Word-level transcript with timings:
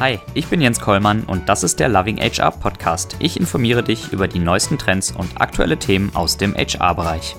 Hi, 0.00 0.20
ich 0.32 0.46
bin 0.46 0.60
Jens 0.60 0.78
Kollmann 0.78 1.24
und 1.24 1.48
das 1.48 1.64
ist 1.64 1.80
der 1.80 1.88
Loving 1.88 2.18
HR 2.18 2.52
Podcast. 2.52 3.16
Ich 3.18 3.36
informiere 3.36 3.82
dich 3.82 4.12
über 4.12 4.28
die 4.28 4.38
neuesten 4.38 4.78
Trends 4.78 5.10
und 5.10 5.40
aktuelle 5.40 5.76
Themen 5.76 6.14
aus 6.14 6.36
dem 6.36 6.54
HR-Bereich. 6.54 7.34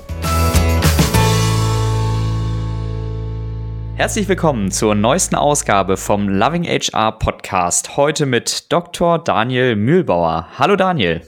Herzlich 3.95 4.27
willkommen 4.27 4.71
zur 4.71 4.93
neuesten 4.93 5.35
Ausgabe 5.35 5.95
vom 5.95 6.27
Loving 6.27 6.65
HR 6.65 7.13
Podcast. 7.13 7.95
Heute 7.95 8.25
mit 8.25 8.69
Dr. 8.73 9.19
Daniel 9.19 9.77
Mühlbauer. 9.77 10.49
Hallo 10.57 10.75
Daniel. 10.75 11.21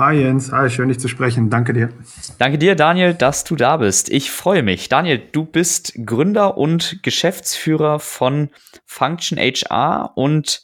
Hi 0.00 0.14
Jens, 0.14 0.50
hi, 0.50 0.70
schön 0.70 0.88
dich 0.88 0.98
zu 0.98 1.08
sprechen. 1.08 1.50
Danke 1.50 1.74
dir. 1.74 1.90
Danke 2.38 2.56
dir, 2.56 2.74
Daniel, 2.74 3.12
dass 3.12 3.44
du 3.44 3.54
da 3.54 3.76
bist. 3.76 4.08
Ich 4.08 4.30
freue 4.30 4.62
mich. 4.62 4.88
Daniel, 4.88 5.18
du 5.18 5.44
bist 5.44 5.92
Gründer 6.06 6.56
und 6.56 7.02
Geschäftsführer 7.02 7.98
von 7.98 8.48
Function 8.86 9.36
HR 9.36 10.12
und 10.14 10.62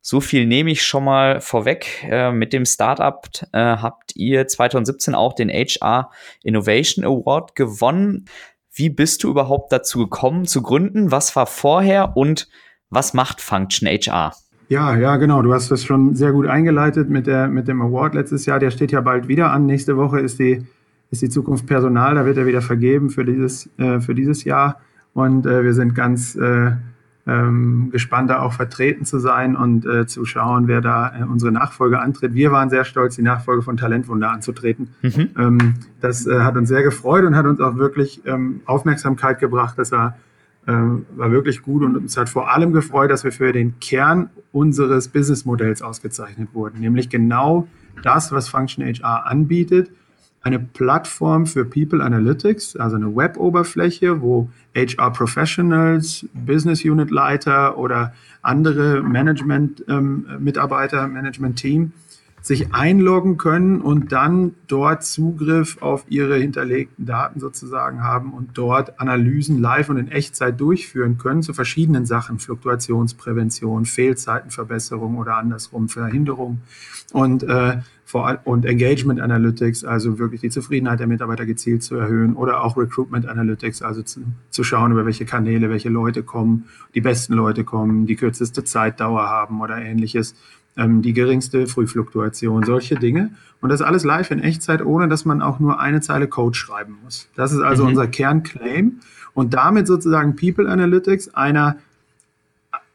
so 0.00 0.22
viel 0.22 0.46
nehme 0.46 0.70
ich 0.70 0.84
schon 0.84 1.04
mal 1.04 1.42
vorweg. 1.42 2.02
Äh, 2.04 2.32
mit 2.32 2.54
dem 2.54 2.64
Startup 2.64 3.28
äh, 3.52 3.58
habt 3.58 4.16
ihr 4.16 4.48
2017 4.48 5.14
auch 5.14 5.34
den 5.34 5.50
HR 5.50 6.10
Innovation 6.42 7.04
Award 7.04 7.56
gewonnen. 7.56 8.24
Wie 8.72 8.88
bist 8.88 9.22
du 9.22 9.28
überhaupt 9.28 9.70
dazu 9.70 9.98
gekommen 9.98 10.46
zu 10.46 10.62
gründen? 10.62 11.10
Was 11.10 11.36
war 11.36 11.44
vorher 11.44 12.16
und 12.16 12.48
was 12.88 13.12
macht 13.12 13.42
Function 13.42 13.86
HR? 13.86 14.32
Ja, 14.68 14.94
ja, 14.96 15.16
genau. 15.16 15.40
Du 15.42 15.52
hast 15.54 15.70
das 15.70 15.82
schon 15.82 16.14
sehr 16.14 16.32
gut 16.32 16.46
eingeleitet 16.46 17.08
mit, 17.08 17.26
der, 17.26 17.48
mit 17.48 17.68
dem 17.68 17.80
Award 17.80 18.14
letztes 18.14 18.44
Jahr. 18.44 18.58
Der 18.58 18.70
steht 18.70 18.92
ja 18.92 19.00
bald 19.00 19.26
wieder 19.26 19.50
an. 19.50 19.64
Nächste 19.64 19.96
Woche 19.96 20.20
ist 20.20 20.38
die, 20.38 20.66
ist 21.10 21.22
die 21.22 21.30
Zukunft 21.30 21.66
Personal. 21.66 22.14
Da 22.14 22.26
wird 22.26 22.36
er 22.36 22.46
wieder 22.46 22.60
vergeben 22.60 23.08
für 23.08 23.24
dieses, 23.24 23.70
äh, 23.78 24.00
für 24.00 24.14
dieses 24.14 24.44
Jahr. 24.44 24.80
Und 25.14 25.46
äh, 25.46 25.64
wir 25.64 25.72
sind 25.72 25.94
ganz 25.94 26.36
äh, 26.36 26.72
ähm, 27.26 27.90
gespannt, 27.90 28.30
da 28.30 28.40
auch 28.40 28.52
vertreten 28.52 29.04
zu 29.04 29.18
sein 29.18 29.56
und 29.56 29.86
äh, 29.86 30.06
zu 30.06 30.24
schauen, 30.24 30.68
wer 30.68 30.80
da 30.80 31.12
äh, 31.14 31.24
unsere 31.24 31.52
Nachfolge 31.52 32.00
antritt. 32.00 32.34
Wir 32.34 32.52
waren 32.52 32.70
sehr 32.70 32.84
stolz, 32.84 33.16
die 33.16 33.22
Nachfolge 33.22 33.62
von 33.62 33.76
Talentwunder 33.76 34.30
anzutreten. 34.30 34.88
Mhm. 35.02 35.30
Ähm, 35.38 35.74
das 36.00 36.26
äh, 36.26 36.40
hat 36.40 36.56
uns 36.56 36.68
sehr 36.68 36.82
gefreut 36.82 37.24
und 37.24 37.36
hat 37.36 37.46
uns 37.46 37.60
auch 37.60 37.76
wirklich 37.76 38.22
ähm, 38.26 38.60
Aufmerksamkeit 38.64 39.40
gebracht, 39.40 39.78
dass 39.78 39.92
er 39.92 40.16
ähm, 40.68 41.06
war 41.16 41.32
wirklich 41.32 41.62
gut 41.62 41.82
und 41.82 41.96
uns 41.96 42.16
hat 42.16 42.28
vor 42.28 42.52
allem 42.52 42.72
gefreut, 42.72 43.10
dass 43.10 43.24
wir 43.24 43.32
für 43.32 43.52
den 43.52 43.80
Kern 43.80 44.30
unseres 44.52 45.08
Businessmodells 45.08 45.82
ausgezeichnet 45.82 46.50
wurden, 46.52 46.78
nämlich 46.80 47.08
genau 47.08 47.66
das, 48.02 48.30
was 48.32 48.48
Function 48.48 48.84
HR 48.84 49.26
anbietet, 49.26 49.90
eine 50.42 50.58
Plattform 50.60 51.46
für 51.46 51.64
People 51.64 52.04
Analytics, 52.04 52.76
also 52.76 52.96
eine 52.96 53.16
Web-Oberfläche, 53.16 54.20
wo 54.20 54.50
HR 54.74 55.10
Professionals, 55.12 56.26
Business 56.32 56.84
Unit 56.84 57.10
Leiter 57.10 57.78
oder 57.78 58.12
andere 58.42 59.02
Management-Mitarbeiter, 59.02 61.04
ähm, 61.04 61.14
Management-Team 61.14 61.92
sich 62.48 62.72
einloggen 62.72 63.36
können 63.36 63.82
und 63.82 64.10
dann 64.10 64.54
dort 64.68 65.04
Zugriff 65.04 65.82
auf 65.82 66.06
ihre 66.08 66.38
hinterlegten 66.38 67.04
Daten 67.04 67.40
sozusagen 67.40 68.02
haben 68.02 68.32
und 68.32 68.56
dort 68.56 68.98
Analysen 68.98 69.60
live 69.60 69.90
und 69.90 69.98
in 69.98 70.08
Echtzeit 70.08 70.58
durchführen 70.58 71.18
können 71.18 71.42
zu 71.42 71.52
verschiedenen 71.52 72.06
Sachen, 72.06 72.38
Fluktuationsprävention, 72.38 73.84
Fehlzeitenverbesserung 73.84 75.18
oder 75.18 75.36
andersrum 75.36 75.90
Verhinderung 75.90 76.62
und, 77.12 77.42
äh, 77.42 77.80
vor, 78.06 78.38
und 78.44 78.64
Engagement 78.64 79.20
Analytics, 79.20 79.84
also 79.84 80.18
wirklich 80.18 80.40
die 80.40 80.48
Zufriedenheit 80.48 81.00
der 81.00 81.06
Mitarbeiter 81.06 81.44
gezielt 81.44 81.82
zu 81.82 81.96
erhöhen 81.96 82.34
oder 82.34 82.64
auch 82.64 82.78
Recruitment 82.78 83.28
Analytics, 83.28 83.82
also 83.82 84.00
zu, 84.00 84.22
zu 84.48 84.64
schauen, 84.64 84.92
über 84.92 85.04
welche 85.04 85.26
Kanäle, 85.26 85.68
welche 85.68 85.90
Leute 85.90 86.22
kommen, 86.22 86.64
die 86.94 87.02
besten 87.02 87.34
Leute 87.34 87.64
kommen, 87.64 88.06
die 88.06 88.16
kürzeste 88.16 88.64
Zeitdauer 88.64 89.28
haben 89.28 89.60
oder 89.60 89.76
ähnliches 89.76 90.34
ähm, 90.78 91.02
die 91.02 91.12
geringste 91.12 91.66
Frühfluktuation, 91.66 92.64
solche 92.64 92.94
Dinge. 92.94 93.32
Und 93.60 93.68
das 93.68 93.82
alles 93.82 94.04
live 94.04 94.30
in 94.30 94.40
Echtzeit, 94.40 94.84
ohne 94.84 95.08
dass 95.08 95.24
man 95.24 95.42
auch 95.42 95.58
nur 95.58 95.80
eine 95.80 96.00
Zeile 96.00 96.28
Code 96.28 96.56
schreiben 96.56 96.96
muss. 97.04 97.28
Das 97.34 97.52
ist 97.52 97.60
also 97.60 97.82
mhm. 97.82 97.90
unser 97.90 98.06
Kernclaim. 98.06 99.00
Und 99.34 99.54
damit 99.54 99.86
sozusagen 99.86 100.36
People 100.36 100.70
Analytics 100.70 101.34
einer, 101.34 101.76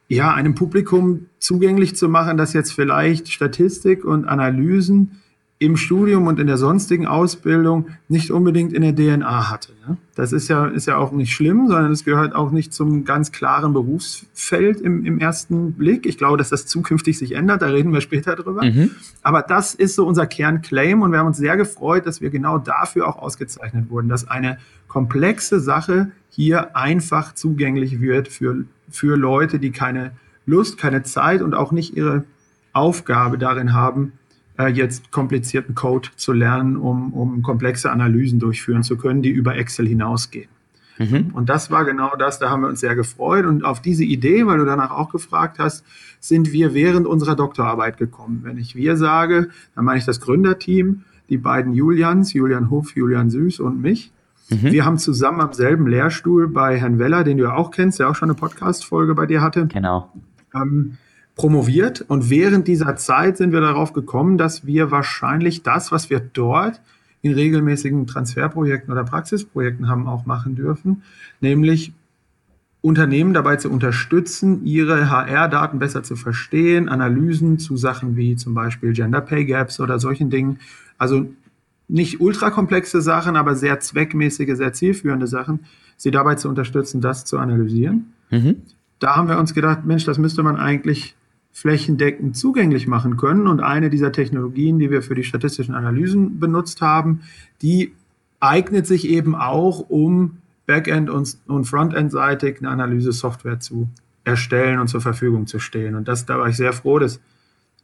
ja, 0.07 0.33
einem 0.33 0.55
Publikum 0.55 1.27
zugänglich 1.39 1.95
zu 1.95 2.09
machen, 2.09 2.37
das 2.37 2.53
jetzt 2.53 2.71
vielleicht 2.71 3.31
Statistik 3.31 4.05
und 4.05 4.25
Analysen 4.25 5.21
im 5.63 5.77
Studium 5.77 6.27
und 6.27 6.39
in 6.39 6.47
der 6.47 6.57
sonstigen 6.57 7.07
Ausbildung 7.07 7.87
nicht 8.09 8.31
unbedingt 8.31 8.73
in 8.73 8.81
der 8.81 8.93
DNA 8.93 9.49
hatte. 9.49 9.71
Das 10.13 10.33
ist 10.33 10.49
ja, 10.49 10.65
ist 10.65 10.87
ja 10.87 10.97
auch 10.97 11.13
nicht 11.13 11.33
schlimm, 11.33 11.67
sondern 11.67 11.91
es 11.91 12.03
gehört 12.03 12.35
auch 12.35 12.51
nicht 12.51 12.73
zum 12.73 13.05
ganz 13.05 13.31
klaren 13.31 13.71
Berufsfeld 13.71 14.81
im, 14.81 15.05
im 15.05 15.19
ersten 15.19 15.73
Blick. 15.73 16.05
Ich 16.05 16.17
glaube, 16.17 16.37
dass 16.37 16.49
das 16.49 16.65
zukünftig 16.65 17.17
sich 17.17 17.33
ändert, 17.33 17.61
da 17.61 17.67
reden 17.67 17.93
wir 17.93 18.01
später 18.01 18.35
drüber. 18.35 18.65
Mhm. 18.65 18.91
Aber 19.21 19.41
das 19.41 19.73
ist 19.73 19.95
so 19.95 20.05
unser 20.05 20.27
Kernclaim 20.27 21.01
und 21.01 21.11
wir 21.11 21.19
haben 21.19 21.27
uns 21.27 21.37
sehr 21.37 21.55
gefreut, 21.55 22.05
dass 22.05 22.19
wir 22.19 22.29
genau 22.29 22.57
dafür 22.57 23.07
auch 23.07 23.17
ausgezeichnet 23.17 23.89
wurden, 23.89 24.09
dass 24.09 24.27
eine 24.27 24.57
komplexe 24.89 25.61
Sache 25.61 26.11
hier 26.29 26.75
einfach 26.75 27.33
zugänglich 27.33 28.01
wird 28.01 28.27
für, 28.27 28.65
für 28.89 29.15
Leute, 29.15 29.59
die 29.59 29.71
keine 29.71 30.11
Lust, 30.45 30.77
keine 30.77 31.03
Zeit 31.03 31.41
und 31.41 31.53
auch 31.53 31.71
nicht 31.71 31.95
ihre 31.95 32.25
Aufgabe 32.73 33.37
darin 33.37 33.73
haben, 33.73 34.13
äh, 34.57 34.67
jetzt 34.67 35.11
komplizierten 35.11 35.75
Code 35.75 36.09
zu 36.15 36.33
lernen, 36.33 36.77
um, 36.77 37.13
um 37.13 37.41
komplexe 37.41 37.91
Analysen 37.91 38.39
durchführen 38.39 38.83
zu 38.83 38.97
können, 38.97 39.21
die 39.21 39.29
über 39.29 39.55
Excel 39.55 39.87
hinausgehen. 39.87 40.49
Mhm. 40.99 41.31
Und 41.33 41.49
das 41.49 41.71
war 41.71 41.85
genau 41.85 42.15
das, 42.17 42.39
da 42.39 42.49
haben 42.49 42.61
wir 42.61 42.69
uns 42.69 42.79
sehr 42.79 42.95
gefreut. 42.95 43.45
Und 43.45 43.65
auf 43.65 43.81
diese 43.81 44.03
Idee, 44.03 44.45
weil 44.45 44.59
du 44.59 44.65
danach 44.65 44.91
auch 44.91 45.09
gefragt 45.09 45.59
hast, 45.59 45.83
sind 46.19 46.51
wir 46.51 46.73
während 46.73 47.07
unserer 47.07 47.35
Doktorarbeit 47.35 47.97
gekommen. 47.97 48.41
Wenn 48.43 48.57
ich 48.57 48.75
wir 48.75 48.95
sage, 48.97 49.49
dann 49.75 49.85
meine 49.85 49.99
ich 49.99 50.05
das 50.05 50.21
Gründerteam, 50.21 51.03
die 51.29 51.37
beiden 51.37 51.73
Julians, 51.73 52.33
Julian 52.33 52.69
Huff, 52.69 52.95
Julian 52.95 53.29
Süß 53.29 53.59
und 53.59 53.81
mich. 53.81 54.11
Mhm. 54.49 54.71
Wir 54.71 54.85
haben 54.85 54.97
zusammen 54.97 55.41
am 55.41 55.53
selben 55.53 55.87
Lehrstuhl 55.87 56.47
bei 56.47 56.77
Herrn 56.79 56.99
Weller, 56.99 57.23
den 57.23 57.37
du 57.37 57.45
ja 57.45 57.55
auch 57.55 57.71
kennst, 57.71 57.99
der 57.99 58.09
auch 58.09 58.15
schon 58.15 58.29
eine 58.29 58.37
Podcast-Folge 58.37 59.15
bei 59.15 59.25
dir 59.25 59.41
hatte. 59.41 59.67
Genau. 59.67 60.11
Ähm, 60.53 60.97
promoviert 61.35 62.01
und 62.07 62.29
während 62.29 62.67
dieser 62.67 62.95
Zeit 62.95 63.37
sind 63.37 63.53
wir 63.53 63.61
darauf 63.61 63.93
gekommen, 63.93 64.37
dass 64.37 64.65
wir 64.65 64.91
wahrscheinlich 64.91 65.63
das, 65.63 65.91
was 65.91 66.09
wir 66.09 66.19
dort 66.19 66.79
in 67.21 67.33
regelmäßigen 67.33 68.05
Transferprojekten 68.05 68.91
oder 68.91 69.03
Praxisprojekten 69.03 69.87
haben 69.87 70.07
auch 70.07 70.25
machen 70.25 70.55
dürfen, 70.55 71.03
nämlich 71.41 71.93
Unternehmen 72.81 73.33
dabei 73.33 73.55
zu 73.55 73.71
unterstützen, 73.71 74.65
ihre 74.65 75.09
HR-Daten 75.09 75.79
besser 75.79 76.03
zu 76.03 76.17
verstehen, 76.17 76.89
Analysen 76.89 77.57
zu 77.57 77.77
Sachen 77.77 78.17
wie 78.17 78.35
zum 78.35 78.53
Beispiel 78.53 78.91
Gender 78.91 79.21
Pay 79.21 79.45
Gaps 79.45 79.79
oder 79.79 79.99
solchen 79.99 80.29
Dingen. 80.29 80.59
Also 80.97 81.25
nicht 81.87 82.19
ultrakomplexe 82.19 83.01
Sachen, 83.01 83.37
aber 83.37 83.55
sehr 83.55 83.79
zweckmäßige, 83.79 84.57
sehr 84.57 84.73
zielführende 84.73 85.27
Sachen, 85.27 85.61
sie 85.95 86.11
dabei 86.11 86.35
zu 86.35 86.49
unterstützen, 86.49 86.99
das 86.99 87.23
zu 87.23 87.39
analysieren. 87.39 88.11
Mhm. 88.29 88.57
Da 88.99 89.15
haben 89.15 89.29
wir 89.29 89.39
uns 89.39 89.53
gedacht, 89.53 89.85
Mensch, 89.85 90.03
das 90.03 90.17
müsste 90.17 90.43
man 90.43 90.57
eigentlich 90.57 91.15
flächendeckend 91.53 92.35
zugänglich 92.35 92.87
machen 92.87 93.15
können. 93.15 93.47
Und 93.47 93.61
eine 93.61 93.89
dieser 93.89 94.11
Technologien, 94.11 94.79
die 94.79 94.89
wir 94.89 95.01
für 95.03 95.15
die 95.15 95.23
statistischen 95.23 95.75
Analysen 95.75 96.39
benutzt 96.39 96.81
haben, 96.81 97.21
die 97.61 97.93
eignet 98.39 98.87
sich 98.87 99.07
eben 99.07 99.35
auch, 99.35 99.79
um 99.87 100.39
Backend- 100.65 101.09
und, 101.09 101.37
und 101.47 101.65
Frontend-seitig 101.65 102.57
eine 102.59 102.69
Analyse-Software 102.69 103.59
zu 103.59 103.87
erstellen 104.23 104.79
und 104.79 104.87
zur 104.87 105.01
Verfügung 105.01 105.47
zu 105.47 105.59
stellen. 105.59 105.95
Und 105.95 106.07
das, 106.07 106.25
da 106.25 106.39
war 106.39 106.49
ich 106.49 106.57
sehr 106.57 106.73
froh, 106.73 106.99
dass 106.99 107.19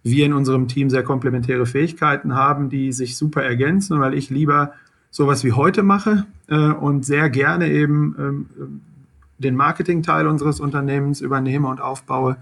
wir 0.04 0.26
in 0.26 0.34
unserem 0.34 0.68
Team 0.68 0.90
sehr 0.90 1.04
komplementäre 1.04 1.66
Fähigkeiten 1.66 2.34
haben, 2.34 2.70
die 2.70 2.92
sich 2.92 3.18
super 3.18 3.44
ergänzen, 3.44 4.00
weil 4.00 4.14
ich 4.14 4.30
lieber 4.30 4.74
sowas 5.12 5.44
wie 5.44 5.52
heute 5.52 5.84
mache 5.84 6.26
äh, 6.48 6.56
und 6.56 7.06
sehr 7.06 7.30
gerne 7.30 7.70
eben 7.70 8.16
ähm, 8.18 8.82
den 9.38 9.56
Marketing-Teil 9.56 10.28
unseres 10.28 10.60
Unternehmens 10.60 11.22
übernehme 11.22 11.68
und 11.68 11.82
aufbaue 11.82 12.38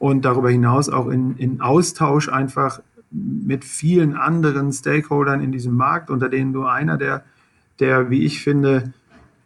und 0.00 0.24
darüber 0.24 0.48
hinaus 0.48 0.88
auch 0.88 1.08
in, 1.08 1.36
in 1.36 1.60
Austausch 1.60 2.30
einfach 2.30 2.80
mit 3.10 3.64
vielen 3.64 4.16
anderen 4.16 4.72
Stakeholdern 4.72 5.42
in 5.42 5.52
diesem 5.52 5.76
Markt, 5.76 6.08
unter 6.08 6.30
denen 6.30 6.54
du 6.54 6.64
einer 6.64 6.96
der, 6.96 7.22
der, 7.80 8.08
wie 8.08 8.24
ich 8.24 8.42
finde, 8.42 8.94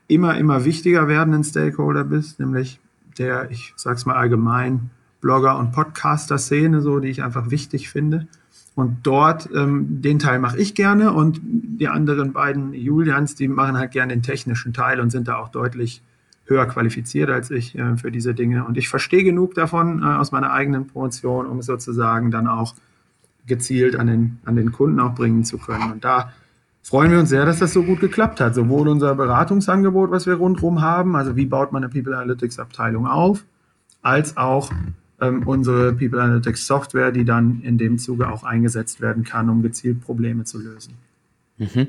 immer, 0.07 0.39
immer 0.39 0.65
wichtiger 0.65 1.09
werdenden 1.09 1.43
Stakeholder 1.43 2.05
bist, 2.05 2.39
nämlich 2.39 2.79
der, 3.19 3.51
ich 3.51 3.73
sag's 3.77 4.07
mal 4.07 4.15
allgemein, 4.15 4.91
Blogger- 5.21 5.59
und 5.59 5.73
Podcaster-Szene, 5.73 6.83
so, 6.83 7.01
die 7.01 7.09
ich 7.09 7.25
einfach 7.25 7.51
wichtig 7.51 7.89
finde. 7.89 8.29
Und 8.77 8.99
dort, 9.03 9.49
ähm, 9.53 10.03
den 10.03 10.21
Teil 10.21 10.39
mache 10.39 10.59
ich 10.59 10.77
gerne 10.77 11.13
und 11.13 11.41
die 11.43 11.89
anderen 11.89 12.33
beiden 12.33 12.75
Julians, 12.75 13.35
die 13.35 13.49
machen 13.49 13.77
halt 13.77 13.91
gerne 13.91 14.13
den 14.13 14.23
technischen 14.23 14.73
Teil 14.73 15.01
und 15.01 15.11
sind 15.11 15.27
da 15.27 15.37
auch 15.37 15.49
deutlich 15.49 16.01
höher 16.47 16.67
qualifiziert 16.67 17.31
als 17.31 17.51
ich 17.51 17.77
äh, 17.79 17.97
für 17.97 18.11
diese 18.11 18.35
Dinge. 18.35 18.65
Und 18.65 18.77
ich 18.77 18.89
verstehe 18.89 19.25
genug 19.25 19.55
davon 19.55 20.03
äh, 20.03 20.07
aus 20.07 20.33
meiner 20.33 20.53
eigenen 20.53 20.87
Promotion, 20.87 21.47
um 21.47 21.59
es 21.59 21.67
sozusagen 21.67 22.31
dann 22.31 22.47
auch 22.47 22.75
gezielt 23.47 23.97
an 23.97 24.07
den, 24.07 24.39
an 24.45 24.57
den 24.57 24.73
Kunden 24.73 25.01
auch 25.01 25.15
bringen 25.15 25.45
zu 25.45 25.59
können. 25.59 25.93
Und 25.93 26.05
da 26.05 26.33
freuen 26.83 27.11
wir 27.11 27.19
uns 27.19 27.31
sehr, 27.31 27.47
dass 27.47 27.59
das 27.59 27.73
so 27.73 27.83
gut 27.83 28.01
geklappt 28.01 28.41
hat. 28.41 28.55
Sowohl 28.55 28.89
unser 28.89 29.15
Beratungsangebot, 29.15 30.11
was 30.11 30.27
wir 30.27 30.35
rundherum 30.35 30.83
haben, 30.83 31.17
also 31.17 31.37
wie 31.37 31.47
baut 31.47 31.73
man 31.73 31.83
eine 31.83 31.93
People 31.93 32.17
Analytics 32.17 32.59
Abteilung 32.59 33.07
auf, 33.07 33.45
als 34.03 34.37
auch 34.37 34.71
ähm, 35.21 35.43
unsere 35.47 35.93
People 35.95 36.21
Analytics 36.21 36.67
Software, 36.67 37.13
die 37.13 37.25
dann 37.25 37.61
in 37.63 37.79
dem 37.79 37.99
Zuge 37.99 38.29
auch 38.29 38.45
eingesetzt 38.45 39.01
werden 39.01 39.25
kann, 39.25 39.49
um 39.49 39.63
gezielt 39.63 40.01
Probleme 40.03 40.45
zu 40.45 40.59
lösen. 40.59 40.95
Mhm. 41.59 41.89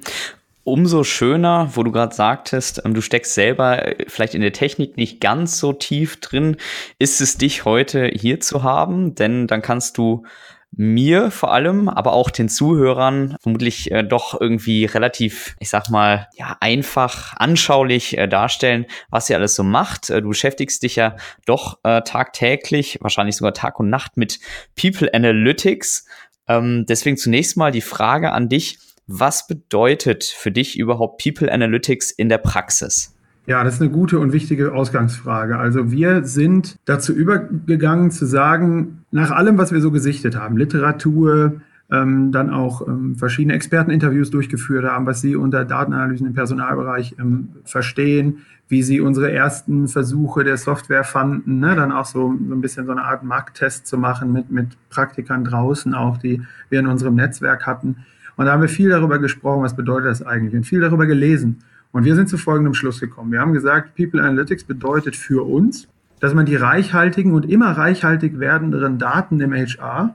Umso 0.65 1.03
schöner, 1.03 1.69
wo 1.75 1.83
du 1.83 1.91
gerade 1.91 2.15
sagtest, 2.15 2.81
ähm, 2.83 2.95
du 2.95 3.01
steckst 3.01 3.35
selber 3.35 3.85
äh, 3.85 4.05
vielleicht 4.07 4.33
in 4.33 4.41
der 4.41 4.51
Technik 4.51 4.97
nicht 4.97 5.21
ganz 5.21 5.59
so 5.59 5.73
tief 5.73 6.19
drin, 6.19 6.57
ist 6.97 7.21
es 7.21 7.37
dich 7.37 7.65
heute 7.65 8.07
hier 8.07 8.39
zu 8.39 8.63
haben, 8.63 9.13
denn 9.13 9.45
dann 9.45 9.61
kannst 9.61 9.99
du 9.99 10.23
mir 10.71 11.29
vor 11.29 11.53
allem, 11.53 11.87
aber 11.87 12.13
auch 12.13 12.31
den 12.31 12.49
Zuhörern 12.49 13.37
vermutlich 13.41 13.91
äh, 13.91 14.01
doch 14.01 14.41
irgendwie 14.41 14.85
relativ, 14.85 15.55
ich 15.59 15.69
sag 15.69 15.91
mal, 15.91 16.29
ja, 16.35 16.57
einfach 16.61 17.35
anschaulich 17.37 18.17
äh, 18.17 18.27
darstellen, 18.27 18.87
was 19.11 19.29
ihr 19.29 19.35
alles 19.35 19.53
so 19.53 19.63
macht. 19.63 20.09
Äh, 20.09 20.23
du 20.23 20.29
beschäftigst 20.29 20.81
dich 20.81 20.95
ja 20.95 21.15
doch 21.45 21.77
äh, 21.83 22.01
tagtäglich, 22.01 22.97
wahrscheinlich 23.01 23.35
sogar 23.35 23.53
Tag 23.53 23.79
und 23.79 23.91
Nacht 23.91 24.17
mit 24.17 24.39
People 24.75 25.13
Analytics. 25.13 26.07
Ähm, 26.47 26.87
deswegen 26.89 27.17
zunächst 27.17 27.55
mal 27.55 27.71
die 27.71 27.81
Frage 27.81 28.31
an 28.31 28.49
dich, 28.49 28.79
was 29.07 29.47
bedeutet 29.47 30.23
für 30.23 30.51
dich 30.51 30.77
überhaupt 30.77 31.21
People 31.23 31.51
Analytics 31.51 32.11
in 32.11 32.29
der 32.29 32.39
Praxis? 32.39 33.15
Ja, 33.47 33.63
das 33.63 33.75
ist 33.75 33.81
eine 33.81 33.91
gute 33.91 34.19
und 34.19 34.33
wichtige 34.33 34.73
Ausgangsfrage. 34.73 35.57
Also 35.57 35.91
wir 35.91 36.23
sind 36.23 36.77
dazu 36.85 37.13
übergegangen 37.13 38.09
zu 38.09 38.25
sagen, 38.25 39.05
nach 39.11 39.29
allem, 39.29 39.59
was 39.59 39.71
wir 39.71 39.81
so 39.81 39.91
gesichtet 39.91 40.35
haben, 40.35 40.57
Literatur, 40.57 41.61
ähm, 41.91 42.31
dann 42.31 42.49
auch 42.49 42.87
ähm, 42.87 43.15
verschiedene 43.15 43.53
Experteninterviews 43.53 44.31
durchgeführt 44.31 44.85
haben, 44.85 45.05
was 45.05 45.21
sie 45.21 45.35
unter 45.35 45.65
Datenanalysen 45.65 46.25
im 46.25 46.33
Personalbereich 46.33 47.15
ähm, 47.19 47.49
verstehen, 47.63 48.39
wie 48.67 48.81
sie 48.81 48.99
unsere 48.99 49.31
ersten 49.31 49.87
Versuche 49.87 50.43
der 50.43 50.57
Software 50.57 51.03
fanden, 51.03 51.59
ne? 51.59 51.75
dann 51.75 51.91
auch 51.91 52.05
so, 52.05 52.33
so 52.47 52.55
ein 52.55 52.61
bisschen 52.61 52.87
so 52.87 52.91
eine 52.91 53.03
Art 53.03 53.23
Markttest 53.23 53.85
zu 53.85 53.99
machen 53.99 54.33
mit, 54.33 54.49
mit 54.49 54.69
Praktikern 54.89 55.43
draußen 55.43 55.93
auch, 55.93 56.17
die 56.17 56.41
wir 56.69 56.79
in 56.79 56.87
unserem 56.87 57.13
Netzwerk 57.13 57.67
hatten. 57.67 57.97
Und 58.37 58.45
da 58.45 58.51
haben 58.51 58.61
wir 58.61 58.69
viel 58.69 58.89
darüber 58.89 59.19
gesprochen, 59.19 59.63
was 59.63 59.75
bedeutet 59.75 60.09
das 60.09 60.21
eigentlich 60.21 60.55
und 60.55 60.63
viel 60.65 60.81
darüber 60.81 61.05
gelesen. 61.05 61.59
Und 61.91 62.03
wir 62.03 62.15
sind 62.15 62.27
zu 62.27 62.37
folgendem 62.37 62.73
Schluss 62.73 62.99
gekommen. 62.99 63.31
Wir 63.31 63.39
haben 63.39 63.53
gesagt, 63.53 63.95
People 63.95 64.21
Analytics 64.21 64.65
bedeutet 64.65 65.15
für 65.15 65.47
uns, 65.47 65.87
dass 66.19 66.33
man 66.33 66.45
die 66.45 66.55
reichhaltigen 66.55 67.33
und 67.33 67.49
immer 67.49 67.71
reichhaltig 67.71 68.39
werdenderen 68.39 68.97
Daten 68.97 69.39
im 69.39 69.53
HR 69.53 70.13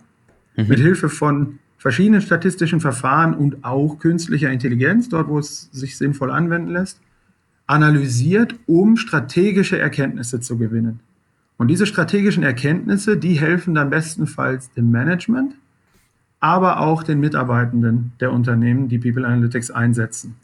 mhm. 0.57 0.69
mit 0.69 0.79
Hilfe 0.79 1.09
von 1.09 1.59
verschiedenen 1.79 2.21
statistischen 2.21 2.81
Verfahren 2.81 3.33
und 3.33 3.65
auch 3.65 3.99
künstlicher 3.99 4.51
Intelligenz, 4.51 5.09
dort 5.09 5.29
wo 5.29 5.39
es 5.39 5.71
sich 5.73 5.97
sinnvoll 5.97 6.31
anwenden 6.31 6.69
lässt, 6.69 7.01
analysiert, 7.67 8.55
um 8.67 8.97
strategische 8.97 9.79
Erkenntnisse 9.79 10.41
zu 10.41 10.59
gewinnen. 10.59 11.01
Und 11.57 11.69
diese 11.69 11.87
strategischen 11.87 12.43
Erkenntnisse, 12.43 13.17
die 13.17 13.35
helfen 13.35 13.75
dann 13.75 13.91
bestenfalls 13.91 14.71
dem 14.73 14.91
Management, 14.91 15.55
aber 16.41 16.81
auch 16.81 17.03
den 17.03 17.21
Mitarbeitenden 17.21 18.13
der 18.21 18.33
Unternehmen, 18.33 18.89
die 18.89 18.99
People 18.99 19.27
Analytics 19.27 19.71
einsetzen. 19.71 20.37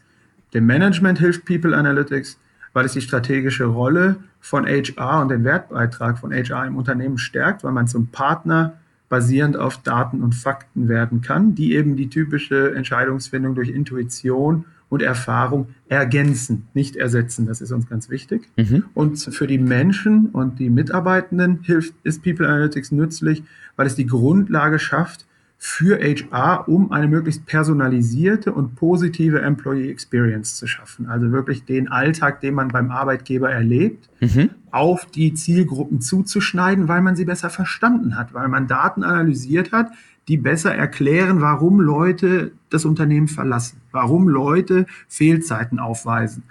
Dem 0.55 0.67
Management 0.67 1.19
hilft 1.19 1.45
People 1.45 1.77
Analytics, 1.77 2.39
weil 2.73 2.85
es 2.85 2.93
die 2.93 3.01
strategische 3.01 3.65
Rolle 3.65 4.17
von 4.41 4.67
HR 4.67 5.23
und 5.23 5.31
den 5.31 5.45
Wertbeitrag 5.45 6.19
von 6.19 6.33
HR 6.33 6.67
im 6.67 6.77
Unternehmen 6.77 7.19
stärkt, 7.19 7.65
weil 7.65 7.73
man 7.73 7.89
zum 7.89 8.09
Partner 8.09 8.75
basierend 9.09 9.57
auf 9.57 9.79
Daten 9.79 10.23
und 10.23 10.35
Fakten 10.35 10.89
werden 10.89 11.21
kann, 11.23 11.55
die 11.55 11.75
eben 11.75 11.97
die 11.97 12.11
typische 12.11 12.75
Entscheidungsfindung 12.75 13.55
durch 13.55 13.71
Intuition 13.71 14.65
und 14.89 15.03
Erfahrung 15.03 15.69
ergänzen, 15.89 16.69
nicht 16.75 16.97
ersetzen. 16.97 17.47
Das 17.47 17.61
ist 17.61 17.73
uns 17.73 17.89
ganz 17.89 18.09
wichtig. 18.11 18.49
Mhm. 18.57 18.85
Und 18.95 19.19
für 19.19 19.47
die 19.47 19.59
Menschen 19.59 20.27
und 20.27 20.59
die 20.59 20.71
Mitarbeitenden 20.71 21.61
hilft, 21.63 21.95
ist 22.05 22.23
People 22.23 22.47
Analytics 22.47 22.93
nützlich, 22.93 23.43
weil 23.77 23.87
es 23.87 23.95
die 23.95 24.07
Grundlage 24.07 24.79
schafft, 24.79 25.27
für 25.59 25.99
HR, 25.99 26.69
um 26.69 26.93
eine 26.93 27.09
möglichst 27.09 27.47
personalisierte 27.47 28.53
und 28.53 28.75
positive 28.77 29.41
Employee 29.41 29.91
Experience 29.91 30.57
zu 30.57 30.67
schaffen. 30.67 31.07
Also 31.09 31.33
wirklich 31.33 31.65
den 31.65 31.89
Alltag, 31.89 32.41
den 32.41 32.55
man 32.55 32.69
beim 32.69 32.91
Arbeitgeber 32.91 33.51
erlebt, 33.51 34.09
mhm. 34.21 34.51
auf 34.71 35.07
die 35.07 35.35
Zielgruppen 35.35 36.01
zuzuschneiden, 36.01 36.89
weil 36.89 37.01
man 37.01 37.17
sie 37.17 37.25
besser 37.25 37.51
verstanden 37.51 38.17
hat, 38.17 38.35
weil 38.35 38.49
man 38.49 38.67
Daten 38.67 39.03
analysiert 39.03 39.73
hat, 39.73 39.91
die 40.29 40.37
besser 40.37 40.75
erklären, 40.75 41.41
warum 41.41 41.81
Leute 41.81 42.53
das 42.69 42.85
Unternehmen 42.85 43.29
verlassen, 43.29 43.81
warum 43.93 44.29
Leute 44.29 44.87
Fehlzeiten 45.09 45.79
aufweisen. 45.79 46.43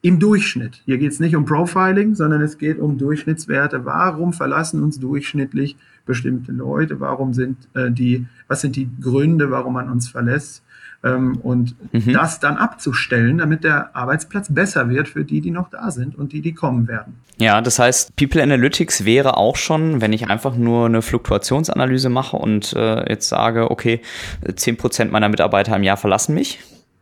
Im 0.00 0.20
Durchschnitt. 0.20 0.82
Hier 0.84 0.98
geht 0.98 1.10
es 1.10 1.20
nicht 1.20 1.34
um 1.34 1.44
Profiling, 1.44 2.14
sondern 2.14 2.40
es 2.40 2.58
geht 2.58 2.78
um 2.78 2.96
Durchschnittswerte. 2.96 3.84
Warum 3.84 4.32
verlassen 4.32 4.82
uns 4.82 5.00
durchschnittlich 5.00 5.76
bestimmte 6.06 6.52
Leute? 6.52 7.00
Warum 7.00 7.34
sind 7.34 7.68
äh, 7.74 7.90
die, 7.90 8.26
was 8.48 8.60
sind 8.62 8.76
die 8.76 8.88
Gründe, 9.00 9.50
warum 9.50 9.74
man 9.74 9.90
uns 9.90 10.08
verlässt? 10.08 10.62
Ähm, 11.04 11.36
und 11.42 11.76
mhm. 11.92 12.14
das 12.14 12.40
dann 12.40 12.56
abzustellen, 12.56 13.38
damit 13.38 13.64
der 13.64 13.94
Arbeitsplatz 13.94 14.52
besser 14.52 14.88
wird 14.88 15.08
für 15.08 15.24
die, 15.24 15.40
die 15.40 15.50
noch 15.50 15.68
da 15.68 15.90
sind 15.90 16.16
und 16.16 16.32
die, 16.32 16.40
die 16.40 16.54
kommen 16.54 16.88
werden. 16.88 17.14
Ja, 17.38 17.60
das 17.60 17.78
heißt, 17.78 18.16
People 18.16 18.42
Analytics 18.42 19.04
wäre 19.04 19.36
auch 19.36 19.56
schon, 19.56 20.00
wenn 20.00 20.14
ich 20.14 20.30
einfach 20.30 20.56
nur 20.56 20.86
eine 20.86 21.02
Fluktuationsanalyse 21.02 22.08
mache 22.08 22.38
und 22.38 22.72
äh, 22.72 23.10
jetzt 23.10 23.28
sage, 23.28 23.70
okay, 23.70 24.00
10% 24.46 25.10
meiner 25.10 25.28
Mitarbeiter 25.28 25.76
im 25.76 25.82
Jahr 25.82 25.98
verlassen 25.98 26.34
mich. 26.34 26.60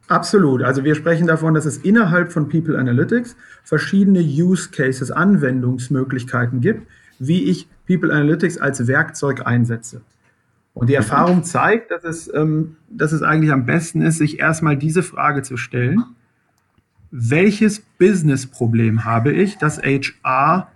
Absolut. 0.09 0.63
Also 0.63 0.85
wir 0.85 0.95
sprechen 0.97 1.27
davon, 1.27 1.55
dass 1.55 1.65
es 1.65 1.79
innerhalb 1.79 2.33
von 2.33 2.49
People 2.49 2.79
Analytics 2.79 3.37
verschiedene 3.63 4.21
Use 4.21 4.71
Cases, 4.71 5.11
Anwendungsmöglichkeiten 5.11 6.61
gibt, 6.61 6.87
wie 7.19 7.45
ich 7.45 7.69
People 7.87 8.13
Analytics 8.13 8.59
als 8.59 8.87
Werkzeug 8.87 9.47
einsetze. 9.47 10.03
Und 10.75 10.89
die 10.89 10.95
Erfahrung 10.95 11.45
zeigt, 11.45 11.91
dass 11.93 12.05
es, 12.05 12.33
ähm, 12.35 12.77
dass 12.91 13.13
es 13.13 13.23
eigentlich 13.23 13.53
am 13.53 13.65
besten 13.65 14.03
ist, 14.03 14.19
sich 14.19 14.41
erstmal 14.41 14.77
diese 14.77 15.03
Frage 15.03 15.43
zu 15.43 15.57
stellen. 15.57 16.05
Welches 17.13 17.81
Business-Problem 17.99 19.05
habe 19.05 19.33
ich, 19.33 19.57
das 19.57 19.81
HR 19.81 20.69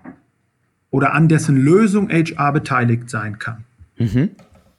oder 0.91 1.15
an 1.15 1.27
dessen 1.27 1.57
Lösung 1.57 2.09
HR 2.11 2.53
beteiligt 2.53 3.11
sein 3.11 3.41
kann? 3.41 3.65
Mhm. 3.99 4.31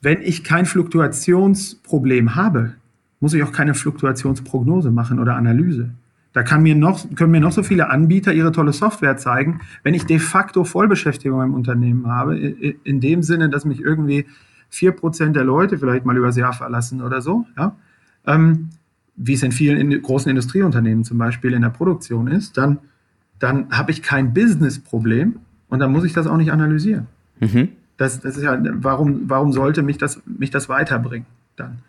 Wenn 0.02 0.22
ich 0.22 0.46
kein 0.46 0.66
Fluktuationsproblem 0.66 2.36
habe, 2.36 2.76
muss 3.20 3.34
ich 3.34 3.44
auch 3.44 3.52
keine 3.52 3.74
Fluktuationsprognose 3.74 4.92
machen 4.92 5.20
oder 5.20 5.36
Analyse. 5.36 5.90
Da 6.34 6.44
kann 6.44 6.62
mir 6.62 6.76
noch, 6.76 7.04
können 7.16 7.32
mir 7.32 7.40
noch 7.40 7.52
so 7.52 7.64
viele 7.64 7.90
Anbieter 7.90 8.34
ihre 8.34 8.52
tolle 8.52 8.72
Software 8.72 9.18
zeigen. 9.18 9.62
Wenn 9.84 9.94
ich 9.94 10.06
de 10.06 10.20
facto 10.20 10.64
Vollbeschäftigung 10.64 11.42
im 11.42 11.54
Unternehmen 11.54 12.08
habe, 12.08 12.38
in 12.38 13.00
dem 13.00 13.24
Sinne, 13.24 13.50
dass 13.50 13.66
mich 13.66 13.82
irgendwie 13.82 14.26
vier 14.70 14.92
Prozent 14.92 15.36
der 15.36 15.44
Leute 15.44 15.80
vielleicht 15.80 16.06
mal 16.06 16.16
übers 16.16 16.38
Jahr 16.38 16.54
verlassen 16.54 17.02
oder 17.02 17.22
so, 17.22 17.46
ja, 17.58 17.76
ähm, 18.28 18.70
wie 19.16 19.34
es 19.34 19.44
in 19.44 19.52
vielen 19.52 19.92
in, 19.92 20.02
großen 20.02 20.30
Industrieunternehmen 20.30 21.04
zum 21.04 21.18
Beispiel 21.18 21.54
in 21.54 21.64
der 21.64 21.70
Produktion 21.70 22.28
ist, 22.28 22.58
dann, 22.58 22.78
dann 23.40 23.70
habe 23.72 23.92
ich 23.92 24.04
kein 24.04 24.34
Business-Problem 24.34 25.38
und 25.68 25.80
dann 25.80 25.92
muss 25.92 26.04
ich 26.04 26.14
das 26.14 26.28
auch 26.28 26.38
nicht 26.38 26.52
analysieren. 26.52 27.08
Mhm. 27.40 27.70
Das, 27.98 28.22
das 28.22 28.38
ist 28.38 28.44
ja, 28.44 28.58
warum, 28.76 29.24
warum 29.28 29.52
sollte 29.52 29.82
mich 29.82 29.98
das, 29.98 30.22
mich 30.26 30.52
das 30.52 30.70
weiterbringen 30.70 31.26
dann? 31.58 31.80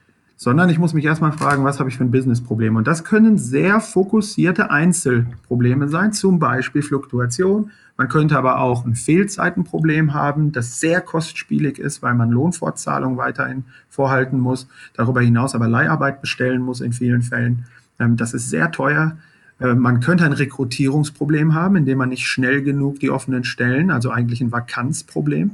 Sondern 0.43 0.71
ich 0.71 0.79
muss 0.79 0.95
mich 0.95 1.05
erstmal 1.05 1.33
fragen, 1.33 1.65
was 1.65 1.79
habe 1.81 1.91
ich 1.91 1.99
für 1.99 2.05
ein 2.05 2.11
Businessproblem? 2.11 2.77
Und 2.77 2.87
das 2.87 3.05
können 3.05 3.37
sehr 3.37 3.79
fokussierte 3.79 4.71
Einzelprobleme 4.71 5.87
sein, 5.89 6.15
zum 6.15 6.39
Beispiel 6.39 6.81
Fluktuation. 6.81 7.73
Man 7.99 8.09
könnte 8.09 8.39
aber 8.39 8.59
auch 8.59 8.87
ein 8.87 8.95
Fehlzeitenproblem 8.95 10.15
haben, 10.15 10.51
das 10.51 10.81
sehr 10.81 11.03
kostspielig 11.03 11.79
ist, 11.79 12.03
weil 12.03 12.15
man 12.15 12.31
Lohnfortzahlung 12.31 13.19
weiterhin 13.19 13.65
vorhalten 13.91 14.41
muss, 14.41 14.67
darüber 14.95 15.21
hinaus 15.21 15.55
aber 15.55 15.69
Leiharbeit 15.69 16.23
bestellen 16.23 16.63
muss 16.63 16.81
in 16.81 16.95
vielen 16.95 17.21
Fällen. 17.21 17.67
Ähm, 17.99 18.17
das 18.17 18.33
ist 18.33 18.49
sehr 18.49 18.71
teuer. 18.71 19.19
Äh, 19.61 19.75
man 19.75 20.01
könnte 20.01 20.25
ein 20.25 20.33
Rekrutierungsproblem 20.33 21.53
haben, 21.55 21.77
indem 21.77 21.99
man 21.99 22.09
nicht 22.09 22.27
schnell 22.27 22.63
genug 22.63 22.99
die 23.01 23.11
offenen 23.11 23.45
Stellen, 23.45 23.91
also 23.91 24.11
eigentlich 24.11 24.41
ein 24.41 24.53
Vakanzproblem, 24.53 25.51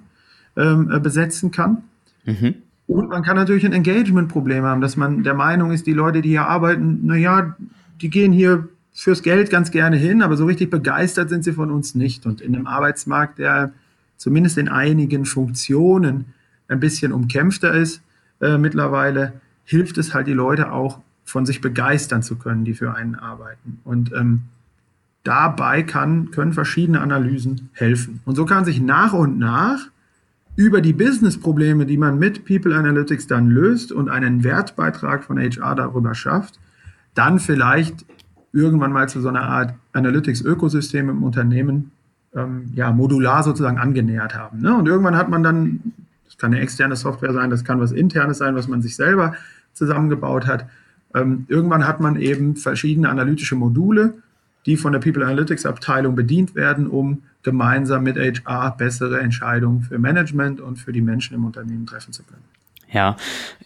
ähm, 0.57 0.93
äh, 0.93 1.01
besetzen 1.01 1.51
kann. 1.51 1.83
Mhm. 2.25 2.55
Und 2.87 3.09
man 3.09 3.23
kann 3.23 3.37
natürlich 3.37 3.67
ein 3.67 3.73
Engagement-Problem 3.73 4.65
haben, 4.65 4.81
dass 4.81 4.97
man 4.97 5.25
der 5.25 5.35
Meinung 5.35 5.73
ist, 5.73 5.87
die 5.87 5.93
Leute, 5.93 6.23
die 6.23 6.31
hier 6.31 6.47
arbeiten, 6.47 7.01
naja, 7.05 7.57
die 8.01 8.11
gehen 8.11 8.33
hier 8.33 8.69
fürs 8.93 9.23
Geld 9.23 9.51
ganz 9.51 9.71
gerne 9.71 9.97
hin, 9.97 10.23
aber 10.23 10.37
so 10.37 10.47
richtig 10.47 10.71
begeistert 10.71 11.29
sind 11.29 11.45
sie 11.45 11.53
von 11.53 11.71
uns 11.71 11.95
nicht. 11.95 12.27
Und 12.27 12.41
in 12.41 12.55
einem 12.55 12.67
Arbeitsmarkt, 12.67 13.39
der 13.39 13.73
zumindest 14.17 14.57
in 14.57 14.69
einigen 14.69 15.25
Funktionen 15.25 16.27
ein 16.69 16.81
bisschen 16.81 17.13
umkämpfter 17.13 17.75
ist 17.75 18.03
äh, 18.41 18.57
mittlerweile, 18.57 19.35
hilft 19.65 19.99
es 19.99 20.15
halt 20.15 20.29
die 20.29 20.33
Leute 20.33 20.73
auch 20.73 21.01
von 21.25 21.45
sich 21.45 21.61
begeistern 21.61 22.23
zu 22.23 22.37
können, 22.37 22.65
die 22.65 22.75
für 22.75 22.95
einen 22.95 23.17
arbeiten. 23.17 23.81
Und 23.85 24.13
ähm, 24.13 24.43
dabei 25.25 25.83
kann, 25.83 26.31
können 26.31 26.53
verschiedene 26.53 27.01
Analysen 27.01 27.69
helfen. 27.73 28.21
Und 28.25 28.37
so 28.37 28.47
kann 28.47 28.65
sich 28.65 28.81
nach 28.81 29.13
und 29.13 29.39
nach 29.39 29.89
über 30.57 30.81
die 30.81 30.95
Business-Probleme, 30.95 31.85
die 31.87 31.99
man 31.99 32.19
mit 32.19 32.47
People 32.47 32.75
Analytics 32.75 33.27
dann 33.27 33.51
löst 33.51 33.93
und 33.93 34.09
einen 34.09 34.43
Wertbeitrag 34.43 35.23
von 35.23 35.39
HR 35.39 35.75
darüber 35.75 36.15
schafft, 36.15 36.59
dann 37.15 37.39
vielleicht 37.39 38.07
irgendwann 38.53 38.93
mal 38.93 39.09
zu 39.09 39.21
so 39.21 39.29
einer 39.29 39.43
Art 39.43 39.75
Analytics-Ökosystem 39.93 41.11
im 41.11 41.23
Unternehmen 41.23 41.93
ähm, 42.35 42.71
ja, 42.75 42.91
modular 42.91 43.43
sozusagen 43.43 43.79
angenähert 43.79 44.35
haben. 44.35 44.61
Ne? 44.61 44.75
Und 44.75 44.89
irgendwann 44.89 45.17
hat 45.17 45.29
man 45.29 45.43
dann, 45.43 45.93
das 46.25 46.39
kann 46.39 46.53
eine 46.53 46.63
externe 46.63 46.97
Software 46.97 47.35
sein, 47.35 47.51
das 47.51 47.65
kann 47.65 47.81
was 47.81 47.93
internes 47.93 48.39
sein, 48.39 48.55
was 48.55 48.67
man 48.67 48.81
sich 48.81 48.97
selber 48.97 49.35
zusammengebaut 49.75 50.47
hat. 50.47 50.67
Ähm, 51.15 51.45
irgendwann 51.49 51.87
hat 51.87 52.01
man 52.01 52.17
eben 52.17 52.57
verschiedene 52.57 53.11
analytische 53.11 53.57
Module, 53.57 54.15
die 54.67 54.77
von 54.77 54.93
der 54.93 54.99
People 54.99 55.25
Analytics 55.25 55.65
Abteilung 55.65 56.15
bedient 56.15 56.55
werden, 56.55 56.87
um 56.87 57.23
gemeinsam 57.43 58.03
mit 58.03 58.17
HR 58.17 58.77
bessere 58.77 59.21
Entscheidungen 59.21 59.83
für 59.83 59.99
Management 59.99 60.61
und 60.61 60.77
für 60.77 60.93
die 60.93 61.01
Menschen 61.01 61.35
im 61.35 61.45
Unternehmen 61.45 61.87
treffen 61.87 62.13
zu 62.13 62.25
können. 62.25 62.43
Ja, 62.93 63.17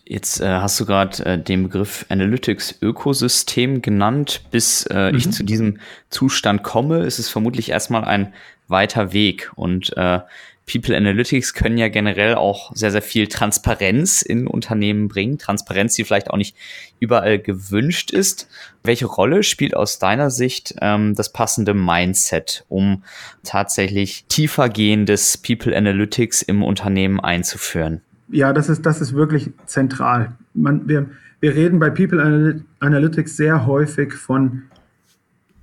jetzt 0.04 0.40
äh, 0.40 0.46
hast 0.46 0.80
du 0.80 0.86
gerade 0.86 1.24
äh, 1.24 1.38
den 1.38 1.64
Begriff 1.64 2.06
Analytics 2.08 2.78
Ökosystem 2.82 3.82
genannt. 3.82 4.42
Bis 4.50 4.86
äh, 4.86 5.10
mhm. 5.10 5.18
ich 5.18 5.30
zu 5.30 5.44
diesem 5.44 5.78
Zustand 6.08 6.62
komme, 6.62 7.00
ist 7.00 7.18
es 7.18 7.28
vermutlich 7.28 7.70
erstmal 7.70 8.04
ein 8.04 8.32
weiter 8.68 9.12
Weg. 9.12 9.50
Und 9.56 9.96
äh, 9.96 10.20
People 10.70 10.96
Analytics 10.96 11.54
können 11.54 11.78
ja 11.78 11.88
generell 11.88 12.34
auch 12.34 12.70
sehr, 12.74 12.90
sehr 12.92 13.02
viel 13.02 13.26
Transparenz 13.26 14.22
in 14.22 14.46
Unternehmen 14.46 15.08
bringen. 15.08 15.38
Transparenz, 15.38 15.94
die 15.94 16.04
vielleicht 16.04 16.30
auch 16.30 16.36
nicht 16.36 16.56
überall 17.00 17.38
gewünscht 17.38 18.12
ist. 18.12 18.48
Welche 18.84 19.06
Rolle 19.06 19.42
spielt 19.42 19.74
aus 19.74 19.98
deiner 19.98 20.30
Sicht 20.30 20.74
ähm, 20.80 21.14
das 21.14 21.32
passende 21.32 21.74
Mindset, 21.74 22.64
um 22.68 23.02
tatsächlich 23.42 24.26
tiefergehendes 24.28 25.38
People 25.38 25.76
Analytics 25.76 26.42
im 26.42 26.62
Unternehmen 26.62 27.18
einzuführen? 27.18 28.00
Ja, 28.28 28.52
das 28.52 28.68
ist, 28.68 28.86
das 28.86 29.00
ist 29.00 29.12
wirklich 29.12 29.50
zentral. 29.66 30.36
Man, 30.54 30.88
wir, 30.88 31.10
wir 31.40 31.56
reden 31.56 31.80
bei 31.80 31.90
People 31.90 32.62
Analytics 32.78 33.36
sehr 33.36 33.66
häufig 33.66 34.12
von 34.12 34.62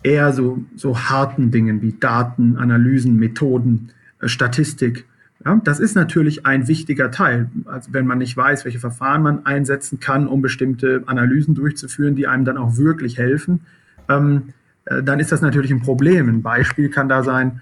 eher 0.03 0.33
so, 0.33 0.65
so 0.75 0.97
harten 0.97 1.51
Dingen 1.51 1.81
wie 1.81 1.93
Daten, 1.93 2.57
Analysen, 2.57 3.15
Methoden 3.15 3.93
Statistik. 4.23 5.05
Ja, 5.45 5.61
das 5.63 5.79
ist 5.79 5.95
natürlich 5.95 6.45
ein 6.45 6.67
wichtiger 6.67 7.11
Teil. 7.11 7.49
Also 7.65 7.93
wenn 7.93 8.07
man 8.07 8.17
nicht 8.17 8.35
weiß, 8.35 8.65
welche 8.65 8.79
Verfahren 8.79 9.21
man 9.21 9.45
einsetzen 9.45 9.99
kann, 9.99 10.27
um 10.27 10.41
bestimmte 10.41 11.03
Analysen 11.05 11.53
durchzuführen, 11.53 12.15
die 12.15 12.27
einem 12.27 12.43
dann 12.43 12.57
auch 12.57 12.77
wirklich 12.77 13.17
helfen, 13.17 13.61
ähm, 14.09 14.53
äh, 14.85 15.03
dann 15.03 15.19
ist 15.19 15.31
das 15.31 15.41
natürlich 15.41 15.71
ein 15.71 15.81
Problem. 15.81 16.27
Ein 16.27 16.41
Beispiel 16.41 16.89
kann 16.89 17.07
da 17.07 17.23
sein, 17.23 17.61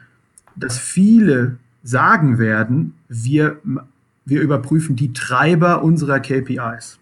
dass 0.55 0.77
viele 0.77 1.57
sagen 1.83 2.39
werden, 2.39 2.93
wir, 3.09 3.57
wir 4.25 4.41
überprüfen 4.41 4.95
die 4.95 5.13
Treiber 5.13 5.83
unserer 5.83 6.19
KPIs. 6.19 6.97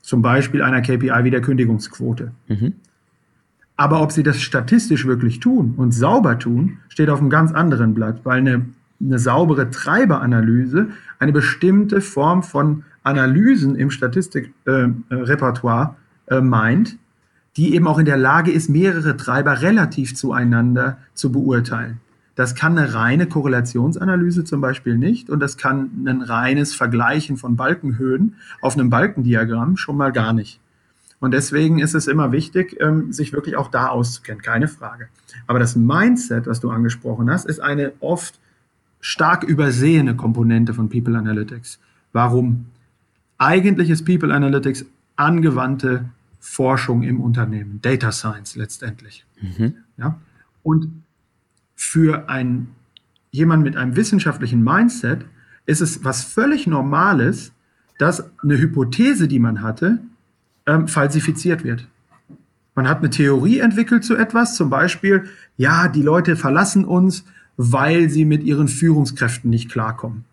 Zum 0.00 0.22
Beispiel 0.22 0.62
einer 0.62 0.80
KPI 0.80 1.24
wie 1.24 1.30
der 1.30 1.42
Kündigungsquote. 1.42 2.32
Mhm. 2.48 2.74
Aber 3.82 4.00
ob 4.00 4.12
sie 4.12 4.22
das 4.22 4.40
statistisch 4.40 5.06
wirklich 5.06 5.40
tun 5.40 5.74
und 5.76 5.90
sauber 5.90 6.38
tun, 6.38 6.78
steht 6.88 7.10
auf 7.10 7.18
einem 7.18 7.30
ganz 7.30 7.50
anderen 7.50 7.94
Blatt, 7.94 8.20
weil 8.22 8.38
eine, 8.38 8.66
eine 9.00 9.18
saubere 9.18 9.70
Treiberanalyse 9.70 10.90
eine 11.18 11.32
bestimmte 11.32 12.00
Form 12.00 12.44
von 12.44 12.84
Analysen 13.02 13.74
im 13.74 13.90
Statistikrepertoire 13.90 15.96
äh, 16.28 16.36
äh, 16.36 16.40
meint, 16.40 16.96
die 17.56 17.74
eben 17.74 17.88
auch 17.88 17.98
in 17.98 18.04
der 18.04 18.18
Lage 18.18 18.52
ist, 18.52 18.68
mehrere 18.68 19.16
Treiber 19.16 19.62
relativ 19.62 20.14
zueinander 20.14 20.98
zu 21.14 21.32
beurteilen. 21.32 21.98
Das 22.36 22.54
kann 22.54 22.78
eine 22.78 22.94
reine 22.94 23.26
Korrelationsanalyse 23.26 24.44
zum 24.44 24.60
Beispiel 24.60 24.96
nicht 24.96 25.28
und 25.28 25.40
das 25.40 25.56
kann 25.56 25.90
ein 26.06 26.22
reines 26.22 26.72
Vergleichen 26.72 27.36
von 27.36 27.56
Balkenhöhen 27.56 28.36
auf 28.60 28.78
einem 28.78 28.90
Balkendiagramm 28.90 29.76
schon 29.76 29.96
mal 29.96 30.12
gar 30.12 30.32
nicht. 30.32 30.60
Und 31.22 31.30
deswegen 31.30 31.78
ist 31.78 31.94
es 31.94 32.08
immer 32.08 32.32
wichtig, 32.32 32.78
ähm, 32.80 33.12
sich 33.12 33.32
wirklich 33.32 33.54
auch 33.54 33.70
da 33.70 33.86
auszukennen, 33.86 34.42
keine 34.42 34.66
Frage. 34.66 35.06
Aber 35.46 35.60
das 35.60 35.76
Mindset, 35.76 36.48
was 36.48 36.58
du 36.58 36.68
angesprochen 36.68 37.30
hast, 37.30 37.46
ist 37.46 37.60
eine 37.60 37.92
oft 38.00 38.40
stark 39.00 39.44
übersehene 39.44 40.16
Komponente 40.16 40.74
von 40.74 40.88
People 40.88 41.16
Analytics. 41.16 41.78
Warum? 42.12 42.66
Eigentlich 43.38 43.88
ist 43.88 44.04
People 44.04 44.34
Analytics 44.34 44.84
angewandte 45.14 46.06
Forschung 46.40 47.04
im 47.04 47.20
Unternehmen, 47.20 47.78
Data 47.80 48.10
Science 48.10 48.56
letztendlich. 48.56 49.24
Mhm. 49.40 49.74
Ja? 49.98 50.18
Und 50.64 51.04
für 51.76 52.28
ein, 52.28 52.66
jemand 53.30 53.62
mit 53.62 53.76
einem 53.76 53.94
wissenschaftlichen 53.94 54.64
Mindset 54.64 55.24
ist 55.66 55.82
es 55.82 56.04
was 56.04 56.24
völlig 56.24 56.66
Normales, 56.66 57.52
dass 57.98 58.28
eine 58.42 58.58
Hypothese, 58.58 59.28
die 59.28 59.38
man 59.38 59.62
hatte, 59.62 60.00
ähm, 60.66 60.88
falsifiziert 60.88 61.64
wird. 61.64 61.86
Man 62.74 62.88
hat 62.88 62.98
eine 62.98 63.10
Theorie 63.10 63.58
entwickelt 63.58 64.04
zu 64.04 64.16
etwas, 64.16 64.56
zum 64.56 64.70
Beispiel, 64.70 65.24
ja, 65.56 65.88
die 65.88 66.02
Leute 66.02 66.36
verlassen 66.36 66.84
uns, 66.84 67.24
weil 67.56 68.08
sie 68.08 68.24
mit 68.24 68.42
ihren 68.42 68.68
Führungskräften 68.68 69.50
nicht 69.50 69.70
klarkommen. 69.70 70.24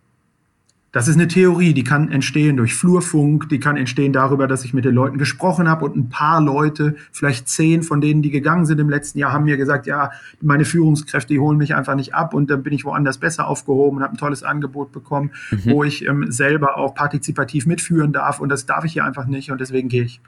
Das 0.92 1.08
ist 1.08 1.16
eine 1.16 1.28
Theorie, 1.28 1.74
die 1.74 1.84
kann 1.84 2.12
entstehen 2.12 2.58
durch 2.58 2.74
Flurfunk, 2.74 3.48
die 3.50 3.60
kann 3.60 3.78
entstehen 3.78 4.12
darüber, 4.12 4.48
dass 4.48 4.66
ich 4.66 4.74
mit 4.74 4.86
den 4.86 4.96
Leuten 4.96 5.20
gesprochen 5.20 5.70
habe 5.70 5.86
und 5.86 5.96
ein 5.96 6.10
paar 6.10 6.42
Leute, 6.42 6.96
vielleicht 7.12 7.48
zehn 7.48 7.84
von 7.84 8.02
denen, 8.02 8.24
die 8.24 8.32
gegangen 8.32 8.66
sind 8.66 8.80
im 8.80 8.90
letzten 8.90 9.20
Jahr, 9.20 9.32
haben 9.32 9.46
mir 9.46 9.58
gesagt, 9.58 9.86
ja, 9.86 10.12
meine 10.42 10.66
Führungskräfte, 10.66 11.34
die 11.34 11.40
holen 11.40 11.58
mich 11.58 11.76
einfach 11.76 11.94
nicht 11.94 12.16
ab 12.16 12.34
und 12.34 12.50
dann 12.50 12.64
bin 12.64 12.74
ich 12.74 12.86
woanders 12.86 13.20
besser 13.20 13.48
aufgehoben 13.48 13.98
und 13.98 14.04
habe 14.04 14.16
ein 14.16 14.18
tolles 14.18 14.42
Angebot 14.42 14.92
bekommen, 14.92 15.32
mhm. 15.52 15.62
wo 15.66 15.84
ich 15.84 16.08
ähm, 16.08 16.32
selber 16.32 16.78
auch 16.78 16.96
partizipativ 16.96 17.68
mitführen 17.68 18.12
darf 18.12 18.40
und 18.40 18.50
das 18.50 18.66
darf 18.66 18.84
ich 18.84 18.94
hier 18.94 19.06
einfach 19.06 19.28
nicht 19.28 19.52
und 19.52 19.62
deswegen 19.62 19.90
gehe 19.90 20.04
ich. 20.04 20.22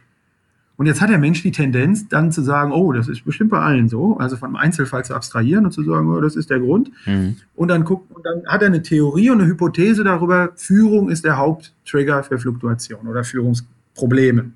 Und 0.81 0.87
jetzt 0.87 0.99
hat 0.99 1.11
der 1.11 1.19
Mensch 1.19 1.43
die 1.43 1.51
Tendenz, 1.51 2.07
dann 2.07 2.31
zu 2.31 2.41
sagen, 2.41 2.71
oh, 2.71 2.91
das 2.91 3.07
ist 3.07 3.23
bestimmt 3.23 3.51
bei 3.51 3.59
allen 3.59 3.87
so, 3.87 4.17
also 4.17 4.35
von 4.35 4.47
einem 4.47 4.55
Einzelfall 4.55 5.05
zu 5.05 5.13
abstrahieren 5.13 5.63
und 5.65 5.71
zu 5.71 5.83
sagen, 5.83 6.09
oh, 6.09 6.19
das 6.19 6.35
ist 6.35 6.49
der 6.49 6.59
Grund. 6.59 6.89
Mhm. 7.05 7.35
Und 7.53 7.67
dann 7.67 7.83
guckt, 7.83 8.09
und 8.09 8.25
dann 8.25 8.47
hat 8.47 8.63
er 8.63 8.69
eine 8.69 8.81
Theorie 8.81 9.29
und 9.29 9.41
eine 9.41 9.47
Hypothese 9.47 10.03
darüber, 10.03 10.53
Führung 10.55 11.11
ist 11.11 11.23
der 11.23 11.37
Haupttrigger 11.37 12.23
für 12.23 12.39
Fluktuation 12.39 13.07
oder 13.07 13.23
Führungsprobleme. 13.23 14.53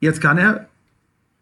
Jetzt 0.00 0.22
kann 0.22 0.38
er 0.38 0.70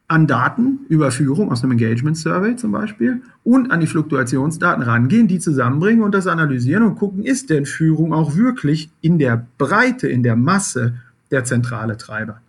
an 0.08 0.26
Daten 0.26 0.80
über 0.88 1.12
Führung 1.12 1.52
aus 1.52 1.62
einem 1.62 1.70
Engagement 1.70 2.16
Survey 2.16 2.56
zum 2.56 2.72
Beispiel 2.72 3.22
und 3.44 3.70
an 3.70 3.78
die 3.78 3.86
Fluktuationsdaten 3.86 4.82
rangehen, 4.82 5.28
die 5.28 5.38
zusammenbringen 5.38 6.02
und 6.02 6.12
das 6.12 6.26
analysieren 6.26 6.82
und 6.82 6.96
gucken, 6.96 7.22
ist 7.22 7.50
denn 7.50 7.66
Führung 7.66 8.12
auch 8.12 8.34
wirklich 8.34 8.90
in 9.00 9.20
der 9.20 9.46
Breite, 9.58 10.08
in 10.08 10.24
der 10.24 10.34
Masse 10.34 10.94
der 11.30 11.44
zentrale 11.44 11.96
Treiber. 11.96 12.40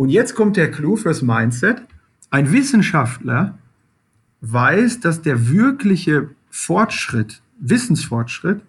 Und 0.00 0.08
jetzt 0.08 0.34
kommt 0.34 0.56
der 0.56 0.70
Clou 0.70 0.96
fürs 0.96 1.20
Mindset. 1.20 1.82
Ein 2.30 2.52
Wissenschaftler 2.52 3.58
weiß, 4.40 5.00
dass 5.00 5.20
der 5.20 5.50
wirkliche 5.50 6.30
Fortschritt, 6.48 7.42
Wissensfortschritt, 7.58 8.62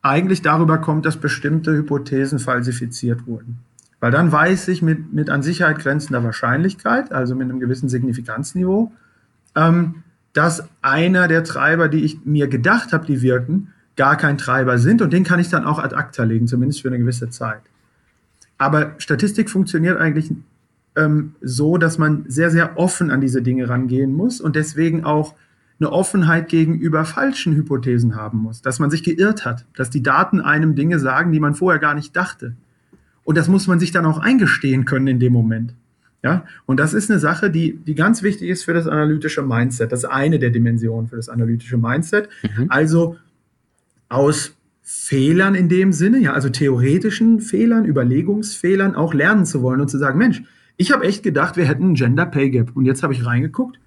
eigentlich 0.00 0.40
darüber 0.40 0.78
kommt, 0.78 1.04
dass 1.04 1.18
bestimmte 1.18 1.74
Hypothesen 1.74 2.38
falsifiziert 2.38 3.26
wurden. 3.26 3.58
Weil 4.00 4.12
dann 4.12 4.32
weiß 4.32 4.68
ich 4.68 4.80
mit, 4.80 5.12
mit 5.12 5.28
an 5.28 5.42
Sicherheit 5.42 5.78
grenzender 5.78 6.24
Wahrscheinlichkeit, 6.24 7.12
also 7.12 7.34
mit 7.34 7.50
einem 7.50 7.60
gewissen 7.60 7.90
Signifikanzniveau, 7.90 8.92
ähm, 9.56 9.96
dass 10.32 10.66
einer 10.80 11.28
der 11.28 11.44
Treiber, 11.44 11.88
die 11.88 12.02
ich 12.02 12.24
mir 12.24 12.48
gedacht 12.48 12.94
habe, 12.94 13.04
die 13.04 13.20
wirken, 13.20 13.74
gar 13.94 14.16
kein 14.16 14.38
Treiber 14.38 14.78
sind 14.78 15.02
und 15.02 15.12
den 15.12 15.24
kann 15.24 15.38
ich 15.38 15.50
dann 15.50 15.66
auch 15.66 15.78
ad 15.78 15.94
acta 15.94 16.24
legen, 16.24 16.46
zumindest 16.46 16.80
für 16.80 16.88
eine 16.88 16.98
gewisse 16.98 17.28
Zeit. 17.28 17.60
Aber 18.60 18.94
Statistik 18.98 19.48
funktioniert 19.48 19.98
eigentlich 19.98 20.30
ähm, 20.94 21.34
so, 21.40 21.78
dass 21.78 21.96
man 21.96 22.26
sehr, 22.28 22.50
sehr 22.50 22.76
offen 22.76 23.10
an 23.10 23.22
diese 23.22 23.40
Dinge 23.40 23.70
rangehen 23.70 24.12
muss 24.12 24.38
und 24.38 24.54
deswegen 24.54 25.02
auch 25.02 25.34
eine 25.80 25.90
Offenheit 25.90 26.50
gegenüber 26.50 27.06
falschen 27.06 27.54
Hypothesen 27.54 28.16
haben 28.16 28.36
muss, 28.36 28.60
dass 28.60 28.78
man 28.78 28.90
sich 28.90 29.02
geirrt 29.02 29.46
hat, 29.46 29.64
dass 29.74 29.88
die 29.88 30.02
Daten 30.02 30.42
einem 30.42 30.74
Dinge 30.74 30.98
sagen, 30.98 31.32
die 31.32 31.40
man 31.40 31.54
vorher 31.54 31.80
gar 31.80 31.94
nicht 31.94 32.14
dachte. 32.14 32.54
Und 33.24 33.38
das 33.38 33.48
muss 33.48 33.66
man 33.66 33.80
sich 33.80 33.92
dann 33.92 34.04
auch 34.04 34.18
eingestehen 34.18 34.84
können 34.84 35.06
in 35.06 35.20
dem 35.20 35.32
Moment. 35.32 35.72
Ja, 36.22 36.44
und 36.66 36.78
das 36.78 36.92
ist 36.92 37.10
eine 37.10 37.18
Sache, 37.18 37.48
die, 37.48 37.78
die 37.78 37.94
ganz 37.94 38.22
wichtig 38.22 38.50
ist 38.50 38.64
für 38.64 38.74
das 38.74 38.86
analytische 38.86 39.40
Mindset. 39.40 39.90
Das 39.90 40.00
ist 40.00 40.10
eine 40.10 40.38
der 40.38 40.50
Dimensionen 40.50 41.08
für 41.08 41.16
das 41.16 41.30
analytische 41.30 41.78
Mindset. 41.78 42.28
Mhm. 42.42 42.66
Also 42.68 43.16
aus 44.10 44.54
Fehlern 44.92 45.54
in 45.54 45.68
dem 45.68 45.92
Sinne, 45.92 46.18
ja, 46.18 46.32
also 46.32 46.48
theoretischen 46.48 47.40
Fehlern, 47.40 47.84
Überlegungsfehlern 47.84 48.96
auch 48.96 49.14
lernen 49.14 49.46
zu 49.46 49.62
wollen 49.62 49.80
und 49.80 49.88
zu 49.88 49.98
sagen, 49.98 50.18
Mensch, 50.18 50.42
ich 50.76 50.90
habe 50.90 51.04
echt 51.04 51.22
gedacht, 51.22 51.56
wir 51.56 51.64
hätten 51.64 51.92
ein 51.92 51.94
Gender 51.94 52.26
Pay 52.26 52.50
Gap 52.50 52.72
und 52.74 52.86
jetzt 52.86 53.04
habe 53.04 53.12
ich 53.12 53.24
reingeguckt, 53.24 53.78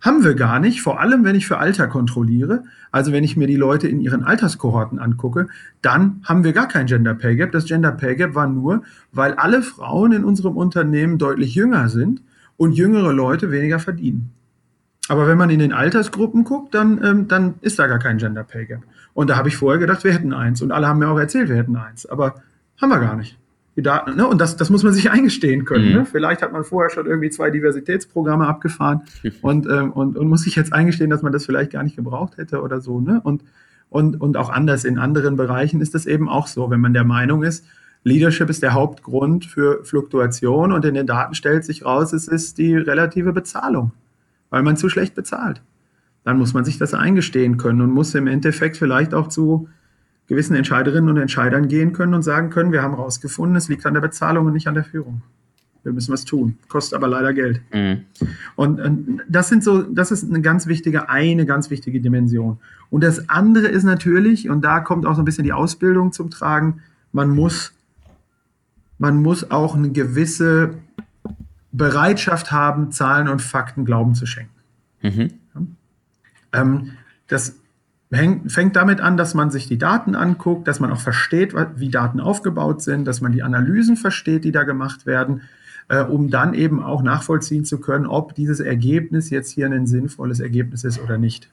haben 0.00 0.24
wir 0.24 0.34
gar 0.34 0.58
nicht, 0.58 0.80
vor 0.80 1.00
allem 1.00 1.24
wenn 1.24 1.36
ich 1.36 1.46
für 1.46 1.58
Alter 1.58 1.86
kontrolliere, 1.86 2.64
also 2.90 3.12
wenn 3.12 3.24
ich 3.24 3.36
mir 3.36 3.46
die 3.46 3.56
Leute 3.56 3.88
in 3.88 4.00
ihren 4.00 4.24
Alterskohorten 4.24 4.98
angucke, 4.98 5.48
dann 5.82 6.22
haben 6.24 6.44
wir 6.44 6.54
gar 6.54 6.66
kein 6.66 6.86
Gender 6.86 7.14
Pay 7.14 7.36
Gap. 7.36 7.52
Das 7.52 7.66
Gender 7.66 7.92
Pay 7.92 8.16
Gap 8.16 8.34
war 8.34 8.46
nur, 8.46 8.82
weil 9.12 9.34
alle 9.34 9.60
Frauen 9.60 10.12
in 10.12 10.24
unserem 10.24 10.56
Unternehmen 10.56 11.18
deutlich 11.18 11.54
jünger 11.54 11.90
sind 11.90 12.22
und 12.56 12.72
jüngere 12.72 13.12
Leute 13.12 13.50
weniger 13.50 13.78
verdienen. 13.78 14.30
Aber 15.08 15.26
wenn 15.26 15.36
man 15.36 15.50
in 15.50 15.58
den 15.58 15.72
Altersgruppen 15.72 16.44
guckt, 16.44 16.74
dann, 16.74 17.02
ähm, 17.04 17.28
dann 17.28 17.54
ist 17.60 17.78
da 17.78 17.86
gar 17.86 17.98
kein 17.98 18.18
Gender 18.18 18.44
Pay 18.44 18.66
Gap. 18.66 18.82
Und 19.14 19.30
da 19.30 19.36
habe 19.36 19.48
ich 19.48 19.56
vorher 19.56 19.78
gedacht, 19.78 20.04
wir 20.04 20.12
hätten 20.12 20.32
eins. 20.32 20.62
Und 20.62 20.72
alle 20.72 20.88
haben 20.88 20.98
mir 20.98 21.08
auch 21.08 21.18
erzählt, 21.18 21.48
wir 21.48 21.56
hätten 21.56 21.76
eins. 21.76 22.06
Aber 22.06 22.36
haben 22.80 22.90
wir 22.90 22.98
gar 22.98 23.16
nicht. 23.16 23.38
Die 23.76 23.82
Daten, 23.82 24.16
ne? 24.16 24.26
Und 24.26 24.38
das, 24.40 24.56
das 24.56 24.68
muss 24.68 24.82
man 24.82 24.92
sich 24.92 25.10
eingestehen 25.12 25.64
können. 25.64 25.88
Mhm. 25.88 25.94
Ne? 25.94 26.04
Vielleicht 26.04 26.42
hat 26.42 26.52
man 26.52 26.64
vorher 26.64 26.90
schon 26.90 27.06
irgendwie 27.06 27.30
zwei 27.30 27.50
Diversitätsprogramme 27.50 28.46
abgefahren 28.46 29.02
und, 29.42 29.66
ähm, 29.66 29.92
und, 29.92 30.16
und 30.16 30.28
muss 30.28 30.42
sich 30.42 30.56
jetzt 30.56 30.72
eingestehen, 30.72 31.10
dass 31.10 31.22
man 31.22 31.32
das 31.32 31.46
vielleicht 31.46 31.72
gar 31.72 31.82
nicht 31.82 31.96
gebraucht 31.96 32.36
hätte 32.36 32.62
oder 32.62 32.80
so. 32.80 33.00
Ne? 33.00 33.20
Und, 33.22 33.42
und, 33.88 34.20
und 34.20 34.36
auch 34.36 34.50
anders 34.50 34.84
in 34.84 34.98
anderen 34.98 35.36
Bereichen 35.36 35.80
ist 35.80 35.94
das 35.94 36.06
eben 36.06 36.28
auch 36.28 36.46
so, 36.46 36.70
wenn 36.70 36.80
man 36.80 36.94
der 36.94 37.04
Meinung 37.04 37.42
ist, 37.42 37.64
Leadership 38.04 38.50
ist 38.50 38.62
der 38.62 38.72
Hauptgrund 38.72 39.44
für 39.44 39.84
Fluktuation 39.84 40.72
und 40.72 40.84
in 40.84 40.94
den 40.94 41.06
Daten 41.06 41.34
stellt 41.34 41.64
sich 41.64 41.84
raus, 41.84 42.12
es 42.12 42.26
ist 42.26 42.58
die 42.58 42.74
relative 42.76 43.32
Bezahlung, 43.32 43.92
weil 44.50 44.62
man 44.62 44.76
zu 44.76 44.88
schlecht 44.88 45.14
bezahlt. 45.14 45.62
Dann 46.24 46.38
muss 46.38 46.54
man 46.54 46.64
sich 46.64 46.78
das 46.78 46.94
eingestehen 46.94 47.56
können 47.56 47.80
und 47.80 47.90
muss 47.90 48.14
im 48.14 48.26
Endeffekt 48.26 48.76
vielleicht 48.76 49.14
auch 49.14 49.28
zu 49.28 49.68
gewissen 50.28 50.54
Entscheiderinnen 50.54 51.10
und 51.10 51.16
Entscheidern 51.16 51.68
gehen 51.68 51.92
können 51.92 52.14
und 52.14 52.22
sagen 52.22 52.50
können, 52.50 52.72
wir 52.72 52.82
haben 52.82 52.94
herausgefunden, 52.94 53.56
es 53.56 53.68
liegt 53.68 53.84
an 53.86 53.94
der 53.94 54.00
Bezahlung 54.00 54.46
und 54.46 54.52
nicht 54.52 54.68
an 54.68 54.74
der 54.74 54.84
Führung. 54.84 55.22
Wir 55.82 55.92
müssen 55.92 56.12
was 56.12 56.24
tun, 56.24 56.58
kostet 56.68 56.94
aber 56.94 57.08
leider 57.08 57.34
Geld. 57.34 57.60
Mhm. 57.74 58.04
Und, 58.54 58.80
und 58.80 59.20
das 59.28 59.48
sind 59.48 59.64
so, 59.64 59.82
das 59.82 60.12
ist 60.12 60.28
eine 60.28 60.40
ganz 60.40 60.68
wichtige, 60.68 61.08
eine 61.08 61.44
ganz 61.44 61.70
wichtige 61.70 62.00
Dimension. 62.00 62.58
Und 62.88 63.02
das 63.02 63.28
andere 63.28 63.66
ist 63.66 63.82
natürlich, 63.82 64.48
und 64.48 64.64
da 64.64 64.78
kommt 64.78 65.06
auch 65.06 65.16
so 65.16 65.22
ein 65.22 65.24
bisschen 65.24 65.44
die 65.44 65.52
Ausbildung 65.52 66.12
zum 66.12 66.30
Tragen, 66.30 66.82
man 67.10 67.30
muss, 67.30 67.72
man 68.98 69.20
muss 69.20 69.50
auch 69.50 69.74
eine 69.74 69.90
gewisse 69.90 70.74
Bereitschaft 71.72 72.52
haben, 72.52 72.92
Zahlen 72.92 73.28
und 73.28 73.42
Fakten 73.42 73.84
Glauben 73.84 74.14
zu 74.14 74.24
schenken. 74.24 74.54
Mhm. 75.02 75.30
Ähm, 76.52 76.92
das 77.28 77.56
hängt, 78.10 78.52
fängt 78.52 78.76
damit 78.76 79.00
an, 79.00 79.16
dass 79.16 79.34
man 79.34 79.50
sich 79.50 79.66
die 79.66 79.78
Daten 79.78 80.14
anguckt, 80.14 80.68
dass 80.68 80.80
man 80.80 80.90
auch 80.90 81.00
versteht, 81.00 81.54
wie 81.76 81.90
Daten 81.90 82.20
aufgebaut 82.20 82.82
sind, 82.82 83.06
dass 83.06 83.20
man 83.20 83.32
die 83.32 83.42
Analysen 83.42 83.96
versteht, 83.96 84.44
die 84.44 84.52
da 84.52 84.64
gemacht 84.64 85.06
werden, 85.06 85.42
äh, 85.88 86.02
um 86.02 86.30
dann 86.30 86.54
eben 86.54 86.82
auch 86.82 87.02
nachvollziehen 87.02 87.64
zu 87.64 87.80
können, 87.80 88.06
ob 88.06 88.34
dieses 88.34 88.60
Ergebnis 88.60 89.30
jetzt 89.30 89.50
hier 89.50 89.66
ein 89.66 89.86
sinnvolles 89.86 90.40
Ergebnis 90.40 90.84
ist 90.84 91.00
oder 91.00 91.18
nicht. 91.18 91.50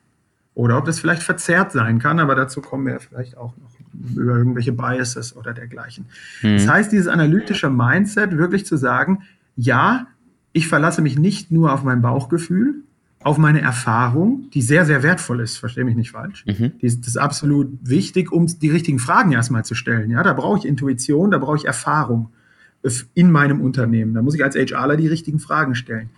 Oder 0.56 0.78
ob 0.78 0.86
das 0.86 1.00
vielleicht 1.00 1.24
verzerrt 1.24 1.72
sein 1.72 2.00
kann, 2.00 2.20
aber 2.20 2.36
dazu 2.36 2.62
kommen 2.62 2.86
wir 2.86 3.00
vielleicht 3.00 3.38
auch 3.38 3.54
noch 3.58 4.18
über 4.18 4.36
irgendwelche 4.36 4.74
Biases 4.74 5.36
oder 5.36 5.54
dergleichen. 5.54 6.06
Mhm. 6.42 6.58
Das 6.58 6.68
heißt, 6.68 6.92
dieses 6.92 7.08
analytische 7.08 7.70
Mindset, 7.70 8.38
wirklich 8.38 8.66
zu 8.66 8.76
sagen, 8.76 9.24
ja, 9.56 10.08
ich 10.52 10.68
verlasse 10.68 11.02
mich 11.02 11.18
nicht 11.18 11.52
nur 11.52 11.72
auf 11.74 11.84
mein 11.84 12.02
Bauchgefühl, 12.02 12.84
auf 13.22 13.38
meine 13.38 13.60
Erfahrung, 13.62 14.50
die 14.54 14.62
sehr, 14.62 14.86
sehr 14.86 15.04
wertvoll 15.04 15.42
ist, 15.42 15.58
verstehe 15.58 15.84
mich 15.84 15.96
nicht 15.96 16.12
falsch. 16.12 16.46
Mhm. 16.46 16.72
Die 16.82 16.86
ist, 16.86 17.02
das 17.02 17.10
ist 17.10 17.18
absolut 17.18 17.68
wichtig, 17.82 18.32
um 18.32 18.48
die 18.48 18.70
richtigen 18.70 19.00
Fragen 19.00 19.34
erstmal 19.34 19.66
zu 19.66 19.76
stellen. 19.76 20.10
Ja, 20.10 20.24
da 20.24 20.34
brauche 20.34 20.60
ich 20.60 20.66
Intuition, 20.66 21.32
da 21.32 21.38
brauche 21.38 21.58
ich 21.58 21.66
Erfahrung 21.66 22.30
in 23.14 23.30
meinem 23.30 23.60
Unternehmen. 23.60 24.14
Da 24.14 24.22
muss 24.22 24.36
ich 24.36 24.44
als 24.44 24.56
HRler 24.56 24.96
die 24.96 25.08
richtigen 25.08 25.40
Fragen 25.40 25.76
stellen. 25.76 26.10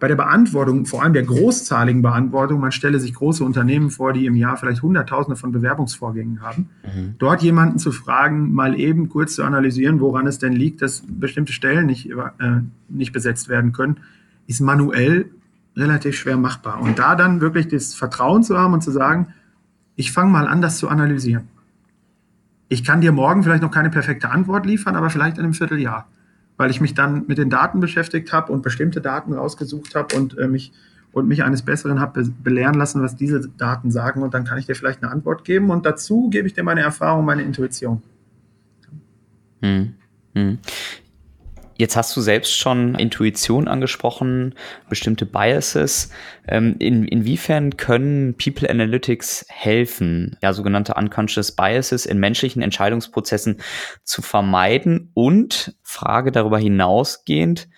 Bei 0.00 0.08
der 0.08 0.16
Beantwortung, 0.16 0.84
vor 0.84 1.04
allem 1.04 1.12
der 1.12 1.22
großzahligen 1.22 2.02
Beantwortung, 2.02 2.58
man 2.58 2.72
stelle 2.72 2.98
sich 2.98 3.14
große 3.14 3.44
Unternehmen 3.44 3.88
vor, 3.88 4.12
die 4.12 4.26
im 4.26 4.34
Jahr 4.34 4.56
vielleicht 4.56 4.82
Hunderttausende 4.82 5.36
von 5.36 5.52
Bewerbungsvorgängen 5.52 6.42
haben. 6.42 6.70
Mhm. 6.82 7.14
Dort 7.18 7.40
jemanden 7.42 7.78
zu 7.78 7.92
fragen, 7.92 8.52
mal 8.52 8.78
eben 8.80 9.08
kurz 9.08 9.36
zu 9.36 9.44
analysieren, 9.44 10.00
woran 10.00 10.26
es 10.26 10.40
denn 10.40 10.54
liegt, 10.54 10.82
dass 10.82 11.04
bestimmte 11.06 11.52
Stellen 11.52 11.86
nicht, 11.86 12.10
äh, 12.10 12.16
nicht 12.88 13.12
besetzt 13.12 13.48
werden 13.48 13.70
können, 13.70 13.98
ist 14.48 14.60
manuell 14.60 15.30
relativ 15.76 16.16
schwer 16.16 16.36
machbar. 16.36 16.80
Und 16.80 16.98
da 16.98 17.14
dann 17.14 17.40
wirklich 17.40 17.68
das 17.68 17.94
Vertrauen 17.94 18.42
zu 18.42 18.58
haben 18.58 18.74
und 18.74 18.82
zu 18.82 18.90
sagen, 18.90 19.34
ich 19.96 20.12
fange 20.12 20.30
mal 20.30 20.46
an, 20.46 20.62
das 20.62 20.78
zu 20.78 20.88
analysieren. 20.88 21.48
Ich 22.68 22.84
kann 22.84 23.00
dir 23.00 23.12
morgen 23.12 23.42
vielleicht 23.42 23.62
noch 23.62 23.70
keine 23.70 23.90
perfekte 23.90 24.30
Antwort 24.30 24.64
liefern, 24.66 24.96
aber 24.96 25.10
vielleicht 25.10 25.36
in 25.36 25.44
einem 25.44 25.54
Vierteljahr, 25.54 26.08
weil 26.56 26.70
ich 26.70 26.80
mich 26.80 26.94
dann 26.94 27.26
mit 27.26 27.38
den 27.38 27.50
Daten 27.50 27.80
beschäftigt 27.80 28.32
habe 28.32 28.52
und 28.52 28.62
bestimmte 28.62 29.00
Daten 29.00 29.34
rausgesucht 29.34 29.94
habe 29.94 30.16
und 30.16 30.38
äh, 30.38 30.48
mich 30.48 30.72
und 31.12 31.28
mich 31.28 31.44
eines 31.44 31.62
Besseren 31.62 32.00
habe 32.00 32.24
belehren 32.42 32.74
lassen, 32.74 33.02
was 33.02 33.16
diese 33.16 33.46
Daten 33.48 33.90
sagen 33.90 34.22
und 34.22 34.32
dann 34.34 34.44
kann 34.44 34.58
ich 34.58 34.66
dir 34.66 34.74
vielleicht 34.74 35.02
eine 35.02 35.12
Antwort 35.12 35.44
geben 35.44 35.70
und 35.70 35.84
dazu 35.84 36.30
gebe 36.30 36.48
ich 36.48 36.54
dir 36.54 36.62
meine 36.62 36.80
Erfahrung, 36.80 37.24
meine 37.24 37.42
Intuition. 37.42 38.02
Hm. 39.60 39.92
Hm. 40.34 40.58
Jetzt 41.82 41.96
hast 41.96 42.16
du 42.16 42.20
selbst 42.20 42.56
schon 42.56 42.94
Intuition 42.94 43.66
angesprochen, 43.66 44.54
bestimmte 44.88 45.26
Biases. 45.26 46.10
Ähm, 46.46 46.76
in, 46.78 47.08
inwiefern 47.08 47.76
können 47.76 48.36
People 48.36 48.70
Analytics 48.70 49.46
helfen, 49.48 50.36
ja, 50.40 50.52
sogenannte 50.52 50.94
Unconscious 50.94 51.50
Biases 51.50 52.06
in 52.06 52.20
menschlichen 52.20 52.62
Entscheidungsprozessen 52.62 53.56
zu 54.04 54.22
vermeiden? 54.22 55.10
Und 55.14 55.74
Frage 55.82 56.30
darüber 56.30 56.60
hinausgehend, 56.60 57.68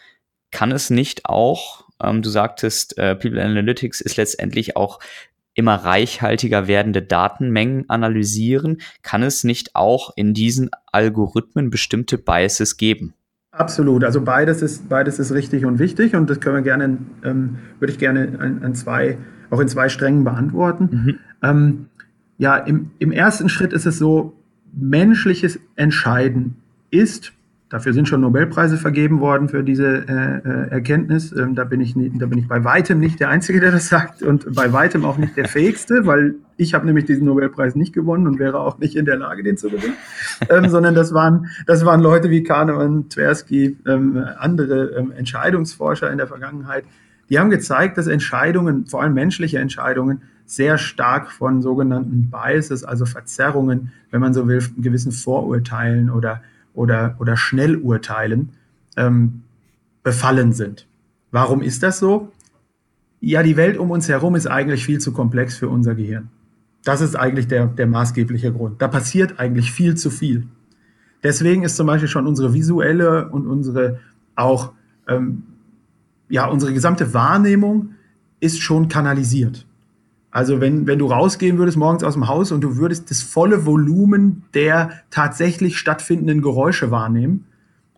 kann 0.50 0.70
es 0.70 0.90
nicht 0.90 1.24
auch, 1.24 1.86
ähm, 2.02 2.20
du 2.20 2.28
sagtest, 2.28 2.98
äh, 2.98 3.16
People 3.16 3.42
Analytics 3.42 4.02
ist 4.02 4.18
letztendlich 4.18 4.76
auch 4.76 5.00
immer 5.54 5.76
reichhaltiger 5.76 6.66
werdende 6.66 7.00
Datenmengen 7.00 7.88
analysieren, 7.88 8.82
kann 9.00 9.22
es 9.22 9.44
nicht 9.44 9.74
auch 9.74 10.10
in 10.14 10.34
diesen 10.34 10.68
Algorithmen 10.92 11.70
bestimmte 11.70 12.18
Biases 12.18 12.76
geben? 12.76 13.14
Absolut, 13.56 14.02
also 14.02 14.20
beides 14.20 14.62
ist, 14.62 14.88
beides 14.88 15.20
ist 15.20 15.32
richtig 15.32 15.64
und 15.64 15.78
wichtig 15.78 16.16
und 16.16 16.28
das 16.28 16.40
können 16.40 16.56
wir 16.56 16.62
gerne, 16.62 16.98
ähm, 17.24 17.58
würde 17.78 17.92
ich 17.92 17.98
gerne 17.98 18.36
an, 18.40 18.62
an, 18.64 18.74
zwei, 18.74 19.16
auch 19.50 19.60
in 19.60 19.68
zwei 19.68 19.88
Strängen 19.88 20.24
beantworten. 20.24 20.88
Mhm. 20.90 21.18
Ähm, 21.42 21.86
ja, 22.36 22.56
im, 22.56 22.90
im 22.98 23.12
ersten 23.12 23.48
Schritt 23.48 23.72
ist 23.72 23.86
es 23.86 23.98
so, 23.98 24.34
menschliches 24.72 25.60
Entscheiden 25.76 26.56
ist 26.90 27.32
Dafür 27.74 27.92
sind 27.92 28.08
schon 28.08 28.20
Nobelpreise 28.20 28.76
vergeben 28.76 29.18
worden 29.18 29.48
für 29.48 29.64
diese 29.64 30.06
äh, 30.06 30.48
äh, 30.48 30.70
Erkenntnis. 30.70 31.32
Ähm, 31.32 31.56
da, 31.56 31.64
bin 31.64 31.80
ich 31.80 31.94
da 31.96 32.26
bin 32.26 32.38
ich 32.38 32.46
bei 32.46 32.62
weitem 32.62 33.00
nicht 33.00 33.18
der 33.18 33.30
Einzige, 33.30 33.58
der 33.58 33.72
das 33.72 33.88
sagt 33.88 34.22
und 34.22 34.54
bei 34.54 34.72
weitem 34.72 35.04
auch 35.04 35.18
nicht 35.18 35.36
der 35.36 35.48
Fähigste, 35.48 36.06
weil 36.06 36.36
ich 36.56 36.72
habe 36.72 36.86
nämlich 36.86 37.04
diesen 37.06 37.24
Nobelpreis 37.24 37.74
nicht 37.74 37.92
gewonnen 37.92 38.28
und 38.28 38.38
wäre 38.38 38.60
auch 38.60 38.78
nicht 38.78 38.94
in 38.94 39.06
der 39.06 39.16
Lage, 39.16 39.42
den 39.42 39.56
zu 39.56 39.70
gewinnen. 39.70 39.94
ähm, 40.50 40.68
sondern 40.68 40.94
das 40.94 41.12
waren, 41.14 41.48
das 41.66 41.84
waren 41.84 42.00
Leute 42.00 42.30
wie 42.30 42.44
Kahnemann, 42.44 43.08
Tversky, 43.08 43.76
ähm, 43.88 44.24
andere 44.38 44.90
ähm, 44.96 45.10
Entscheidungsforscher 45.10 46.12
in 46.12 46.18
der 46.18 46.28
Vergangenheit. 46.28 46.84
Die 47.28 47.40
haben 47.40 47.50
gezeigt, 47.50 47.98
dass 47.98 48.06
Entscheidungen, 48.06 48.86
vor 48.86 49.02
allem 49.02 49.14
menschliche 49.14 49.58
Entscheidungen, 49.58 50.22
sehr 50.46 50.78
stark 50.78 51.32
von 51.32 51.60
sogenannten 51.60 52.30
Biases, 52.30 52.84
also 52.84 53.04
Verzerrungen, 53.04 53.90
wenn 54.12 54.20
man 54.20 54.32
so 54.32 54.46
will, 54.46 54.62
gewissen 54.78 55.10
Vorurteilen 55.10 56.08
oder 56.08 56.40
oder, 56.74 57.16
oder 57.18 57.36
Schnellurteilen 57.36 58.50
ähm, 58.96 59.42
befallen 60.02 60.52
sind. 60.52 60.86
Warum 61.30 61.62
ist 61.62 61.82
das 61.82 61.98
so? 61.98 62.30
Ja, 63.20 63.42
die 63.42 63.56
Welt 63.56 63.78
um 63.78 63.90
uns 63.90 64.08
herum 64.08 64.34
ist 64.34 64.46
eigentlich 64.46 64.84
viel 64.84 65.00
zu 65.00 65.12
komplex 65.12 65.56
für 65.56 65.68
unser 65.68 65.94
Gehirn. 65.94 66.28
Das 66.84 67.00
ist 67.00 67.16
eigentlich 67.16 67.48
der, 67.48 67.66
der 67.66 67.86
maßgebliche 67.86 68.52
Grund. 68.52 68.82
Da 68.82 68.88
passiert 68.88 69.38
eigentlich 69.40 69.72
viel 69.72 69.96
zu 69.96 70.10
viel. 70.10 70.46
Deswegen 71.22 71.62
ist 71.62 71.76
zum 71.76 71.86
Beispiel 71.86 72.08
schon 72.08 72.26
unsere 72.26 72.52
visuelle 72.52 73.30
und 73.30 73.46
unsere 73.46 74.00
auch 74.36 74.72
ähm, 75.08 75.44
ja 76.28 76.46
unsere 76.46 76.74
gesamte 76.74 77.14
Wahrnehmung 77.14 77.94
ist 78.40 78.60
schon 78.60 78.88
kanalisiert. 78.88 79.66
Also 80.34 80.60
wenn, 80.60 80.88
wenn 80.88 80.98
du 80.98 81.06
rausgehen 81.06 81.58
würdest 81.58 81.76
morgens 81.76 82.02
aus 82.02 82.14
dem 82.14 82.26
Haus 82.26 82.50
und 82.50 82.60
du 82.60 82.76
würdest 82.76 83.08
das 83.08 83.22
volle 83.22 83.66
Volumen 83.66 84.42
der 84.52 84.90
tatsächlich 85.08 85.78
stattfindenden 85.78 86.42
Geräusche 86.42 86.90
wahrnehmen, 86.90 87.44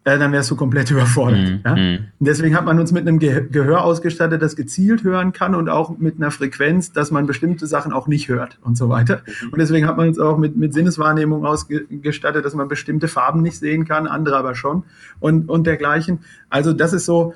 äh, 0.05 0.19
dann 0.19 0.33
wärst 0.33 0.51
du 0.51 0.57
komplett 0.57 0.91
überfordert. 0.93 1.49
Mm, 1.49 1.61
ja? 1.65 1.75
mm. 1.75 1.99
Und 2.19 2.29
deswegen 2.29 2.55
hat 2.55 2.67
man 2.67 2.79
uns 2.79 2.93
mit 2.93 3.09
einem 3.09 3.21
Ge 3.21 3.49
Gehör 3.51 3.83
ausgestattet, 3.83 4.43
das 4.43 4.55
gezielt 4.55 5.03
hören 5.03 5.33
kann 5.33 5.55
und 5.55 5.71
auch 5.71 5.97
mit 5.97 6.17
einer 6.17 6.31
Frequenz, 6.31 6.93
dass 6.93 7.11
man 7.11 7.25
bestimmte 7.25 7.67
Sachen 7.67 7.95
auch 7.95 8.07
nicht 8.07 8.29
hört 8.29 8.59
und 8.63 8.77
so 8.77 8.91
weiter. 8.91 9.23
Mhm. 9.25 9.53
Und 9.53 9.59
deswegen 9.59 9.87
hat 9.87 9.97
man 9.97 10.09
uns 10.09 10.19
auch 10.19 10.37
mit, 10.37 10.59
mit 10.59 10.75
Sinneswahrnehmung 10.75 11.47
ausgestattet, 11.47 12.45
dass 12.45 12.55
man 12.55 12.69
bestimmte 12.69 13.09
Farben 13.09 13.41
nicht 13.41 13.59
sehen 13.59 13.87
kann, 13.87 14.07
andere 14.07 14.37
aber 14.37 14.55
schon 14.55 14.83
und, 15.21 15.49
und 15.49 15.67
dergleichen. 15.67 16.19
Also 16.51 16.75
das 16.75 16.93
ist 16.93 17.07
so, 17.07 17.33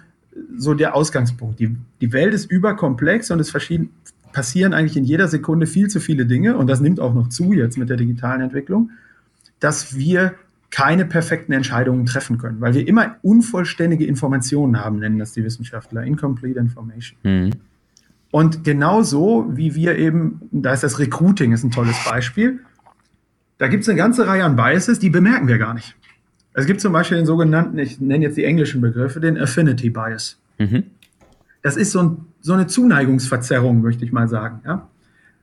so 0.59 0.75
der 0.75 0.95
Ausgangspunkt. 0.95 1.59
Die, 1.59 1.75
die 2.03 2.13
Welt 2.13 2.35
ist 2.35 2.51
überkomplex 2.51 3.31
und 3.31 3.41
es 3.41 3.51
verschieden, 3.51 3.89
passieren 4.33 4.73
eigentlich 4.73 4.97
in 4.97 5.05
jeder 5.05 5.29
Sekunde 5.29 5.67
viel 5.67 5.89
zu 5.89 6.01
viele 6.01 6.27
Dinge, 6.27 6.57
und 6.57 6.69
das 6.69 6.81
nimmt 6.81 7.01
auch 7.01 7.15
noch 7.15 7.29
zu 7.29 7.53
jetzt 7.53 7.79
mit 7.79 7.91
der 7.91 7.97
digitalen 7.97 8.41
Entwicklung, 8.41 8.91
dass 9.59 9.97
wir 9.97 10.35
keine 10.71 11.05
perfekten 11.05 11.53
Entscheidungen 11.53 12.07
treffen 12.07 12.39
können, 12.39 12.61
weil 12.61 12.75
wir 12.75 12.87
immer 12.87 13.17
unvollständige 13.23 14.07
Informationen 14.07 14.79
haben, 14.79 15.01
nennen 15.01 15.19
das 15.19 15.33
die 15.33 15.45
Wissenschaftler, 15.45 16.05
incomplete 16.05 16.61
information. 16.61 17.19
Mhm. 17.25 17.51
Und 18.31 18.63
genauso 18.63 19.51
wie 19.53 19.75
wir 19.75 19.99
eben, 19.99 20.41
da 20.53 20.73
ist 20.73 20.85
das 20.85 21.01
Recruiting 21.01 21.53
ist 21.53 21.65
ein 21.65 21.73
tolles 21.73 21.97
Beispiel, 22.05 22.61
da 23.59 23.67
gibt 23.67 23.83
es 23.83 23.89
eine 23.89 23.99
ganze 23.99 24.27
Reihe 24.27 24.45
an 24.45 24.57
Biases, 24.57 25.01
die 25.01 25.11
bemerken 25.11 25.49
wir 25.49 25.59
gar 25.59 25.75
nicht. 25.75 25.97
Es 26.55 26.67
gibt 26.67 26.81
zum 26.81 26.93
Beispiel 26.93 27.19
den 27.19 27.27
sogenannten, 27.27 27.79
ich 27.79 28.01
nenne 28.01 28.25
jetzt 28.25 28.37
die 28.37 28.45
englischen 28.45 28.81
Begriffe, 28.81 29.21
den 29.21 29.37
Affinity 29.37 29.91
Bias. 29.91 30.39
Mhm. 30.59 30.85
Das 31.63 31.77
ist 31.77 31.91
so, 31.91 32.01
ein, 32.01 32.17
so 32.41 32.53
eine 32.53 32.67
Zuneigungsverzerrung, 32.67 33.81
möchte 33.81 34.05
ich 34.05 34.13
mal 34.13 34.29
sagen. 34.29 34.61
Ja? 34.65 34.89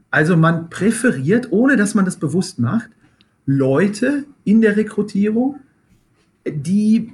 Also 0.09 0.37
man 0.37 0.69
präferiert, 0.69 1.51
ohne 1.51 1.75
dass 1.75 1.95
man 1.95 2.05
das 2.05 2.17
bewusst 2.17 2.59
macht, 2.59 2.89
Leute 3.45 4.25
in 4.43 4.61
der 4.61 4.75
Rekrutierung, 4.77 5.59
die 6.45 7.13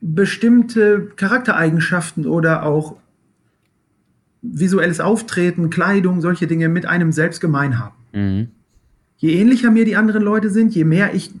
bestimmte 0.00 1.08
Charaktereigenschaften 1.16 2.26
oder 2.26 2.64
auch 2.64 2.96
visuelles 4.42 5.00
Auftreten, 5.00 5.70
Kleidung, 5.70 6.20
solche 6.20 6.46
Dinge 6.46 6.68
mit 6.68 6.86
einem 6.86 7.12
selbst 7.12 7.40
gemein 7.40 7.78
haben. 7.78 7.94
Mhm. 8.12 8.48
Je 9.18 9.32
ähnlicher 9.32 9.70
mir 9.70 9.84
die 9.84 9.96
anderen 9.96 10.22
Leute 10.22 10.50
sind, 10.50 10.74
je 10.74 10.84
mehr 10.84 11.14
ich 11.14 11.32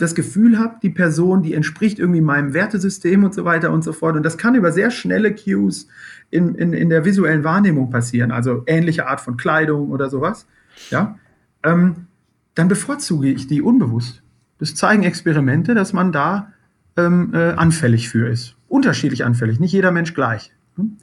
das 0.00 0.14
Gefühl 0.14 0.58
habe, 0.58 0.76
die 0.82 0.90
Person, 0.90 1.42
die 1.42 1.54
entspricht 1.54 1.98
irgendwie 1.98 2.22
meinem 2.22 2.54
Wertesystem 2.54 3.22
und 3.22 3.34
so 3.34 3.44
weiter 3.44 3.70
und 3.70 3.84
so 3.84 3.92
fort. 3.92 4.16
Und 4.16 4.24
das 4.24 4.38
kann 4.38 4.54
über 4.54 4.72
sehr 4.72 4.90
schnelle 4.90 5.34
Cues 5.34 5.88
in, 6.30 6.54
in, 6.54 6.72
in 6.72 6.88
der 6.88 7.04
visuellen 7.04 7.44
Wahrnehmung 7.44 7.90
passieren, 7.90 8.30
also 8.30 8.62
ähnliche 8.66 9.06
Art 9.06 9.20
von 9.20 9.36
Kleidung 9.36 9.90
oder 9.90 10.08
sowas. 10.08 10.46
Ja, 10.90 11.18
ähm, 11.62 12.06
dann 12.54 12.68
bevorzuge 12.68 13.28
ich 13.28 13.46
die 13.46 13.60
unbewusst. 13.62 14.22
Das 14.58 14.74
zeigen 14.74 15.02
Experimente, 15.02 15.74
dass 15.74 15.92
man 15.92 16.12
da 16.12 16.52
ähm, 16.96 17.32
äh, 17.34 17.52
anfällig 17.52 18.08
für 18.08 18.28
ist. 18.28 18.56
Unterschiedlich 18.68 19.24
anfällig, 19.24 19.60
nicht 19.60 19.72
jeder 19.72 19.90
Mensch 19.90 20.14
gleich. 20.14 20.52
Hm? 20.76 20.96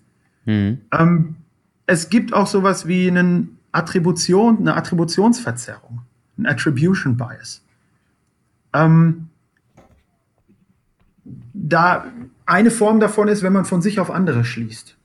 Mhm. 0.46 0.78
Ähm, 0.92 1.36
es 1.86 2.10
gibt 2.10 2.34
auch 2.34 2.48
sowas 2.48 2.88
wie 2.88 3.08
einen 3.08 3.58
Attribution, 3.72 4.58
eine 4.60 4.76
Attributionsverzerrung, 4.76 6.02
ein 6.38 6.48
Attribution 6.48 7.16
Bias. 7.16 7.64
Ähm, 8.86 9.28
da 11.54 12.06
eine 12.46 12.72
Form 12.72 13.00
davon 13.00 13.28
ist, 13.28 13.44
wenn 13.44 13.54
man 13.54 13.66
von 13.66 13.82
sich 13.82 14.00
auf 14.00 14.10
andere 14.10 14.46
schließt. 14.46 14.98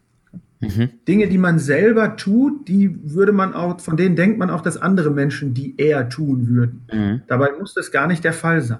Mhm. 0.60 0.90
Dinge, 1.08 1.28
die 1.28 1.38
man 1.38 1.58
selber 1.58 2.16
tut, 2.16 2.68
die 2.68 2.96
würde 3.02 3.32
man 3.32 3.52
auch, 3.52 3.80
von 3.80 3.96
denen 3.96 4.14
denkt 4.14 4.38
man 4.38 4.48
auch, 4.48 4.60
dass 4.60 4.76
andere 4.76 5.10
Menschen 5.10 5.54
die 5.54 5.76
eher 5.76 6.08
tun 6.08 6.48
würden. 6.48 6.86
Mhm. 6.92 7.22
Dabei 7.26 7.50
muss 7.58 7.74
das 7.74 7.90
gar 7.90 8.06
nicht 8.06 8.22
der 8.22 8.32
Fall 8.32 8.62
sein. 8.62 8.78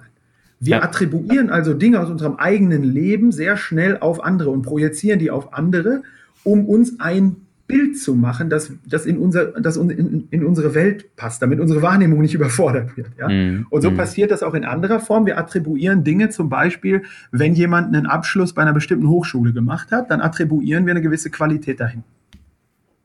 Wir 0.61 0.77
ja. 0.77 0.83
attribuieren 0.83 1.49
also 1.49 1.73
Dinge 1.73 1.99
aus 1.99 2.09
unserem 2.09 2.37
eigenen 2.37 2.83
Leben 2.83 3.33
sehr 3.33 3.57
schnell 3.57 3.97
auf 3.99 4.23
andere 4.23 4.49
und 4.49 4.61
projizieren 4.61 5.19
die 5.19 5.29
auf 5.29 5.53
andere, 5.53 6.03
um 6.45 6.65
uns 6.65 7.01
ein 7.01 7.35
Bild 7.65 7.97
zu 7.97 8.13
machen, 8.13 8.49
das, 8.49 8.71
das, 8.85 9.05
in, 9.05 9.17
unser, 9.17 9.45
das 9.59 9.77
in, 9.77 10.27
in 10.29 10.45
unsere 10.45 10.75
Welt 10.75 11.15
passt, 11.15 11.41
damit 11.41 11.59
unsere 11.59 11.81
Wahrnehmung 11.81 12.21
nicht 12.21 12.33
überfordert 12.35 12.97
wird. 12.97 13.11
Ja? 13.17 13.29
Mm, 13.29 13.67
und 13.69 13.81
so 13.81 13.91
mm. 13.91 13.97
passiert 13.97 14.31
das 14.31 14.43
auch 14.43 14.53
in 14.53 14.65
anderer 14.65 14.99
Form. 14.99 15.25
Wir 15.25 15.37
attribuieren 15.37 16.03
Dinge, 16.03 16.29
zum 16.29 16.49
Beispiel, 16.49 17.03
wenn 17.31 17.53
jemand 17.53 17.95
einen 17.95 18.05
Abschluss 18.05 18.53
bei 18.53 18.61
einer 18.61 18.73
bestimmten 18.73 19.07
Hochschule 19.07 19.53
gemacht 19.53 19.91
hat, 19.91 20.11
dann 20.11 20.21
attribuieren 20.21 20.85
wir 20.85 20.91
eine 20.91 21.01
gewisse 21.01 21.29
Qualität 21.29 21.79
dahin. 21.79 22.03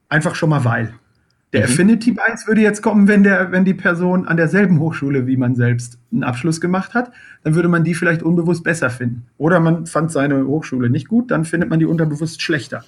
Einfach 0.09 0.35
schon 0.35 0.51
mal 0.51 0.65
weil. 0.65 0.93
Der 1.53 1.61
mhm. 1.61 1.67
Affinity 1.67 2.13
Bias 2.13 2.47
würde 2.47 2.61
jetzt 2.61 2.83
kommen, 2.83 3.09
wenn, 3.09 3.23
der, 3.23 3.53
wenn 3.53 3.65
die 3.65 3.75
Person 3.75 4.27
an 4.27 4.37
derselben 4.37 4.81
Hochschule 4.81 5.27
wie 5.27 5.37
man 5.37 5.55
selbst 5.55 5.99
einen 6.13 6.25
Abschluss 6.25 6.61
gemacht 6.61 6.95
hat, 6.95 7.11
dann 7.43 7.55
würde 7.55 7.69
man 7.69 7.85
die 7.85 7.95
vielleicht 7.95 8.23
unbewusst 8.23 8.65
besser 8.65 8.91
finden. 8.91 9.27
Oder 9.39 9.61
man 9.61 9.87
fand 9.87 10.11
seine 10.11 10.47
Hochschule 10.47 10.91
nicht 10.91 11.09
gut, 11.09 11.31
dann 11.31 11.45
findet 11.45 11.71
man 11.71 11.79
die 11.79 11.87
unterbewusst 11.87 12.43
schlechter. 12.43 12.85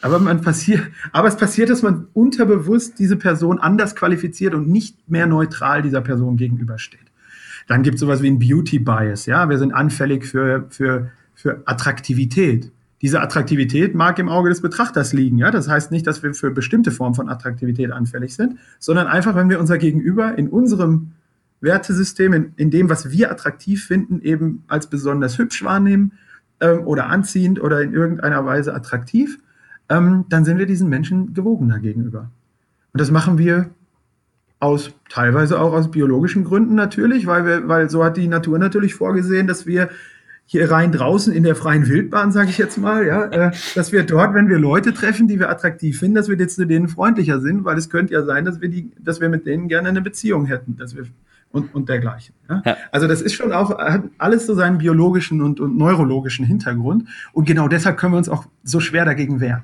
Aber, 0.00 0.18
man 0.18 0.40
passiert, 0.40 0.82
aber 1.12 1.28
es 1.28 1.36
passiert, 1.36 1.70
dass 1.70 1.82
man 1.82 2.06
unterbewusst 2.12 2.98
diese 2.98 3.16
Person 3.16 3.58
anders 3.58 3.96
qualifiziert 3.96 4.54
und 4.54 4.68
nicht 4.68 5.08
mehr 5.08 5.26
neutral 5.26 5.82
dieser 5.82 6.00
Person 6.00 6.36
gegenübersteht. 6.36 7.00
Dann 7.66 7.82
gibt 7.82 7.96
es 7.96 8.00
sowas 8.00 8.22
wie 8.22 8.30
ein 8.30 8.38
Beauty 8.38 8.78
Bias. 8.78 9.26
Ja? 9.26 9.48
Wir 9.48 9.58
sind 9.58 9.72
anfällig 9.72 10.24
für, 10.24 10.66
für, 10.70 11.10
für 11.34 11.62
Attraktivität. 11.66 12.72
Diese 13.02 13.20
Attraktivität 13.20 13.94
mag 13.94 14.18
im 14.18 14.28
Auge 14.28 14.48
des 14.48 14.62
Betrachters 14.62 15.12
liegen. 15.12 15.38
Ja? 15.38 15.50
Das 15.50 15.68
heißt 15.68 15.90
nicht, 15.90 16.06
dass 16.06 16.22
wir 16.22 16.32
für 16.32 16.50
bestimmte 16.50 16.90
Formen 16.90 17.14
von 17.14 17.28
Attraktivität 17.28 17.92
anfällig 17.92 18.34
sind, 18.34 18.58
sondern 18.78 19.06
einfach, 19.06 19.34
wenn 19.34 19.50
wir 19.50 19.60
unser 19.60 19.78
Gegenüber 19.78 20.36
in 20.38 20.48
unserem 20.48 21.12
Wertesystem, 21.60 22.32
in, 22.32 22.52
in 22.56 22.70
dem, 22.70 22.88
was 22.88 23.10
wir 23.10 23.30
attraktiv 23.30 23.84
finden, 23.84 24.20
eben 24.22 24.64
als 24.68 24.88
besonders 24.88 25.38
hübsch 25.38 25.62
wahrnehmen 25.64 26.12
ähm, 26.60 26.86
oder 26.86 27.06
anziehend 27.08 27.60
oder 27.60 27.82
in 27.82 27.92
irgendeiner 27.92 28.46
Weise 28.46 28.74
attraktiv, 28.74 29.38
ähm, 29.88 30.24
dann 30.28 30.44
sind 30.44 30.58
wir 30.58 30.66
diesen 30.66 30.88
Menschen 30.88 31.34
gewogener 31.34 31.78
gegenüber. 31.78 32.30
Und 32.92 33.00
das 33.00 33.10
machen 33.10 33.38
wir 33.38 33.70
aus 34.60 34.90
teilweise 35.08 35.60
auch 35.60 35.72
aus 35.72 35.90
biologischen 35.90 36.44
Gründen 36.44 36.74
natürlich, 36.74 37.26
weil 37.26 37.46
wir, 37.46 37.68
weil 37.68 37.88
so 37.90 38.04
hat 38.04 38.16
die 38.16 38.26
Natur 38.26 38.58
natürlich 38.58 38.94
vorgesehen, 38.94 39.46
dass 39.46 39.66
wir 39.66 39.88
hier 40.46 40.70
rein 40.70 40.92
draußen 40.92 41.32
in 41.32 41.42
der 41.42 41.54
freien 41.54 41.86
Wildbahn, 41.86 42.32
sage 42.32 42.48
ich 42.48 42.56
jetzt 42.56 42.78
mal, 42.78 43.06
ja, 43.06 43.24
äh, 43.26 43.52
dass 43.74 43.92
wir 43.92 44.02
dort, 44.02 44.34
wenn 44.34 44.48
wir 44.48 44.58
Leute 44.58 44.94
treffen, 44.94 45.28
die 45.28 45.38
wir 45.38 45.50
attraktiv 45.50 45.98
finden, 45.98 46.14
dass 46.14 46.28
wir 46.28 46.38
jetzt 46.38 46.56
zu 46.56 46.66
denen 46.66 46.88
freundlicher 46.88 47.40
sind, 47.40 47.64
weil 47.64 47.76
es 47.76 47.90
könnte 47.90 48.14
ja 48.14 48.24
sein, 48.24 48.46
dass 48.46 48.60
wir 48.62 48.70
die, 48.70 48.90
dass 48.98 49.20
wir 49.20 49.28
mit 49.28 49.46
denen 49.46 49.68
gerne 49.68 49.90
eine 49.90 50.00
Beziehung 50.00 50.46
hätten, 50.46 50.76
dass 50.76 50.96
wir 50.96 51.04
und, 51.50 51.74
und 51.74 51.88
dergleichen. 51.88 52.34
Ja? 52.48 52.62
Ja. 52.64 52.76
Also 52.92 53.06
das 53.06 53.22
ist 53.22 53.34
schon 53.34 53.52
auch, 53.52 53.78
hat 53.78 54.04
alles 54.18 54.46
so 54.46 54.54
seinen 54.54 54.78
biologischen 54.78 55.42
und, 55.42 55.60
und 55.60 55.76
neurologischen 55.76 56.44
Hintergrund. 56.44 57.08
Und 57.32 57.46
genau 57.46 57.68
deshalb 57.68 57.98
können 57.98 58.14
wir 58.14 58.18
uns 58.18 58.28
auch 58.28 58.46
so 58.64 58.80
schwer 58.80 59.04
dagegen 59.04 59.40
wehren. 59.40 59.62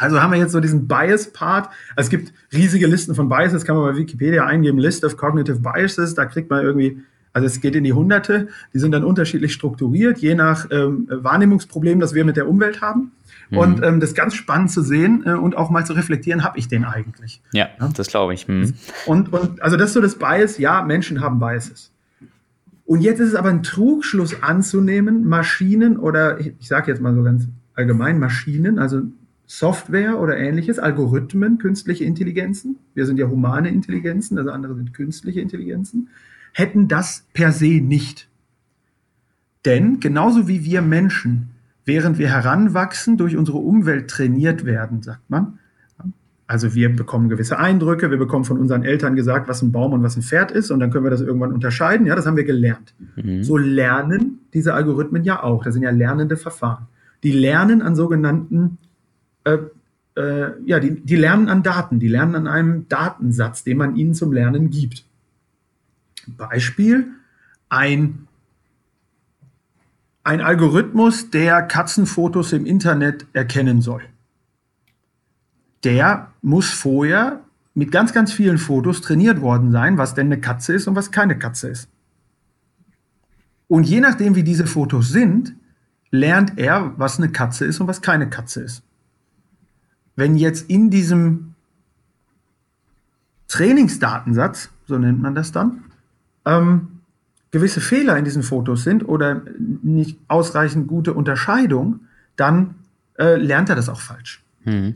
Also 0.00 0.22
haben 0.22 0.32
wir 0.32 0.38
jetzt 0.38 0.52
so 0.52 0.60
diesen 0.60 0.88
Bias-Part. 0.88 1.68
Also 1.94 2.06
es 2.06 2.10
gibt 2.10 2.32
riesige 2.52 2.86
Listen 2.86 3.14
von 3.14 3.28
Biases, 3.28 3.64
kann 3.64 3.76
man 3.76 3.84
bei 3.92 3.98
Wikipedia 3.98 4.46
eingeben, 4.46 4.78
List 4.78 5.04
of 5.04 5.16
Cognitive 5.16 5.60
Biases, 5.60 6.14
da 6.14 6.24
kriegt 6.24 6.48
man 6.48 6.64
irgendwie, 6.64 7.02
also 7.34 7.46
es 7.46 7.60
geht 7.60 7.76
in 7.76 7.84
die 7.84 7.92
Hunderte, 7.92 8.48
die 8.72 8.78
sind 8.78 8.92
dann 8.92 9.04
unterschiedlich 9.04 9.52
strukturiert, 9.52 10.18
je 10.18 10.34
nach 10.34 10.66
ähm, 10.70 11.06
Wahrnehmungsproblem, 11.10 12.00
das 12.00 12.14
wir 12.14 12.24
mit 12.24 12.38
der 12.38 12.48
Umwelt 12.48 12.80
haben. 12.80 13.12
Mhm. 13.50 13.58
Und 13.58 13.82
ähm, 13.82 14.00
das 14.00 14.10
ist 14.10 14.16
ganz 14.16 14.34
spannend 14.34 14.70
zu 14.70 14.82
sehen 14.82 15.22
äh, 15.26 15.32
und 15.32 15.54
auch 15.54 15.68
mal 15.68 15.84
zu 15.84 15.92
reflektieren, 15.92 16.44
habe 16.44 16.58
ich 16.58 16.66
den 16.66 16.84
eigentlich? 16.84 17.42
Ja, 17.52 17.68
ja? 17.78 17.90
das 17.94 18.08
glaube 18.08 18.32
ich. 18.32 18.48
Mhm. 18.48 18.72
Und, 19.04 19.34
und 19.34 19.60
also 19.60 19.76
das 19.76 19.88
ist 19.88 19.94
so 19.94 20.00
das 20.00 20.14
Bias, 20.14 20.56
ja, 20.56 20.82
Menschen 20.82 21.20
haben 21.20 21.38
Biases. 21.38 21.92
Und 22.86 23.02
jetzt 23.02 23.20
ist 23.20 23.28
es 23.28 23.34
aber 23.34 23.50
ein 23.50 23.62
Trugschluss 23.62 24.42
anzunehmen, 24.42 25.28
Maschinen 25.28 25.98
oder 25.98 26.40
ich, 26.40 26.54
ich 26.58 26.68
sage 26.68 26.90
jetzt 26.90 27.02
mal 27.02 27.14
so 27.14 27.22
ganz 27.22 27.48
allgemein 27.74 28.18
Maschinen, 28.18 28.78
also 28.78 29.02
Software 29.50 30.20
oder 30.20 30.36
ähnliches, 30.36 30.78
Algorithmen, 30.78 31.58
künstliche 31.58 32.04
Intelligenzen, 32.04 32.76
wir 32.94 33.04
sind 33.04 33.18
ja 33.18 33.26
humane 33.26 33.68
Intelligenzen, 33.68 34.38
also 34.38 34.52
andere 34.52 34.76
sind 34.76 34.94
künstliche 34.94 35.40
Intelligenzen, 35.40 36.08
hätten 36.52 36.86
das 36.86 37.26
per 37.32 37.50
se 37.50 37.80
nicht. 37.80 38.28
Denn 39.64 39.98
genauso 39.98 40.46
wie 40.46 40.64
wir 40.64 40.82
Menschen, 40.82 41.50
während 41.84 42.16
wir 42.18 42.28
heranwachsen, 42.28 43.16
durch 43.16 43.36
unsere 43.36 43.58
Umwelt 43.58 44.08
trainiert 44.08 44.64
werden, 44.64 45.02
sagt 45.02 45.28
man, 45.28 45.58
also 46.46 46.76
wir 46.76 46.94
bekommen 46.94 47.28
gewisse 47.28 47.58
Eindrücke, 47.58 48.12
wir 48.12 48.18
bekommen 48.18 48.44
von 48.44 48.58
unseren 48.58 48.84
Eltern 48.84 49.16
gesagt, 49.16 49.48
was 49.48 49.62
ein 49.62 49.72
Baum 49.72 49.94
und 49.94 50.04
was 50.04 50.16
ein 50.16 50.22
Pferd 50.22 50.52
ist, 50.52 50.70
und 50.70 50.78
dann 50.78 50.92
können 50.92 51.04
wir 51.04 51.10
das 51.10 51.22
irgendwann 51.22 51.52
unterscheiden. 51.52 52.06
Ja, 52.06 52.14
das 52.14 52.24
haben 52.24 52.36
wir 52.36 52.44
gelernt. 52.44 52.94
Mhm. 53.16 53.42
So 53.42 53.56
lernen 53.56 54.38
diese 54.54 54.74
Algorithmen 54.74 55.24
ja 55.24 55.42
auch. 55.42 55.64
Das 55.64 55.74
sind 55.74 55.82
ja 55.82 55.90
lernende 55.90 56.36
Verfahren. 56.36 56.86
Die 57.24 57.32
lernen 57.32 57.82
an 57.82 57.96
sogenannten 57.96 58.78
äh, 59.44 59.58
äh, 60.16 60.52
ja, 60.66 60.80
die, 60.80 61.00
die 61.00 61.16
lernen 61.16 61.48
an 61.48 61.62
Daten, 61.62 61.98
die 61.98 62.08
lernen 62.08 62.34
an 62.34 62.46
einem 62.46 62.88
Datensatz, 62.88 63.64
den 63.64 63.78
man 63.78 63.96
ihnen 63.96 64.14
zum 64.14 64.32
Lernen 64.32 64.70
gibt. 64.70 65.04
Beispiel, 66.26 67.08
ein, 67.68 68.26
ein 70.24 70.40
Algorithmus, 70.40 71.30
der 71.30 71.62
Katzenfotos 71.62 72.52
im 72.52 72.66
Internet 72.66 73.26
erkennen 73.32 73.80
soll. 73.80 74.02
Der 75.84 76.30
muss 76.42 76.68
vorher 76.68 77.40
mit 77.74 77.90
ganz, 77.90 78.12
ganz 78.12 78.32
vielen 78.32 78.58
Fotos 78.58 79.00
trainiert 79.00 79.40
worden 79.40 79.72
sein, 79.72 79.96
was 79.96 80.14
denn 80.14 80.26
eine 80.26 80.40
Katze 80.40 80.74
ist 80.74 80.86
und 80.86 80.96
was 80.96 81.10
keine 81.10 81.38
Katze 81.38 81.68
ist. 81.68 81.88
Und 83.68 83.84
je 83.84 84.00
nachdem, 84.00 84.34
wie 84.34 84.42
diese 84.42 84.66
Fotos 84.66 85.08
sind, 85.08 85.54
lernt 86.10 86.58
er, 86.58 86.92
was 86.96 87.18
eine 87.18 87.30
Katze 87.30 87.64
ist 87.64 87.80
und 87.80 87.86
was 87.86 88.02
keine 88.02 88.28
Katze 88.28 88.62
ist 88.62 88.82
wenn 90.20 90.36
jetzt 90.36 90.70
in 90.70 90.90
diesem 90.90 91.54
Trainingsdatensatz, 93.48 94.68
so 94.86 94.98
nennt 94.98 95.20
man 95.20 95.34
das 95.34 95.50
dann, 95.50 95.84
ähm, 96.44 97.00
gewisse 97.50 97.80
Fehler 97.80 98.16
in 98.16 98.24
diesen 98.24 98.42
Fotos 98.42 98.84
sind 98.84 99.08
oder 99.08 99.42
nicht 99.82 100.18
ausreichend 100.28 100.86
gute 100.86 101.14
Unterscheidung, 101.14 102.00
dann 102.36 102.74
äh, 103.18 103.36
lernt 103.36 103.70
er 103.70 103.76
das 103.76 103.88
auch 103.88 104.00
falsch. 104.00 104.44
Mhm. 104.64 104.94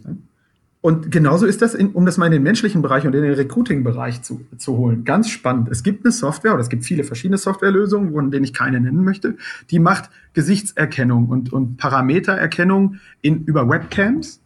Und 0.83 1.11
genauso 1.11 1.47
ist 1.47 1.63
das, 1.63 1.75
in, 1.75 1.93
um 1.93 2.05
das 2.05 2.19
mal 2.19 2.27
in 2.27 2.33
den 2.33 2.43
menschlichen 2.43 2.83
Bereich 2.83 3.07
und 3.07 3.15
in 3.15 3.23
den 3.23 3.33
Recruiting-Bereich 3.33 4.21
zu, 4.21 4.43
zu 4.59 4.77
holen. 4.77 5.05
Ganz 5.05 5.31
spannend. 5.31 5.71
Es 5.71 5.83
gibt 5.83 6.05
eine 6.05 6.13
Software 6.13 6.53
oder 6.53 6.61
es 6.61 6.69
gibt 6.69 6.85
viele 6.85 7.05
verschiedene 7.05 7.39
Softwarelösungen, 7.39 8.13
von 8.13 8.31
denen 8.31 8.45
ich 8.45 8.53
keine 8.53 8.79
nennen 8.79 9.03
möchte, 9.03 9.39
die 9.71 9.79
macht 9.79 10.11
Gesichtserkennung 10.35 11.29
und, 11.29 11.51
und 11.51 11.79
Parametererkennung 11.79 12.97
in, 13.23 13.45
über 13.47 13.67
Webcams 13.71 14.41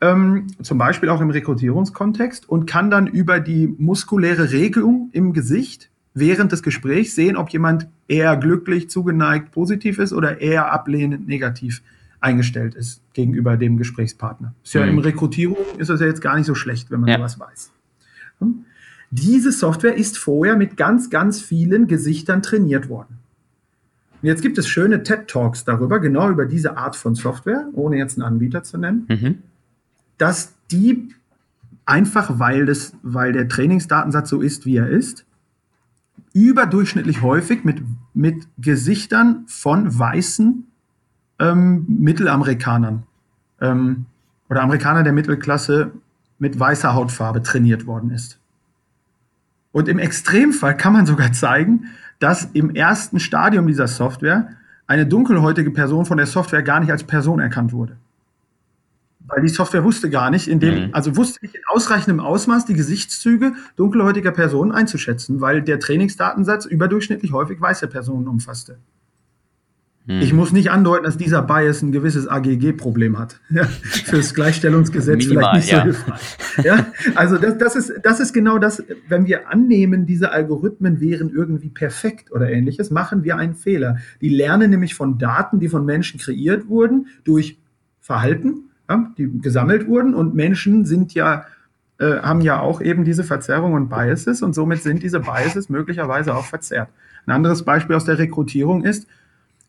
ähm, 0.00 0.46
zum 0.62 0.78
Beispiel 0.78 1.08
auch 1.08 1.20
im 1.20 1.30
Rekrutierungskontext 1.30 2.48
und 2.48 2.66
kann 2.66 2.90
dann 2.90 3.06
über 3.06 3.40
die 3.40 3.74
muskuläre 3.78 4.50
Regung 4.50 5.10
im 5.12 5.32
Gesicht 5.32 5.90
während 6.14 6.52
des 6.52 6.62
Gesprächs 6.62 7.14
sehen, 7.14 7.36
ob 7.36 7.50
jemand 7.50 7.88
eher 8.08 8.36
glücklich, 8.36 8.90
zugeneigt, 8.90 9.52
positiv 9.52 9.98
ist 9.98 10.12
oder 10.12 10.40
eher 10.40 10.72
ablehnend, 10.72 11.28
negativ 11.28 11.82
eingestellt 12.20 12.74
ist 12.74 13.02
gegenüber 13.14 13.56
dem 13.56 13.76
Gesprächspartner. 13.76 14.54
Ist 14.62 14.74
ja 14.74 14.82
mhm. 14.82 14.90
im 14.90 14.98
Rekrutierung 14.98 15.56
ist 15.78 15.88
das 15.88 16.00
ja 16.00 16.06
jetzt 16.06 16.20
gar 16.20 16.36
nicht 16.36 16.46
so 16.46 16.54
schlecht, 16.54 16.90
wenn 16.90 17.00
man 17.00 17.08
ja. 17.08 17.16
sowas 17.16 17.38
weiß. 17.38 17.70
Hm? 18.40 18.64
Diese 19.10 19.52
Software 19.52 19.96
ist 19.96 20.18
vorher 20.18 20.56
mit 20.56 20.76
ganz, 20.76 21.10
ganz 21.10 21.40
vielen 21.40 21.86
Gesichtern 21.88 22.42
trainiert 22.42 22.88
worden. 22.88 23.18
Und 24.22 24.28
jetzt 24.28 24.42
gibt 24.42 24.58
es 24.58 24.68
schöne 24.68 25.02
TED-Talks 25.02 25.64
darüber, 25.64 25.98
genau 25.98 26.30
über 26.30 26.44
diese 26.44 26.76
Art 26.76 26.94
von 26.94 27.14
Software, 27.14 27.68
ohne 27.72 27.96
jetzt 27.96 28.18
einen 28.18 28.26
Anbieter 28.26 28.62
zu 28.62 28.76
nennen, 28.76 29.06
mhm. 29.08 29.38
Dass 30.20 30.54
die 30.70 31.14
einfach, 31.86 32.38
weil, 32.38 32.66
das, 32.66 32.92
weil 33.02 33.32
der 33.32 33.48
Trainingsdatensatz 33.48 34.28
so 34.28 34.42
ist, 34.42 34.66
wie 34.66 34.76
er 34.76 34.88
ist, 34.88 35.24
überdurchschnittlich 36.34 37.22
häufig 37.22 37.64
mit, 37.64 37.82
mit 38.12 38.46
Gesichtern 38.58 39.44
von 39.46 39.98
weißen 39.98 40.66
ähm, 41.38 41.86
Mittelamerikanern 41.88 43.04
ähm, 43.62 44.04
oder 44.50 44.62
Amerikanern 44.62 45.04
der 45.04 45.14
Mittelklasse 45.14 45.92
mit 46.38 46.60
weißer 46.60 46.92
Hautfarbe 46.92 47.42
trainiert 47.42 47.86
worden 47.86 48.10
ist. 48.10 48.38
Und 49.72 49.88
im 49.88 49.98
Extremfall 49.98 50.76
kann 50.76 50.92
man 50.92 51.06
sogar 51.06 51.32
zeigen, 51.32 51.86
dass 52.18 52.44
im 52.52 52.74
ersten 52.74 53.20
Stadium 53.20 53.66
dieser 53.66 53.88
Software 53.88 54.50
eine 54.86 55.06
dunkelhäutige 55.06 55.70
Person 55.70 56.04
von 56.04 56.18
der 56.18 56.26
Software 56.26 56.62
gar 56.62 56.80
nicht 56.80 56.90
als 56.90 57.04
Person 57.04 57.40
erkannt 57.40 57.72
wurde. 57.72 57.96
Weil 59.26 59.42
die 59.42 59.48
Software 59.48 59.84
wusste 59.84 60.10
gar 60.10 60.30
nicht, 60.30 60.48
in 60.48 60.60
dem, 60.60 60.86
mhm. 60.86 60.88
also 60.92 61.16
wusste 61.16 61.38
nicht 61.42 61.54
in 61.54 61.62
ausreichendem 61.68 62.20
Ausmaß 62.20 62.66
die 62.66 62.74
Gesichtszüge 62.74 63.52
dunkelhäutiger 63.76 64.32
Personen 64.32 64.72
einzuschätzen, 64.72 65.40
weil 65.40 65.62
der 65.62 65.78
Trainingsdatensatz 65.78 66.64
überdurchschnittlich 66.64 67.32
häufig 67.32 67.60
weiße 67.60 67.86
Personen 67.86 68.26
umfasste. 68.26 68.78
Hm. 70.06 70.22
Ich 70.22 70.32
muss 70.32 70.50
nicht 70.50 70.70
andeuten, 70.70 71.04
dass 71.04 71.18
dieser 71.18 71.42
Bias 71.42 71.82
ein 71.82 71.92
gewisses 71.92 72.26
AGG-Problem 72.26 73.18
hat. 73.18 73.40
Ja, 73.50 73.64
fürs 73.64 74.34
Gleichstellungsgesetz 74.34 75.26
Minimal, 75.26 75.60
vielleicht 75.60 75.72
nicht 75.72 75.76
so 75.76 75.82
hilfreich. 75.82 76.64
Ja, 76.64 76.86
also 77.14 77.36
das, 77.36 77.58
das, 77.58 77.76
ist, 77.76 77.92
das 78.02 78.20
ist 78.20 78.32
genau 78.32 78.58
das, 78.58 78.82
wenn 79.08 79.26
wir 79.26 79.50
annehmen, 79.50 80.06
diese 80.06 80.32
Algorithmen 80.32 81.00
wären 81.00 81.30
irgendwie 81.30 81.68
perfekt 81.68 82.32
oder 82.32 82.50
ähnliches, 82.50 82.90
machen 82.90 83.24
wir 83.24 83.36
einen 83.36 83.54
Fehler. 83.54 83.98
Die 84.20 84.30
lernen 84.30 84.70
nämlich 84.70 84.94
von 84.94 85.18
Daten, 85.18 85.60
die 85.60 85.68
von 85.68 85.84
Menschen 85.84 86.18
kreiert 86.18 86.68
wurden, 86.68 87.08
durch 87.24 87.58
Verhalten, 88.00 88.69
ja, 88.90 89.10
die 89.16 89.40
gesammelt 89.40 89.86
wurden 89.86 90.14
und 90.14 90.34
Menschen 90.34 90.84
sind 90.84 91.14
ja 91.14 91.44
äh, 91.98 92.20
haben 92.22 92.40
ja 92.40 92.60
auch 92.60 92.80
eben 92.80 93.04
diese 93.04 93.24
Verzerrung 93.24 93.74
und 93.74 93.88
Biases 93.88 94.42
und 94.42 94.54
somit 94.54 94.82
sind 94.82 95.02
diese 95.02 95.20
Biases 95.20 95.68
möglicherweise 95.68 96.34
auch 96.34 96.46
verzerrt. 96.46 96.88
Ein 97.26 97.32
anderes 97.32 97.62
Beispiel 97.62 97.94
aus 97.94 98.04
der 98.04 98.18
Rekrutierung 98.18 98.84
ist, 98.84 99.06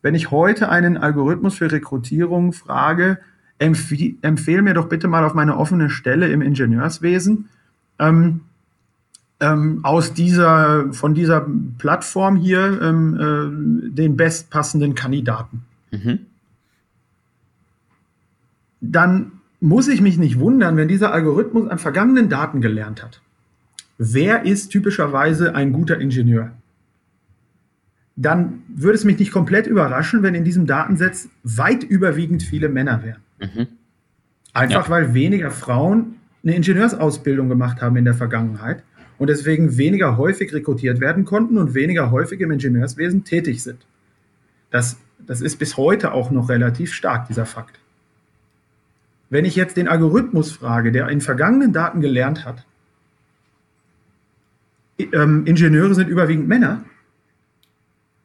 wenn 0.00 0.14
ich 0.14 0.30
heute 0.30 0.68
einen 0.68 0.96
Algorithmus 0.96 1.56
für 1.56 1.70
Rekrutierung 1.70 2.52
frage, 2.52 3.18
empf 3.58 3.92
empfehle 4.22 4.62
mir 4.62 4.74
doch 4.74 4.88
bitte 4.88 5.08
mal 5.08 5.24
auf 5.24 5.34
meine 5.34 5.56
offene 5.56 5.90
Stelle 5.90 6.28
im 6.28 6.40
Ingenieurswesen 6.42 7.48
ähm, 7.98 8.40
ähm, 9.38 9.80
aus 9.82 10.14
dieser, 10.14 10.92
von 10.92 11.14
dieser 11.14 11.46
Plattform 11.78 12.36
hier 12.36 12.80
ähm, 12.80 13.18
äh, 13.20 13.90
den 13.90 14.16
bestpassenden 14.16 14.94
Kandidaten. 14.94 15.64
Mhm. 15.90 16.20
Dann 18.82 19.32
muss 19.60 19.88
ich 19.88 20.02
mich 20.02 20.18
nicht 20.18 20.38
wundern, 20.38 20.76
wenn 20.76 20.88
dieser 20.88 21.12
Algorithmus 21.12 21.70
an 21.70 21.78
vergangenen 21.78 22.28
Daten 22.28 22.60
gelernt 22.60 23.02
hat. 23.02 23.22
Wer 23.96 24.44
ist 24.44 24.68
typischerweise 24.68 25.54
ein 25.54 25.72
guter 25.72 25.98
Ingenieur? 25.98 26.52
dann 28.16 28.62
würde 28.68 28.96
es 28.96 29.04
mich 29.04 29.18
nicht 29.18 29.32
komplett 29.32 29.66
überraschen, 29.66 30.22
wenn 30.22 30.34
in 30.34 30.44
diesem 30.44 30.66
Datensatz 30.66 31.28
weit 31.42 31.82
überwiegend 31.82 32.42
viele 32.42 32.68
Männer 32.68 33.02
wären. 33.02 33.22
Mhm. 33.40 33.66
Einfach 34.52 34.84
ja. 34.86 34.90
weil 34.90 35.14
weniger 35.14 35.50
Frauen 35.50 36.16
eine 36.42 36.54
Ingenieursausbildung 36.54 37.48
gemacht 37.48 37.80
haben 37.80 37.96
in 37.96 38.04
der 38.04 38.14
Vergangenheit 38.14 38.82
und 39.18 39.28
deswegen 39.28 39.78
weniger 39.78 40.18
häufig 40.18 40.52
rekrutiert 40.52 41.00
werden 41.00 41.24
konnten 41.24 41.56
und 41.56 41.74
weniger 41.74 42.10
häufig 42.10 42.40
im 42.40 42.50
Ingenieurswesen 42.50 43.24
tätig 43.24 43.62
sind. 43.62 43.86
Das, 44.70 44.98
das 45.18 45.40
ist 45.40 45.58
bis 45.58 45.76
heute 45.76 46.12
auch 46.12 46.30
noch 46.30 46.48
relativ 46.48 46.92
stark, 46.92 47.28
dieser 47.28 47.46
Fakt. 47.46 47.78
Wenn 49.32 49.46
ich 49.46 49.56
jetzt 49.56 49.78
den 49.78 49.88
Algorithmus 49.88 50.52
frage, 50.52 50.92
der 50.92 51.08
in 51.08 51.22
vergangenen 51.22 51.72
Daten 51.72 52.02
gelernt 52.02 52.44
hat, 52.44 52.66
ähm, 54.98 55.46
Ingenieure 55.46 55.94
sind 55.94 56.10
überwiegend 56.10 56.48
Männer, 56.48 56.84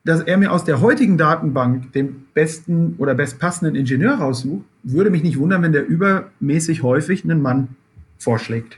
dass 0.03 0.19
er 0.19 0.35
mir 0.35 0.51
aus 0.51 0.65
der 0.65 0.81
heutigen 0.81 1.17
Datenbank 1.17 1.93
den 1.93 2.25
besten 2.33 2.95
oder 2.97 3.15
bestpassenden 3.15 3.77
Ingenieur 3.77 4.15
raussucht, 4.15 4.65
würde 4.83 5.09
mich 5.09 5.23
nicht 5.23 5.39
wundern, 5.39 5.61
wenn 5.61 5.71
der 5.71 5.87
übermäßig 5.87 6.83
häufig 6.83 7.23
einen 7.23 7.41
Mann 7.41 7.69
vorschlägt. 8.17 8.77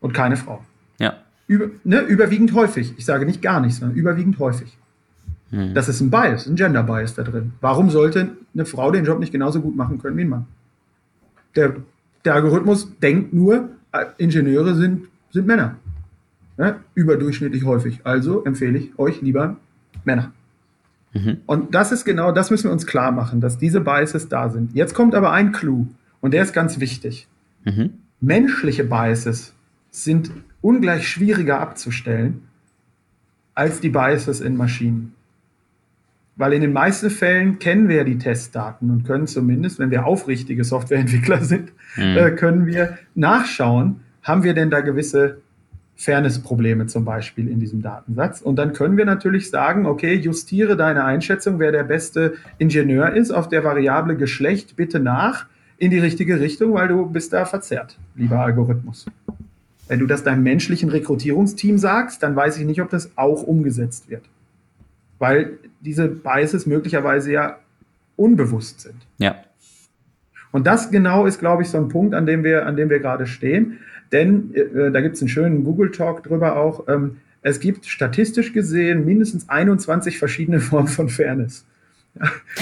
Und 0.00 0.14
keine 0.14 0.38
Frau. 0.38 0.64
Ja. 0.98 1.18
Über, 1.46 1.66
ne, 1.84 2.00
überwiegend 2.00 2.54
häufig. 2.54 2.94
Ich 2.96 3.04
sage 3.04 3.26
nicht 3.26 3.42
gar 3.42 3.60
nichts, 3.60 3.80
sondern 3.80 3.94
überwiegend 3.94 4.38
häufig. 4.38 4.74
Hm. 5.50 5.74
Das 5.74 5.90
ist 5.90 6.00
ein 6.00 6.10
Bias, 6.10 6.46
ein 6.46 6.56
Gender 6.56 6.82
Bias 6.82 7.14
da 7.14 7.24
drin. 7.24 7.52
Warum 7.60 7.90
sollte 7.90 8.38
eine 8.54 8.64
Frau 8.64 8.90
den 8.90 9.04
Job 9.04 9.18
nicht 9.18 9.32
genauso 9.32 9.60
gut 9.60 9.76
machen 9.76 9.98
können 9.98 10.16
wie 10.16 10.22
ein 10.22 10.30
Mann? 10.30 10.46
Der, 11.56 11.76
der 12.24 12.34
Algorithmus 12.34 12.98
denkt 12.98 13.32
nur, 13.32 13.70
äh, 13.92 14.06
Ingenieure 14.18 14.74
sind, 14.74 15.08
sind 15.30 15.46
Männer. 15.46 15.76
Ne? 16.56 16.76
Überdurchschnittlich 16.94 17.64
häufig. 17.64 18.00
Also 18.04 18.44
empfehle 18.44 18.78
ich 18.78 18.98
euch 18.98 19.20
lieber 19.22 19.56
Männer. 20.04 20.32
Mhm. 21.12 21.38
Und 21.46 21.74
das 21.74 21.92
ist 21.92 22.04
genau, 22.04 22.32
das 22.32 22.50
müssen 22.50 22.64
wir 22.64 22.72
uns 22.72 22.86
klar 22.86 23.12
machen, 23.12 23.40
dass 23.40 23.58
diese 23.58 23.80
Biases 23.80 24.28
da 24.28 24.48
sind. 24.48 24.74
Jetzt 24.74 24.94
kommt 24.94 25.14
aber 25.14 25.32
ein 25.32 25.52
Clou 25.52 25.86
und 26.20 26.32
der 26.34 26.42
ist 26.42 26.52
ganz 26.52 26.80
wichtig. 26.80 27.28
Mhm. 27.64 27.94
Menschliche 28.20 28.84
Biases 28.84 29.54
sind 29.90 30.30
ungleich 30.60 31.08
schwieriger 31.08 31.60
abzustellen 31.60 32.42
als 33.54 33.80
die 33.80 33.90
Biases 33.90 34.40
in 34.40 34.56
Maschinen. 34.56 35.14
Weil 36.36 36.52
in 36.52 36.62
den 36.62 36.72
meisten 36.72 37.10
Fällen 37.10 37.58
kennen 37.58 37.88
wir 37.88 37.96
ja 37.96 38.04
die 38.04 38.18
Testdaten 38.18 38.90
und 38.90 39.04
können 39.04 39.26
zumindest, 39.26 39.78
wenn 39.78 39.90
wir 39.90 40.04
aufrichtige 40.06 40.64
Softwareentwickler 40.64 41.42
sind, 41.44 41.72
mhm. 41.96 42.16
äh, 42.16 42.30
können 42.32 42.66
wir 42.66 42.98
nachschauen, 43.14 44.00
haben 44.22 44.42
wir 44.42 44.54
denn 44.54 44.70
da 44.70 44.80
gewisse 44.80 45.38
Fairness-Probleme 45.96 46.86
zum 46.86 47.04
Beispiel 47.04 47.48
in 47.48 47.60
diesem 47.60 47.82
Datensatz. 47.82 48.40
Und 48.40 48.56
dann 48.56 48.72
können 48.72 48.96
wir 48.96 49.04
natürlich 49.04 49.50
sagen, 49.50 49.86
okay, 49.86 50.14
justiere 50.14 50.76
deine 50.76 51.04
Einschätzung, 51.04 51.60
wer 51.60 51.70
der 51.70 51.84
beste 51.84 52.34
Ingenieur 52.58 53.12
ist, 53.12 53.30
auf 53.30 53.48
der 53.48 53.62
Variable 53.62 54.16
Geschlecht 54.16 54.76
bitte 54.76 54.98
nach 54.98 55.46
in 55.78 55.90
die 55.90 55.98
richtige 55.98 56.40
Richtung, 56.40 56.74
weil 56.74 56.88
du 56.88 57.06
bist 57.06 57.32
da 57.32 57.44
verzerrt, 57.44 57.98
lieber 58.16 58.40
Algorithmus. 58.40 59.06
Wenn 59.86 60.00
du 60.00 60.06
das 60.06 60.24
deinem 60.24 60.42
menschlichen 60.42 60.88
Rekrutierungsteam 60.88 61.78
sagst, 61.78 62.22
dann 62.22 62.34
weiß 62.34 62.58
ich 62.58 62.64
nicht, 62.64 62.80
ob 62.80 62.90
das 62.90 63.10
auch 63.16 63.42
umgesetzt 63.42 64.08
wird. 64.08 64.22
Weil 65.24 65.58
diese 65.80 66.06
Biases 66.06 66.66
möglicherweise 66.66 67.32
ja 67.32 67.58
unbewusst 68.16 68.82
sind. 68.82 69.06
Ja. 69.16 69.36
Und 70.52 70.66
das 70.66 70.90
genau 70.90 71.24
ist, 71.24 71.38
glaube 71.38 71.62
ich, 71.62 71.70
so 71.70 71.78
ein 71.78 71.88
Punkt, 71.88 72.14
an 72.14 72.26
dem 72.26 72.44
wir, 72.44 72.66
an 72.66 72.76
dem 72.76 72.90
wir 72.90 72.98
gerade 72.98 73.26
stehen. 73.26 73.78
Denn 74.12 74.54
äh, 74.54 74.90
da 74.90 75.00
gibt 75.00 75.14
es 75.16 75.22
einen 75.22 75.30
schönen 75.30 75.64
Google-Talk 75.64 76.24
drüber 76.24 76.56
auch. 76.56 76.88
Ähm, 76.88 77.16
es 77.40 77.58
gibt 77.58 77.86
statistisch 77.86 78.52
gesehen 78.52 79.06
mindestens 79.06 79.48
21 79.48 80.18
verschiedene 80.18 80.60
Formen 80.68 80.88
von 80.88 81.08
Fairness. 81.08 81.64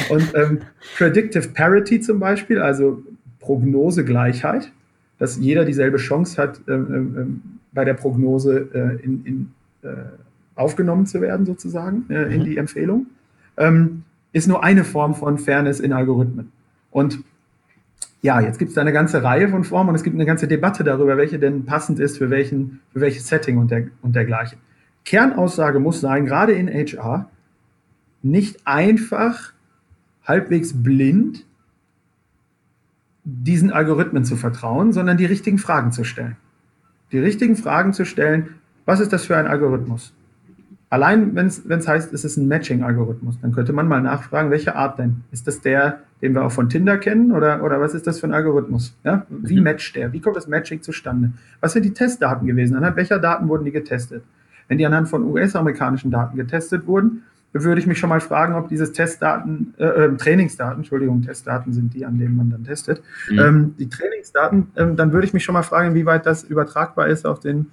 Und 0.09 0.33
ähm, 0.37 0.61
Predictive 0.97 1.49
Parity 1.49 2.01
zum 2.01 2.21
Beispiel, 2.21 2.61
also 2.61 3.03
Prognosegleichheit, 3.41 4.71
dass 5.19 5.37
jeder 5.37 5.65
dieselbe 5.65 5.97
Chance 5.97 6.41
hat, 6.41 6.61
ähm, 6.69 6.87
ähm, 6.95 7.17
ähm 7.19 7.43
bei 7.75 7.85
der 7.85 7.95
Prognose 7.95 8.69
äh, 8.73 9.05
in, 9.05 9.25
in, 9.25 9.53
äh, 9.83 9.95
aufgenommen 10.55 11.07
zu 11.07 11.21
werden, 11.21 11.47
sozusagen, 11.47 12.05
äh, 12.09 12.35
in 12.35 12.41
mhm. 12.41 12.45
die 12.45 12.57
Empfehlung, 12.57 13.07
ähm, 13.57 14.05
ist 14.33 14.49
nur 14.49 14.65
eine 14.65 14.85
Form 14.85 15.15
von 15.15 15.39
Fairness 15.39 15.81
in 15.81 15.93
Algorithmen. 15.93 16.53
Und 16.91 17.23
ja, 18.23 18.41
jetzt 18.41 18.59
gibt 18.59 18.71
es 18.71 18.75
da 18.77 18.81
eine 18.81 18.93
ganze 18.93 19.23
Reihe 19.23 19.49
von 19.49 19.65
Formen 19.65 19.91
und 19.91 19.95
es 19.97 20.05
gibt 20.05 20.15
eine 20.15 20.27
ganze 20.27 20.47
Debatte 20.47 20.85
darüber, 20.85 21.17
welche 21.17 21.39
denn 21.39 21.65
passend 21.65 21.99
ist 21.99 22.19
für, 22.19 22.31
welchen, 22.31 22.81
für 22.93 23.01
welches 23.01 23.27
Setting 23.27 23.59
und, 23.59 23.71
der, 23.71 23.89
und 24.01 24.15
dergleichen. 24.15 24.59
Kernaussage 25.05 25.81
muss 25.81 26.01
sein, 26.01 26.25
gerade 26.25 26.53
in 26.53 26.69
HR, 26.69 27.29
nicht 28.23 28.61
einfach 28.65 29.53
halbwegs 30.25 30.73
blind 30.83 31.45
diesen 33.25 33.73
Algorithmen 33.73 34.25
zu 34.25 34.37
vertrauen, 34.37 34.93
sondern 34.93 35.17
die 35.17 35.27
richtigen 35.27 35.59
Fragen 35.59 35.93
zu 35.93 36.05
stellen. 36.05 36.37
Die 37.11 37.19
richtigen 37.19 37.57
Fragen 37.57 37.93
zu 37.93 38.05
stellen, 38.05 38.55
was 38.85 39.01
ist 39.01 39.13
das 39.13 39.27
für 39.27 39.37
ein 39.37 39.47
Algorithmus? 39.47 40.15
Allein 40.93 41.35
wenn 41.35 41.47
es 41.47 41.89
heißt, 41.89 42.13
es 42.13 42.23
ist 42.23 42.37
ein 42.37 42.49
Matching-Algorithmus, 42.49 43.39
dann 43.41 43.53
könnte 43.53 43.73
man 43.73 43.89
mal 43.89 44.03
nachfragen, 44.03 44.51
welche 44.51 44.77
Art 44.77 44.99
denn? 44.99 45.23
Ist 45.31 45.47
das 45.47 45.63
der, 45.63 46.01
den 46.21 46.35
wir 46.35 46.45
auch 46.45 46.53
von 46.53 46.69
Tinder 46.69 46.99
kennen 46.99 47.33
oder, 47.33 47.65
oder 47.65 47.81
was 47.81 47.95
ist 47.95 48.07
das 48.07 48.21
für 48.21 48.27
ein 48.27 48.35
Algorithmus? 48.35 48.95
Ja? 49.03 49.25
Wie 49.31 49.57
mhm. 49.57 49.65
matcht 49.65 49.97
der? 49.97 50.13
Wie 50.13 50.21
kommt 50.21 50.37
das 50.37 50.49
Matching 50.49 50.83
zustande? 50.83 51.33
Was 51.63 51.73
sind 51.73 51.87
die 51.87 51.95
Testdaten 51.95 52.47
gewesen? 52.47 52.77
Anhand 52.77 52.97
welcher 52.97 53.19
Daten 53.19 53.49
wurden 53.49 53.65
die 53.65 53.71
getestet? 53.71 54.23
Wenn 54.69 54.77
die 54.77 54.85
anhand 54.85 55.09
von 55.09 55.23
US-amerikanischen 55.23 56.11
Daten 56.11 56.37
getestet 56.37 56.87
wurden, 56.87 57.23
würde 57.55 57.81
ich 57.81 57.87
mich 57.87 57.99
schon 57.99 58.11
mal 58.11 58.21
fragen, 58.21 58.53
ob 58.53 58.69
dieses 58.69 58.93
Testdaten, 58.93 59.73
äh, 59.79 59.85
äh, 59.87 60.17
Trainingsdaten, 60.19 60.81
Entschuldigung, 60.81 61.23
Testdaten 61.23 61.73
sind 61.73 61.95
die, 61.95 62.05
an 62.05 62.19
denen 62.19 62.37
man 62.37 62.51
dann 62.51 62.65
testet, 62.65 63.03
mhm. 63.31 63.39
ähm, 63.39 63.75
die 63.79 63.89
Trainingsdaten, 63.89 64.67
ähm, 64.77 64.97
dann 64.97 65.15
würde 65.15 65.27
ich 65.27 65.33
mich 65.33 65.43
schon 65.43 65.55
mal 65.55 65.63
fragen, 65.63 65.95
wie 65.95 66.05
weit 66.05 66.27
das 66.27 66.45
übertragbar 66.45 67.07
ist 67.07 67.25
auf 67.25 67.41
den 67.41 67.71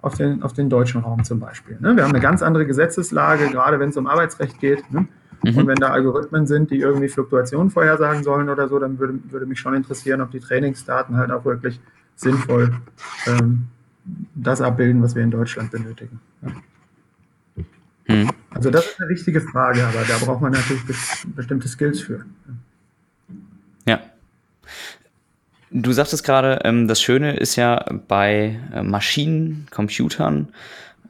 auf 0.00 0.14
den, 0.14 0.42
auf 0.42 0.52
den 0.52 0.70
deutschen 0.70 1.00
Raum 1.00 1.24
zum 1.24 1.40
Beispiel. 1.40 1.76
Ne? 1.80 1.96
Wir 1.96 2.04
haben 2.04 2.12
eine 2.12 2.20
ganz 2.20 2.42
andere 2.42 2.66
Gesetzeslage, 2.66 3.48
gerade 3.48 3.80
wenn 3.80 3.90
es 3.90 3.96
um 3.96 4.06
Arbeitsrecht 4.06 4.60
geht. 4.60 4.90
Ne? 4.92 5.08
Mhm. 5.44 5.56
Und 5.56 5.66
wenn 5.66 5.76
da 5.76 5.90
Algorithmen 5.90 6.46
sind, 6.46 6.70
die 6.70 6.78
irgendwie 6.78 7.08
Fluktuationen 7.08 7.70
vorhersagen 7.70 8.22
sollen 8.22 8.48
oder 8.48 8.68
so, 8.68 8.78
dann 8.78 8.98
würde, 8.98 9.18
würde 9.30 9.46
mich 9.46 9.58
schon 9.58 9.74
interessieren, 9.74 10.20
ob 10.20 10.30
die 10.30 10.40
Trainingsdaten 10.40 11.16
halt 11.16 11.30
auch 11.30 11.44
wirklich 11.44 11.80
sinnvoll 12.14 12.76
ähm, 13.26 13.68
das 14.34 14.60
abbilden, 14.60 15.02
was 15.02 15.14
wir 15.14 15.22
in 15.22 15.30
Deutschland 15.30 15.70
benötigen. 15.70 16.20
Ja. 16.42 16.52
Mhm. 18.08 18.30
Also 18.50 18.70
das 18.70 18.86
ist 18.86 19.00
eine 19.00 19.10
wichtige 19.10 19.40
Frage, 19.40 19.84
aber 19.86 20.02
da 20.08 20.16
braucht 20.24 20.40
man 20.40 20.52
natürlich 20.52 20.82
bestimmte 21.36 21.68
Skills 21.68 22.00
für. 22.00 22.24
Ja. 23.86 24.00
Du 25.70 25.92
sagtest 25.92 26.24
gerade, 26.24 26.60
ähm, 26.64 26.88
das 26.88 27.00
Schöne 27.00 27.36
ist 27.36 27.56
ja 27.56 27.84
bei 28.08 28.58
äh, 28.72 28.82
Maschinen, 28.82 29.66
Computern, 29.70 30.48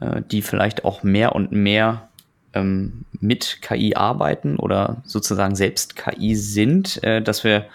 äh, 0.01 0.21
die 0.29 0.41
vielleicht 0.41 0.83
auch 0.83 1.03
mehr 1.03 1.33
und 1.33 1.51
mehr 1.51 2.09
ähm, 2.53 3.05
mit 3.19 3.61
KI 3.61 3.95
arbeiten 3.95 4.57
oder 4.57 4.97
sozusagen 5.05 5.55
selbst 5.55 5.95
KI 5.95 6.35
sind, 6.35 7.01
äh, 7.03 7.21
dass 7.21 7.43
wir 7.43 7.65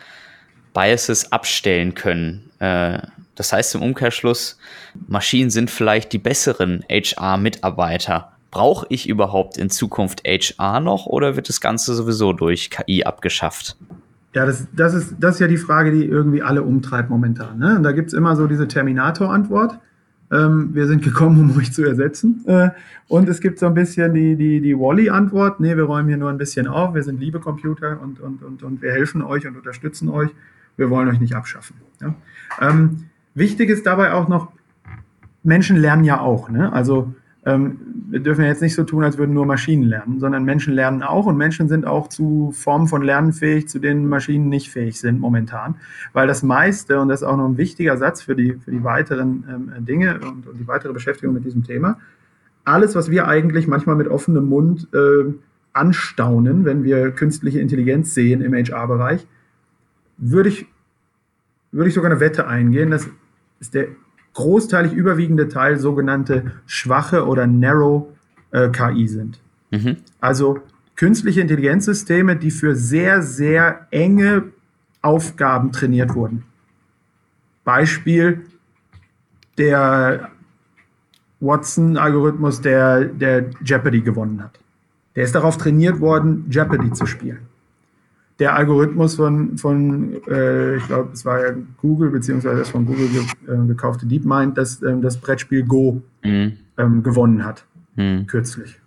Biases 0.75 1.33
abstellen 1.33 1.95
können. 1.95 2.51
Äh, 2.59 2.99
das 3.35 3.53
heißt 3.53 3.75
im 3.77 3.83
Umkehrschluss, 3.83 4.59
Maschinen 5.07 5.51
sind 5.51 5.71
vielleicht 5.71 6.13
die 6.13 6.19
besseren 6.19 6.85
HR-Mitarbeiter. 6.91 8.33
Brauche 8.51 8.87
ich 8.91 9.09
überhaupt 9.09 9.57
in 9.57 9.71
Zukunft 9.71 10.23
HR 10.25 10.81
noch 10.81 11.07
oder 11.07 11.35
wird 11.35 11.49
das 11.49 11.61
Ganze 11.61 11.95
sowieso 11.95 12.33
durch 12.33 12.71
KI 12.71 13.05
abgeschafft? 13.05 13.77
Ja, 14.35 14.45
das, 14.47 14.67
das, 14.73 14.95
ist, 14.95 15.15
das 15.21 15.37
ist 15.37 15.41
ja 15.41 15.47
die 15.47 15.57
Frage, 15.57 15.93
die 15.93 16.05
irgendwie 16.05 16.43
alle 16.43 16.63
umtreibt 16.63 17.09
momentan. 17.09 17.59
Ne? 17.59 17.77
Und 17.77 17.85
da 17.85 17.93
gibt 17.93 18.09
es 18.09 18.15
immer 18.15 18.35
so 18.35 18.49
diese 18.49 18.67
Terminator-Antwort. 18.67 19.79
Ähm, 20.33 20.71
wir 20.73 20.89
sind 20.89 21.05
gekommen, 21.05 21.39
um 21.39 21.57
euch 21.57 21.73
zu 21.73 21.85
ersetzen. 21.85 22.43
Äh, 22.47 22.71
und 23.07 23.29
es 23.29 23.41
gibt 23.41 23.61
so 23.61 23.67
ein 23.67 23.75
bisschen 23.75 24.13
die, 24.13 24.35
die, 24.35 24.61
die 24.61 24.77
Wally-Antwort. 24.77 25.61
Nee, 25.61 25.77
wir 25.77 25.85
räumen 25.85 26.09
hier 26.09 26.19
nur 26.19 26.31
ein 26.31 26.39
bisschen 26.39 26.67
auf. 26.67 26.95
Wir 26.95 27.05
sind 27.05 27.21
liebe 27.21 27.39
Computer 27.39 28.01
und, 28.03 28.19
und, 28.19 28.43
und, 28.43 28.65
und 28.65 28.83
wir 28.83 28.91
helfen 28.91 29.23
euch 29.23 29.47
und 29.47 29.57
unterstützen 29.57 30.09
euch. 30.09 30.31
Wir 30.77 30.91
wollen 30.91 31.09
euch 31.09 31.21
nicht 31.21 31.37
abschaffen. 31.37 31.77
Ja? 32.01 32.15
Ähm, 32.61 33.05
wichtig 33.35 33.71
ist 33.71 33.87
dabei 33.87 34.13
auch 34.13 34.27
noch, 34.27 34.51
Menschen 35.45 35.77
lernen 35.77 36.03
ja 36.03 36.19
auch. 36.19 36.51
Ne? 36.51 36.73
Also 36.73 37.15
ähm, 37.47 37.79
wir 38.09 38.21
dürfen 38.21 38.45
jetzt 38.45 38.63
nicht 38.63 38.75
so 38.75 38.85
tun, 38.85 39.05
als 39.05 39.19
würden 39.19 39.35
nur 39.35 39.45
Maschinen 39.45 39.83
lernen, 39.83 40.19
sondern 40.19 40.45
Menschen 40.45 40.73
lernen 40.73 41.03
auch 41.03 41.27
und 41.27 41.37
Menschen 41.37 41.69
sind 41.69 41.87
auch 41.87 42.09
zu 42.09 42.53
Formen 42.53 42.89
von 42.89 43.03
Lernen 43.03 43.33
fähig, 43.33 43.69
zu 43.69 43.79
denen 43.79 44.09
Maschinen 44.09 44.49
nicht 44.49 44.71
fähig 44.71 44.99
sind 44.99 45.21
momentan. 45.21 45.77
Weil 46.13 46.27
das 46.27 46.43
meiste, 46.43 47.01
und 47.01 47.09
das 47.09 47.21
ist 47.21 47.27
auch 47.27 47.37
noch 47.37 47.47
ein 47.47 47.59
wichtiger 47.59 47.97
Satz 47.99 48.23
für 48.23 48.35
die, 48.35 48.55
für 48.55 48.71
die 48.71 48.83
weiteren 48.83 49.45
ähm, 49.77 49.85
Dinge 49.85 50.21
und, 50.21 50.47
und, 50.47 50.59
die 50.59 50.67
weitere 50.67 50.93
Beschäftigung 50.93 51.35
mit 51.35 51.45
diesem 51.45 51.65
Thema, 51.65 51.99
alles, 52.65 52.95
was 52.95 53.11
wir 53.11 53.29
eigentlich 53.29 53.67
manchmal 53.67 53.97
mit 53.97 54.09
offenem 54.09 54.47
Mund 54.47 54.89
äh, 54.95 55.33
anstaunen, 55.75 56.65
wenn 56.65 56.83
wir 56.83 57.11
künstliche 57.11 57.61
Intelligenz 57.61 58.15
sehen 58.15 58.41
im 58.41 58.55
HR-Bereich, 58.55 59.27
würde 60.17 60.49
ich, 60.49 60.67
würde 61.73 61.89
ich 61.89 61.95
sogar 61.95 62.11
eine 62.11 62.21
Wette 62.21 62.47
eingehen, 62.47 62.91
das 62.91 63.09
ist 63.61 63.75
der 63.75 63.89
großteilig 64.35 64.93
überwiegende 64.93 65.49
Teil 65.49 65.79
sogenannte 65.79 66.53
schwache 66.67 67.27
oder 67.27 67.47
narrow 67.47 68.09
äh, 68.51 68.69
KI 68.69 69.09
sind. 69.09 69.41
Mhm. 69.71 69.97
Also 70.21 70.59
künstliche 70.97 71.41
Intelligenzsysteme, 71.41 72.37
die 72.37 72.51
für 72.51 72.75
sehr, 72.75 73.23
sehr 73.23 73.87
enge 73.91 74.45
Aufgaben 75.03 75.73
trainiert 75.73 76.15
wurden. 76.15 76.45
Beispiel 77.65 78.43
der 79.57 80.31
Watson-Algorithmus, 81.41 82.61
der, 82.61 83.05
der 83.05 83.51
Jeopardy 83.65 84.01
gewonnen 84.01 84.43
hat. 84.43 84.59
Der 85.15 85.25
ist 85.25 85.35
darauf 85.35 85.57
trainiert 85.57 86.01
worden, 86.01 86.47
Jeopardy 86.51 86.93
zu 86.93 87.07
spielen 87.07 87.47
der 88.39 88.57
Algorithmus 88.57 89.15
von, 89.15 89.57
von 89.59 90.15
äh, 90.27 90.77
ich 90.77 90.87
glaube, 90.87 91.11
es 91.13 91.25
war 91.25 91.41
ja 91.45 91.55
Google, 91.81 92.11
beziehungsweise 92.11 92.59
das 92.59 92.69
von 92.69 92.85
Google 92.87 93.09
ge 93.09 93.23
äh, 93.47 93.67
gekaufte 93.67 94.07
DeepMind, 94.07 94.59
das 94.59 94.83
ähm, 94.83 95.03
das 95.03 95.19
Brettspiel 95.19 95.65
Go 95.65 96.03
mhm. 96.25 96.55
ähm, 96.77 97.03
gewonnen 97.03 97.45
hat, 97.45 97.65
mhm. 97.97 98.27
kürzlich. 98.27 98.81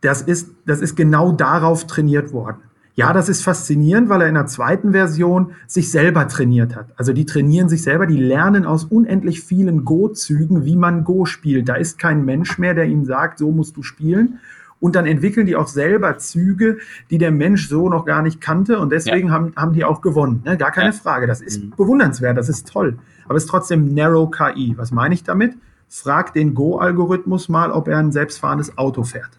Das 0.00 0.22
ist, 0.22 0.50
das 0.66 0.80
ist 0.80 0.96
genau 0.96 1.32
darauf 1.32 1.86
trainiert 1.86 2.32
worden. 2.32 2.58
Ja, 2.96 3.12
das 3.12 3.28
ist 3.28 3.42
faszinierend, 3.42 4.08
weil 4.08 4.20
er 4.20 4.28
in 4.28 4.34
der 4.34 4.46
zweiten 4.46 4.92
Version 4.92 5.52
sich 5.66 5.90
selber 5.90 6.28
trainiert 6.28 6.76
hat. 6.76 6.92
Also 6.96 7.12
die 7.12 7.26
trainieren 7.26 7.68
sich 7.68 7.82
selber, 7.82 8.06
die 8.06 8.18
lernen 8.18 8.66
aus 8.66 8.84
unendlich 8.84 9.40
vielen 9.40 9.84
Go-Zügen, 9.84 10.64
wie 10.64 10.76
man 10.76 11.02
Go 11.02 11.24
spielt. 11.24 11.68
Da 11.68 11.74
ist 11.74 11.98
kein 11.98 12.24
Mensch 12.24 12.56
mehr, 12.58 12.74
der 12.74 12.84
ihnen 12.84 13.04
sagt, 13.04 13.38
so 13.38 13.50
musst 13.50 13.76
du 13.76 13.82
spielen, 13.82 14.38
und 14.80 14.96
dann 14.96 15.06
entwickeln 15.06 15.46
die 15.46 15.56
auch 15.56 15.68
selber 15.68 16.18
Züge, 16.18 16.78
die 17.10 17.18
der 17.18 17.30
Mensch 17.30 17.68
so 17.68 17.88
noch 17.88 18.04
gar 18.04 18.22
nicht 18.22 18.40
kannte 18.40 18.78
und 18.78 18.90
deswegen 18.90 19.28
ja. 19.28 19.34
haben, 19.34 19.52
haben 19.56 19.72
die 19.72 19.84
auch 19.84 20.00
gewonnen. 20.00 20.42
Ne? 20.44 20.56
Gar 20.56 20.72
keine 20.72 20.90
ja. 20.90 20.92
Frage. 20.92 21.26
Das 21.26 21.40
ist 21.40 21.62
mhm. 21.62 21.70
bewundernswert, 21.70 22.36
das 22.36 22.48
ist 22.48 22.68
toll. 22.68 22.98
Aber 23.24 23.36
es 23.36 23.44
ist 23.44 23.50
trotzdem 23.50 23.94
Narrow 23.94 24.30
KI. 24.30 24.74
Was 24.76 24.90
meine 24.90 25.14
ich 25.14 25.24
damit? 25.24 25.56
Frag 25.88 26.34
den 26.34 26.54
Go-Algorithmus 26.54 27.48
mal, 27.48 27.70
ob 27.70 27.88
er 27.88 27.98
ein 27.98 28.12
selbstfahrendes 28.12 28.76
Auto 28.76 29.04
fährt. 29.04 29.38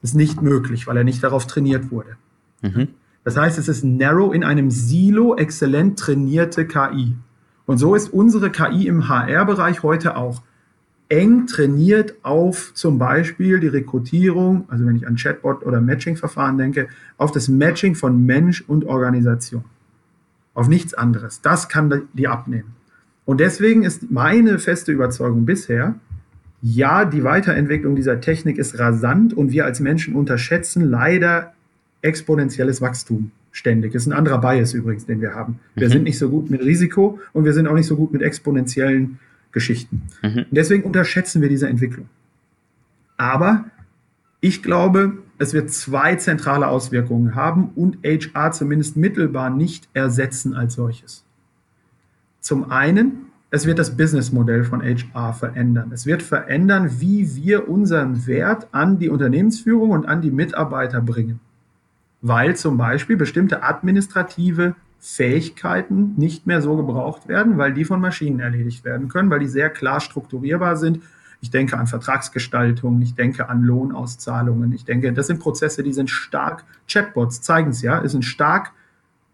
Das 0.00 0.10
ist 0.10 0.16
nicht 0.16 0.42
möglich, 0.42 0.86
weil 0.86 0.96
er 0.96 1.04
nicht 1.04 1.22
darauf 1.22 1.46
trainiert 1.46 1.90
wurde. 1.90 2.16
Mhm. 2.62 2.88
Das 3.24 3.36
heißt, 3.36 3.58
es 3.58 3.68
ist 3.68 3.84
narrow 3.84 4.34
in 4.34 4.44
einem 4.44 4.70
Silo 4.70 5.34
exzellent 5.36 5.98
trainierte 5.98 6.66
KI. 6.66 7.14
Und 7.66 7.78
so 7.78 7.94
ist 7.94 8.12
unsere 8.12 8.50
KI 8.50 8.86
im 8.86 9.08
HR-Bereich 9.08 9.82
heute 9.82 10.16
auch 10.16 10.42
eng 11.14 11.46
trainiert 11.46 12.16
auf 12.22 12.72
zum 12.74 12.98
Beispiel 12.98 13.60
die 13.60 13.68
Rekrutierung, 13.68 14.64
also 14.68 14.84
wenn 14.84 14.96
ich 14.96 15.06
an 15.06 15.14
Chatbot 15.14 15.64
oder 15.64 15.80
Matching-Verfahren 15.80 16.58
denke, 16.58 16.88
auf 17.18 17.30
das 17.30 17.48
Matching 17.48 17.94
von 17.94 18.26
Mensch 18.26 18.64
und 18.66 18.84
Organisation. 18.84 19.64
Auf 20.54 20.68
nichts 20.68 20.92
anderes. 20.92 21.40
Das 21.40 21.68
kann 21.68 22.08
die 22.14 22.26
abnehmen. 22.26 22.74
Und 23.24 23.38
deswegen 23.38 23.84
ist 23.84 24.10
meine 24.10 24.58
feste 24.58 24.90
Überzeugung 24.90 25.46
bisher, 25.46 25.94
ja, 26.62 27.04
die 27.04 27.22
Weiterentwicklung 27.22 27.94
dieser 27.94 28.20
Technik 28.20 28.58
ist 28.58 28.78
rasant 28.78 29.34
und 29.34 29.52
wir 29.52 29.66
als 29.66 29.80
Menschen 29.80 30.14
unterschätzen 30.14 30.82
leider 30.82 31.52
exponentielles 32.02 32.80
Wachstum 32.80 33.30
ständig. 33.52 33.92
Das 33.92 34.02
ist 34.02 34.08
ein 34.08 34.14
anderer 34.14 34.40
Bias 34.40 34.74
übrigens, 34.74 35.06
den 35.06 35.20
wir 35.20 35.34
haben. 35.34 35.60
Wir 35.74 35.88
mhm. 35.88 35.92
sind 35.92 36.02
nicht 36.04 36.18
so 36.18 36.28
gut 36.28 36.50
mit 36.50 36.62
Risiko 36.62 37.20
und 37.32 37.44
wir 37.44 37.52
sind 37.52 37.68
auch 37.68 37.74
nicht 37.74 37.86
so 37.86 37.96
gut 37.96 38.12
mit 38.12 38.22
exponentiellen 38.22 39.18
Geschichten. 39.54 40.02
Mhm. 40.22 40.44
Deswegen 40.50 40.82
unterschätzen 40.82 41.40
wir 41.40 41.48
diese 41.48 41.68
Entwicklung. 41.68 42.10
Aber 43.16 43.64
ich 44.40 44.62
glaube, 44.62 45.18
es 45.38 45.54
wird 45.54 45.70
zwei 45.70 46.16
zentrale 46.16 46.68
Auswirkungen 46.68 47.34
haben 47.34 47.70
und 47.74 47.98
HR 48.04 48.52
zumindest 48.52 48.98
mittelbar 48.98 49.48
nicht 49.48 49.88
ersetzen 49.94 50.54
als 50.54 50.74
solches. 50.74 51.24
Zum 52.40 52.70
einen, 52.70 53.26
es 53.50 53.64
wird 53.64 53.78
das 53.78 53.96
Businessmodell 53.96 54.64
von 54.64 54.82
HR 54.82 55.32
verändern. 55.32 55.92
Es 55.92 56.04
wird 56.04 56.22
verändern, 56.22 57.00
wie 57.00 57.36
wir 57.36 57.68
unseren 57.68 58.26
Wert 58.26 58.68
an 58.72 58.98
die 58.98 59.08
Unternehmensführung 59.08 59.90
und 59.90 60.06
an 60.06 60.20
die 60.20 60.32
Mitarbeiter 60.32 61.00
bringen. 61.00 61.40
Weil 62.20 62.56
zum 62.56 62.76
Beispiel 62.76 63.16
bestimmte 63.16 63.62
administrative 63.62 64.74
Fähigkeiten 65.04 66.14
nicht 66.16 66.46
mehr 66.46 66.62
so 66.62 66.76
gebraucht 66.76 67.28
werden, 67.28 67.58
weil 67.58 67.74
die 67.74 67.84
von 67.84 68.00
Maschinen 68.00 68.40
erledigt 68.40 68.86
werden 68.86 69.08
können, 69.08 69.28
weil 69.28 69.38
die 69.38 69.48
sehr 69.48 69.68
klar 69.68 70.00
strukturierbar 70.00 70.78
sind. 70.78 71.00
Ich 71.42 71.50
denke 71.50 71.76
an 71.76 71.86
Vertragsgestaltung, 71.86 73.02
ich 73.02 73.14
denke 73.14 73.50
an 73.50 73.62
Lohnauszahlungen, 73.62 74.72
ich 74.72 74.86
denke, 74.86 75.12
das 75.12 75.26
sind 75.26 75.40
Prozesse, 75.40 75.82
die 75.82 75.92
sind 75.92 76.08
stark, 76.08 76.64
Chatbots 76.88 77.42
zeigen 77.42 77.68
es 77.68 77.82
ja, 77.82 77.98
ist 77.98 78.14
ein 78.14 78.22
stark 78.22 78.72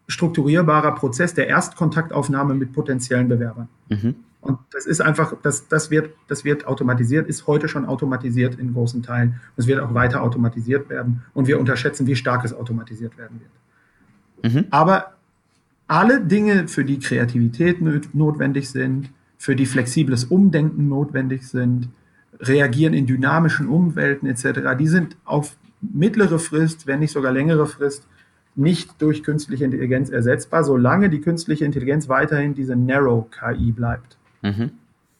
strukturierbarer 0.09 0.97
Prozess 0.97 1.35
der 1.35 1.47
Erstkontaktaufnahme 1.47 2.55
mit 2.55 2.73
potenziellen 2.73 3.29
Bewerbern. 3.29 3.69
Mhm. 3.91 4.17
Und 4.41 4.59
das 4.73 4.87
ist 4.87 5.01
einfach, 5.01 5.35
das, 5.41 5.69
das, 5.69 5.93
wird, 5.93 6.15
das 6.27 6.45
wird 6.45 6.67
automatisiert, 6.67 7.29
ist 7.29 7.47
heute 7.47 7.69
schon 7.69 7.87
automatisiert 7.87 8.59
in 8.59 8.73
großen 8.73 9.05
Teilen. 9.05 9.41
Es 9.57 9.69
wird 9.69 9.79
auch 9.79 9.95
weiter 9.95 10.25
automatisiert 10.25 10.89
werden. 10.89 11.23
Und 11.33 11.47
wir 11.47 11.61
unterschätzen, 11.61 12.09
wie 12.09 12.16
stark 12.16 12.45
es 12.45 12.53
automatisiert 12.53 13.16
werden 13.16 13.41
wird. 13.41 14.53
Mhm. 14.53 14.66
Aber 14.71 15.14
alle 15.91 16.20
Dinge, 16.20 16.68
für 16.68 16.84
die 16.84 17.01
Kreativität 17.01 17.78
notwendig 18.14 18.70
sind, 18.70 19.11
für 19.38 19.57
die 19.57 19.66
flexibles 19.66 20.22
Umdenken 20.22 20.88
notwendig 20.88 21.49
sind, 21.49 21.88
reagieren 22.38 22.95
in 22.95 23.07
dynamischen 23.07 23.66
Umwelten 23.66 24.26
etc., 24.26 24.76
die 24.78 24.86
sind 24.86 25.16
auf 25.24 25.57
mittlere 25.80 26.38
Frist, 26.38 26.86
wenn 26.86 27.01
nicht 27.01 27.11
sogar 27.11 27.32
längere 27.32 27.66
Frist, 27.66 28.07
nicht 28.55 29.03
durch 29.03 29.24
künstliche 29.24 29.64
Intelligenz 29.64 30.11
ersetzbar, 30.11 30.62
solange 30.62 31.11
die 31.11 31.20
künstliche 31.20 31.64
Intelligenz 31.64 32.09
weiterhin 32.09 32.55
diese 32.55 32.76
Narrow 32.76 33.28
KI 33.28 33.72
bleibt. 33.72 34.16
Mhm. 34.43 34.70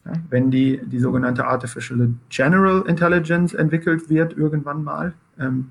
Ja, 0.05 0.13
wenn 0.31 0.53
die, 0.53 0.81
die 0.87 1.01
sogenannte 1.01 1.47
Artificial 1.47 2.11
General 2.29 2.85
Intelligence 2.87 3.55
entwickelt 3.55 4.09
wird 4.09 4.37
irgendwann 4.37 4.85
mal, 4.85 5.15
ähm, 5.37 5.71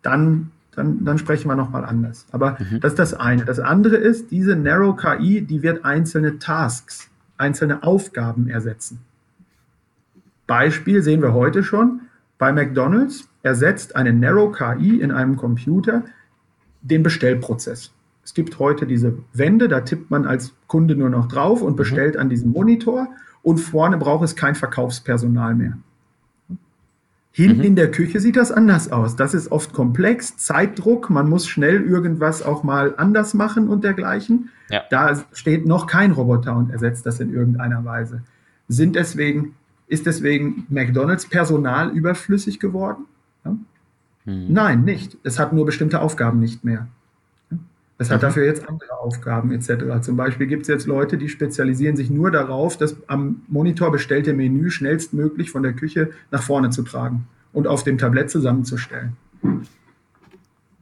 dann 0.00 0.50
dann, 0.74 1.04
dann 1.04 1.18
sprechen 1.18 1.48
wir 1.48 1.56
nochmal 1.56 1.84
anders. 1.84 2.26
Aber 2.32 2.58
mhm. 2.58 2.80
das 2.80 2.92
ist 2.92 2.98
das 2.98 3.14
eine. 3.14 3.44
Das 3.44 3.60
andere 3.60 3.96
ist, 3.96 4.30
diese 4.30 4.56
Narrow 4.56 4.96
KI, 4.96 5.42
die 5.42 5.62
wird 5.62 5.84
einzelne 5.84 6.38
Tasks, 6.38 7.10
einzelne 7.36 7.82
Aufgaben 7.82 8.48
ersetzen. 8.48 9.00
Beispiel 10.46 11.02
sehen 11.02 11.22
wir 11.22 11.32
heute 11.32 11.62
schon. 11.62 12.02
bei 12.38 12.52
McDonald's 12.52 13.28
ersetzt 13.42 13.96
eine 13.96 14.12
Narrow 14.12 14.52
KI 14.52 15.00
in 15.00 15.10
einem 15.10 15.36
Computer 15.36 16.02
den 16.82 17.02
Bestellprozess. 17.02 17.92
Es 18.22 18.34
gibt 18.34 18.58
heute 18.58 18.86
diese 18.86 19.18
Wände, 19.32 19.68
da 19.68 19.80
tippt 19.80 20.10
man 20.10 20.26
als 20.26 20.54
Kunde 20.66 20.96
nur 20.96 21.10
noch 21.10 21.28
drauf 21.28 21.62
und 21.62 21.72
mhm. 21.72 21.76
bestellt 21.76 22.16
an 22.16 22.28
diesem 22.28 22.52
Monitor 22.52 23.08
und 23.42 23.58
vorne 23.58 23.98
braucht 23.98 24.24
es 24.24 24.36
kein 24.36 24.54
Verkaufspersonal 24.54 25.54
mehr. 25.54 25.78
Hinten 27.36 27.58
mhm. 27.58 27.64
in 27.64 27.74
der 27.74 27.90
Küche 27.90 28.20
sieht 28.20 28.36
das 28.36 28.52
anders 28.52 28.92
aus. 28.92 29.16
Das 29.16 29.34
ist 29.34 29.50
oft 29.50 29.72
komplex, 29.72 30.36
Zeitdruck, 30.36 31.10
man 31.10 31.28
muss 31.28 31.48
schnell 31.48 31.82
irgendwas 31.82 32.42
auch 32.42 32.62
mal 32.62 32.94
anders 32.96 33.34
machen 33.34 33.66
und 33.66 33.82
dergleichen. 33.82 34.50
Ja. 34.70 34.84
Da 34.88 35.20
steht 35.32 35.66
noch 35.66 35.88
kein 35.88 36.12
Roboter 36.12 36.54
und 36.54 36.70
ersetzt 36.70 37.06
das 37.06 37.18
in 37.18 37.34
irgendeiner 37.34 37.84
Weise. 37.84 38.22
Sind 38.68 38.94
deswegen, 38.94 39.56
ist 39.88 40.06
deswegen 40.06 40.64
McDonalds 40.68 41.26
Personal 41.26 41.90
überflüssig 41.90 42.60
geworden? 42.60 43.06
Ja? 43.44 43.56
Mhm. 44.26 44.46
Nein, 44.50 44.84
nicht. 44.84 45.18
Es 45.24 45.40
hat 45.40 45.52
nur 45.52 45.66
bestimmte 45.66 46.02
Aufgaben 46.02 46.38
nicht 46.38 46.62
mehr. 46.62 46.86
Es 47.98 48.10
hat 48.10 48.18
mhm. 48.18 48.26
dafür 48.26 48.44
jetzt 48.44 48.68
andere 48.68 48.98
Aufgaben 48.98 49.52
etc. 49.52 50.02
Zum 50.02 50.16
Beispiel 50.16 50.46
gibt 50.46 50.62
es 50.62 50.68
jetzt 50.68 50.86
Leute, 50.86 51.16
die 51.16 51.28
spezialisieren 51.28 51.96
sich 51.96 52.10
nur 52.10 52.30
darauf, 52.30 52.76
das 52.76 52.96
am 53.06 53.42
Monitor 53.48 53.92
bestellte 53.92 54.32
Menü 54.32 54.70
schnellstmöglich 54.70 55.50
von 55.50 55.62
der 55.62 55.74
Küche 55.74 56.10
nach 56.30 56.42
vorne 56.42 56.70
zu 56.70 56.82
tragen 56.82 57.26
und 57.52 57.66
auf 57.66 57.84
dem 57.84 57.98
Tablett 57.98 58.30
zusammenzustellen. 58.30 59.16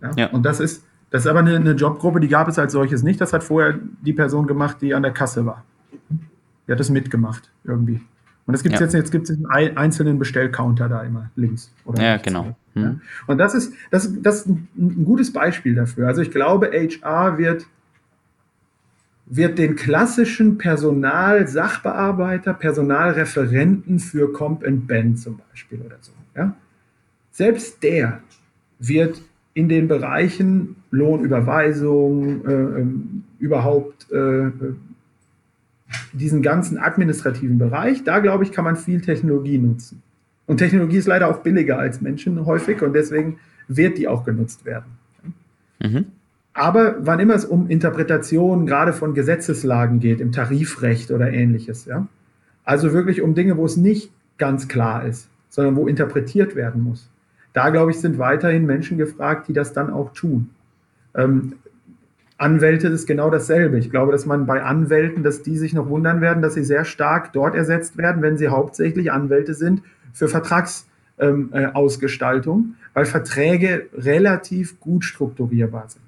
Ja? 0.00 0.10
ja. 0.16 0.30
Und 0.30 0.44
das 0.44 0.60
ist, 0.60 0.84
das 1.10 1.24
ist 1.24 1.30
aber 1.30 1.40
eine, 1.40 1.56
eine, 1.56 1.72
Jobgruppe, 1.72 2.20
die 2.20 2.28
gab 2.28 2.48
es 2.48 2.58
als 2.58 2.72
solches 2.72 3.02
nicht. 3.02 3.20
Das 3.20 3.32
hat 3.32 3.44
vorher 3.44 3.78
die 4.00 4.14
Person 4.14 4.46
gemacht, 4.46 4.78
die 4.80 4.94
an 4.94 5.02
der 5.02 5.12
Kasse 5.12 5.44
war. 5.44 5.64
Die 6.66 6.72
hat 6.72 6.80
das 6.80 6.88
mitgemacht 6.88 7.50
irgendwie. 7.64 8.00
Und 8.52 8.56
es 8.56 8.62
gibt 8.62 8.74
ja. 8.74 8.82
jetzt, 8.82 8.92
jetzt 8.92 9.10
gibt 9.10 9.30
es 9.30 9.38
einen 9.48 9.78
einzelnen 9.78 10.18
Bestellcounter 10.18 10.86
da 10.90 11.02
immer 11.04 11.30
links. 11.36 11.72
ja, 11.96 12.18
genau. 12.18 12.54
Mhm. 12.74 13.00
Und 13.26 13.38
das 13.38 13.54
ist, 13.54 13.72
das, 13.90 14.12
das 14.20 14.40
ist 14.40 14.46
ein, 14.48 14.68
ein, 14.76 15.06
gutes 15.06 15.32
Beispiel 15.32 15.74
dafür. 15.74 16.06
Also 16.06 16.20
ich 16.20 16.30
glaube, 16.30 16.70
HR 16.70 17.38
wird, 17.38 17.64
wird 19.24 19.56
den 19.56 19.74
klassischen 19.74 20.58
Personal-Sachbearbeiter, 20.58 22.52
Personalreferenten 22.52 23.98
für 23.98 24.30
Comp 24.34 24.66
and 24.66 24.86
Ben 24.86 25.16
zum 25.16 25.40
Beispiel 25.50 25.80
oder 25.80 25.96
so. 26.02 26.12
Ja? 26.36 26.54
Selbst 27.30 27.82
der 27.82 28.20
wird 28.78 29.22
in 29.54 29.70
den 29.70 29.88
Bereichen 29.88 30.76
Lohnüberweisung, 30.90 32.46
äh, 32.46 32.52
ähm, 32.52 33.24
überhaupt 33.38 34.12
äh, 34.12 34.50
diesen 36.12 36.42
ganzen 36.42 36.78
administrativen 36.78 37.58
Bereich, 37.58 38.04
da 38.04 38.20
glaube 38.20 38.44
ich, 38.44 38.52
kann 38.52 38.64
man 38.64 38.76
viel 38.76 39.00
Technologie 39.00 39.58
nutzen. 39.58 40.02
Und 40.46 40.58
Technologie 40.58 40.96
ist 40.96 41.06
leider 41.06 41.28
auch 41.28 41.38
billiger 41.38 41.78
als 41.78 42.00
Menschen 42.00 42.44
häufig 42.44 42.82
und 42.82 42.94
deswegen 42.94 43.38
wird 43.68 43.98
die 43.98 44.08
auch 44.08 44.24
genutzt 44.24 44.64
werden. 44.64 44.92
Mhm. 45.80 46.06
Aber 46.54 46.96
wann 47.00 47.20
immer 47.20 47.34
es 47.34 47.44
um 47.44 47.68
Interpretation 47.68 48.66
gerade 48.66 48.92
von 48.92 49.14
Gesetzeslagen 49.14 50.00
geht, 50.00 50.20
im 50.20 50.32
Tarifrecht 50.32 51.10
oder 51.10 51.32
ähnliches, 51.32 51.86
ja, 51.86 52.06
also 52.64 52.92
wirklich 52.92 53.22
um 53.22 53.34
Dinge, 53.34 53.56
wo 53.56 53.64
es 53.64 53.76
nicht 53.76 54.12
ganz 54.38 54.68
klar 54.68 55.06
ist, 55.06 55.28
sondern 55.48 55.76
wo 55.76 55.86
interpretiert 55.86 56.54
werden 56.54 56.82
muss, 56.82 57.08
da 57.52 57.70
glaube 57.70 57.90
ich, 57.90 58.00
sind 58.00 58.18
weiterhin 58.18 58.66
Menschen 58.66 58.98
gefragt, 58.98 59.48
die 59.48 59.52
das 59.52 59.72
dann 59.72 59.90
auch 59.90 60.12
tun. 60.12 60.50
Ähm, 61.14 61.54
Anwälte 62.42 62.88
ist 62.88 63.06
genau 63.06 63.30
dasselbe. 63.30 63.78
Ich 63.78 63.90
glaube, 63.90 64.10
dass 64.10 64.26
man 64.26 64.46
bei 64.46 64.64
Anwälten, 64.64 65.22
dass 65.22 65.42
die 65.42 65.56
sich 65.56 65.74
noch 65.74 65.88
wundern 65.88 66.20
werden, 66.20 66.42
dass 66.42 66.54
sie 66.54 66.64
sehr 66.64 66.84
stark 66.84 67.32
dort 67.32 67.54
ersetzt 67.54 67.96
werden, 67.96 68.20
wenn 68.20 68.36
sie 68.36 68.48
hauptsächlich 68.48 69.12
Anwälte 69.12 69.54
sind 69.54 69.82
für 70.12 70.26
Vertragsausgestaltung, 70.28 72.58
ähm, 72.58 72.74
äh, 72.74 72.94
weil 72.94 73.04
Verträge 73.04 73.86
relativ 73.94 74.80
gut 74.80 75.04
strukturierbar 75.04 75.84
sind. 75.88 76.02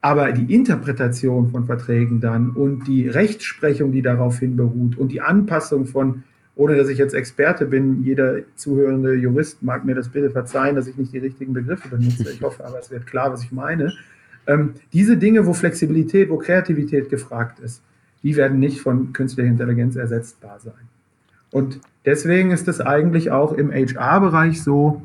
Aber 0.00 0.32
die 0.32 0.54
Interpretation 0.54 1.50
von 1.50 1.66
Verträgen 1.66 2.20
dann 2.20 2.48
und 2.50 2.86
die 2.86 3.06
Rechtsprechung, 3.08 3.92
die 3.92 4.02
daraufhin 4.02 4.56
beruht 4.56 4.96
und 4.96 5.12
die 5.12 5.20
Anpassung 5.20 5.84
von, 5.84 6.22
ohne 6.56 6.76
dass 6.76 6.88
ich 6.88 6.98
jetzt 6.98 7.14
Experte 7.14 7.66
bin, 7.66 8.02
jeder 8.02 8.38
zuhörende 8.54 9.14
Jurist 9.14 9.62
mag 9.62 9.84
mir 9.84 9.94
das 9.94 10.08
bitte 10.08 10.30
verzeihen, 10.30 10.74
dass 10.76 10.86
ich 10.86 10.96
nicht 10.96 11.12
die 11.12 11.18
richtigen 11.18 11.52
Begriffe 11.52 11.88
benutze. 11.88 12.30
Ich 12.30 12.40
hoffe 12.42 12.64
aber, 12.64 12.78
es 12.78 12.90
wird 12.90 13.06
klar, 13.06 13.30
was 13.32 13.44
ich 13.44 13.52
meine. 13.52 13.92
Ähm, 14.46 14.74
diese 14.92 15.16
Dinge, 15.16 15.46
wo 15.46 15.54
Flexibilität, 15.54 16.30
wo 16.30 16.38
Kreativität 16.38 17.10
gefragt 17.10 17.60
ist, 17.60 17.82
die 18.22 18.36
werden 18.36 18.58
nicht 18.58 18.80
von 18.80 19.12
künstlicher 19.12 19.48
Intelligenz 19.48 19.96
ersetzbar 19.96 20.58
sein. 20.60 20.88
Und 21.50 21.80
deswegen 22.04 22.50
ist 22.50 22.66
es 22.68 22.80
eigentlich 22.80 23.30
auch 23.30 23.52
im 23.52 23.70
HR-Bereich 23.70 24.62
so, 24.62 25.02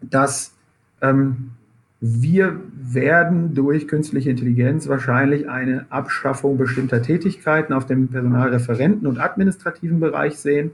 dass 0.00 0.52
ähm, 1.00 1.52
wir 2.00 2.60
werden 2.74 3.54
durch 3.54 3.86
künstliche 3.86 4.30
Intelligenz 4.30 4.88
wahrscheinlich 4.88 5.48
eine 5.48 5.86
Abschaffung 5.88 6.58
bestimmter 6.58 7.00
Tätigkeiten 7.00 7.72
auf 7.72 7.86
dem 7.86 8.10
Personalreferenten- 8.10 9.06
und 9.06 9.18
administrativen 9.18 10.00
Bereich 10.00 10.38
sehen. 10.38 10.72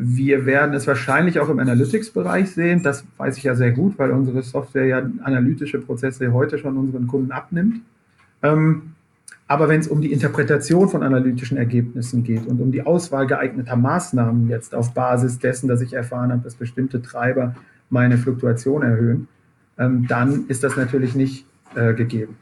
Wir 0.00 0.46
werden 0.46 0.74
es 0.74 0.86
wahrscheinlich 0.86 1.40
auch 1.40 1.48
im 1.48 1.58
Analytics-Bereich 1.58 2.52
sehen. 2.52 2.84
Das 2.84 3.04
weiß 3.16 3.36
ich 3.36 3.42
ja 3.42 3.56
sehr 3.56 3.72
gut, 3.72 3.98
weil 3.98 4.12
unsere 4.12 4.42
Software 4.42 4.86
ja 4.86 5.02
analytische 5.24 5.80
Prozesse 5.80 6.32
heute 6.32 6.56
schon 6.56 6.76
unseren 6.76 7.08
Kunden 7.08 7.32
abnimmt. 7.32 7.80
Ähm, 8.44 8.94
aber 9.48 9.68
wenn 9.68 9.80
es 9.80 9.88
um 9.88 10.00
die 10.00 10.12
Interpretation 10.12 10.88
von 10.88 11.02
analytischen 11.02 11.58
Ergebnissen 11.58 12.22
geht 12.22 12.46
und 12.46 12.60
um 12.60 12.70
die 12.70 12.86
Auswahl 12.86 13.26
geeigneter 13.26 13.74
Maßnahmen 13.74 14.48
jetzt 14.48 14.72
auf 14.72 14.94
Basis 14.94 15.40
dessen, 15.40 15.66
dass 15.66 15.80
ich 15.80 15.94
erfahren 15.94 16.30
habe, 16.30 16.42
dass 16.44 16.54
bestimmte 16.54 17.02
Treiber 17.02 17.56
meine 17.90 18.18
Fluktuation 18.18 18.82
erhöhen, 18.82 19.26
ähm, 19.78 20.06
dann 20.06 20.44
ist 20.46 20.62
das 20.62 20.76
natürlich 20.76 21.16
nicht 21.16 21.44
äh, 21.74 21.94
gegeben. 21.94 22.36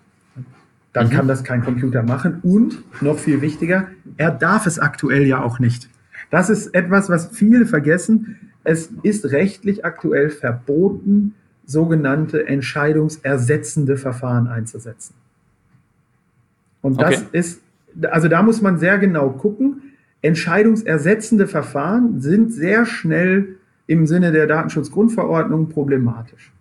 Dann 0.92 1.06
mhm. 1.06 1.10
kann 1.10 1.26
das 1.26 1.42
kein 1.42 1.64
Computer 1.64 2.02
machen. 2.02 2.40
Und 2.42 2.82
noch 3.00 3.18
viel 3.18 3.40
wichtiger, 3.40 3.86
er 4.18 4.30
darf 4.30 4.66
es 4.66 4.78
aktuell 4.78 5.24
ja 5.24 5.42
auch 5.42 5.58
nicht. 5.58 5.88
Das 6.30 6.50
ist 6.50 6.74
etwas, 6.74 7.08
was 7.08 7.28
viele 7.28 7.66
vergessen. 7.66 8.50
Es 8.64 8.90
ist 9.02 9.30
rechtlich 9.30 9.84
aktuell 9.84 10.30
verboten, 10.30 11.34
sogenannte 11.66 12.46
entscheidungsersetzende 12.46 13.96
Verfahren 13.96 14.46
einzusetzen. 14.48 15.14
Und 16.80 17.00
das 17.00 17.22
okay. 17.22 17.38
ist, 17.38 17.60
also 18.10 18.28
da 18.28 18.42
muss 18.42 18.62
man 18.62 18.78
sehr 18.78 18.98
genau 18.98 19.30
gucken. 19.30 19.82
Entscheidungsersetzende 20.22 21.46
Verfahren 21.46 22.20
sind 22.20 22.52
sehr 22.52 22.86
schnell 22.86 23.56
im 23.86 24.06
Sinne 24.06 24.32
der 24.32 24.46
Datenschutzgrundverordnung 24.46 25.68
problematisch, 25.68 26.52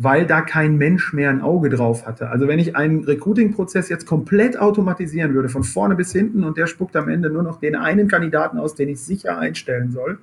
weil 0.00 0.26
da 0.26 0.42
kein 0.42 0.76
Mensch 0.76 1.12
mehr 1.12 1.28
ein 1.28 1.42
Auge 1.42 1.70
drauf 1.70 2.06
hatte. 2.06 2.30
Also 2.30 2.46
wenn 2.46 2.60
ich 2.60 2.76
einen 2.76 3.02
Recruiting-Prozess 3.02 3.88
jetzt 3.88 4.06
komplett 4.06 4.56
automatisieren 4.56 5.34
würde, 5.34 5.48
von 5.48 5.64
vorne 5.64 5.96
bis 5.96 6.12
hinten, 6.12 6.44
und 6.44 6.56
der 6.56 6.68
spuckt 6.68 6.94
am 6.94 7.08
Ende 7.08 7.30
nur 7.30 7.42
noch 7.42 7.58
den 7.58 7.74
einen 7.74 8.06
Kandidaten 8.06 8.58
aus, 8.58 8.76
den 8.76 8.88
ich 8.88 9.00
sicher 9.00 9.38
einstellen 9.38 9.90
soll, 9.90 10.18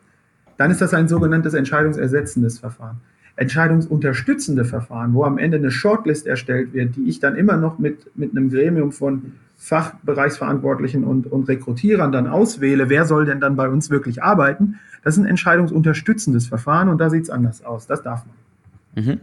dann 0.55 0.71
ist 0.71 0.79
das 0.79 0.93
ein 0.93 1.09
sogenanntes 1.09 1.53
entscheidungsersetzendes 1.53 2.57
Verfahren. 2.59 3.01
Entscheidungsunterstützende 3.35 4.63
Verfahren, 4.63 5.13
wo 5.13 5.25
am 5.25 5.37
Ende 5.37 5.57
eine 5.57 5.71
Shortlist 5.71 6.25
erstellt 6.25 6.73
wird, 6.73 6.95
die 6.95 7.09
ich 7.09 7.19
dann 7.19 7.35
immer 7.35 7.57
noch 7.57 7.77
mit, 7.77 8.15
mit 8.15 8.31
einem 8.31 8.49
Gremium 8.49 8.93
von 8.93 9.33
Fachbereichsverantwortlichen 9.57 11.03
und, 11.03 11.29
und 11.29 11.49
Rekrutierern 11.49 12.13
dann 12.13 12.27
auswähle, 12.27 12.89
wer 12.89 13.03
soll 13.03 13.25
denn 13.25 13.41
dann 13.41 13.57
bei 13.57 13.67
uns 13.67 13.89
wirklich 13.89 14.23
arbeiten, 14.23 14.79
das 15.03 15.17
ist 15.17 15.23
ein 15.23 15.27
entscheidungsunterstützendes 15.27 16.47
Verfahren 16.47 16.87
und 16.87 16.97
da 16.99 17.09
sieht 17.09 17.23
es 17.23 17.29
anders 17.29 17.65
aus. 17.65 17.87
Das 17.87 18.01
darf 18.01 18.23
man. 18.25 19.05
Mhm. 19.05 19.19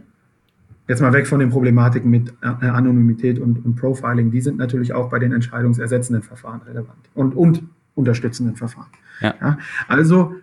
Jetzt 0.87 1.01
mal 1.01 1.13
weg 1.13 1.27
von 1.27 1.39
den 1.39 1.49
Problematiken 1.49 2.09
mit 2.09 2.33
äh, 2.41 2.65
Anonymität 2.65 3.39
und, 3.39 3.63
und, 3.63 3.75
Profiling. 3.75 4.31
Die 4.31 4.41
sind 4.41 4.57
natürlich 4.57 4.93
auch 4.93 5.09
bei 5.09 5.19
den 5.19 5.31
entscheidungsersetzenden 5.31 6.23
Verfahren 6.23 6.61
relevant 6.61 7.09
und, 7.13 7.35
und 7.35 7.63
unterstützenden 7.95 8.55
Verfahren. 8.55 8.89
Ja. 9.21 9.33
Ja, 9.39 9.57
also, 9.87 10.35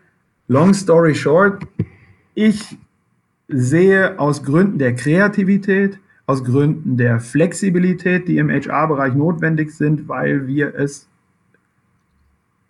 long 0.48 0.72
story 0.72 1.14
short, 1.14 1.66
ich 2.34 2.78
sehe 3.48 4.18
aus 4.18 4.42
Gründen 4.42 4.78
der 4.78 4.94
Kreativität, 4.94 5.98
aus 6.26 6.44
Gründen 6.44 6.96
der 6.96 7.20
Flexibilität, 7.20 8.28
die 8.28 8.38
im 8.38 8.48
HR-Bereich 8.48 9.14
notwendig 9.14 9.72
sind, 9.72 10.08
weil 10.08 10.46
wir 10.46 10.74
es 10.74 11.08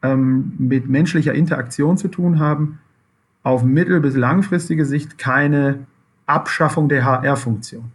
ähm, 0.02 0.54
mit 0.58 0.88
menschlicher 0.88 1.34
Interaktion 1.34 1.98
zu 1.98 2.08
tun 2.08 2.38
haben, 2.38 2.78
auf 3.42 3.62
mittel- 3.62 4.00
bis 4.00 4.16
langfristige 4.16 4.84
Sicht 4.84 5.18
keine 5.18 5.86
Abschaffung 6.30 6.88
der 6.88 7.04
HR-Funktion. 7.04 7.92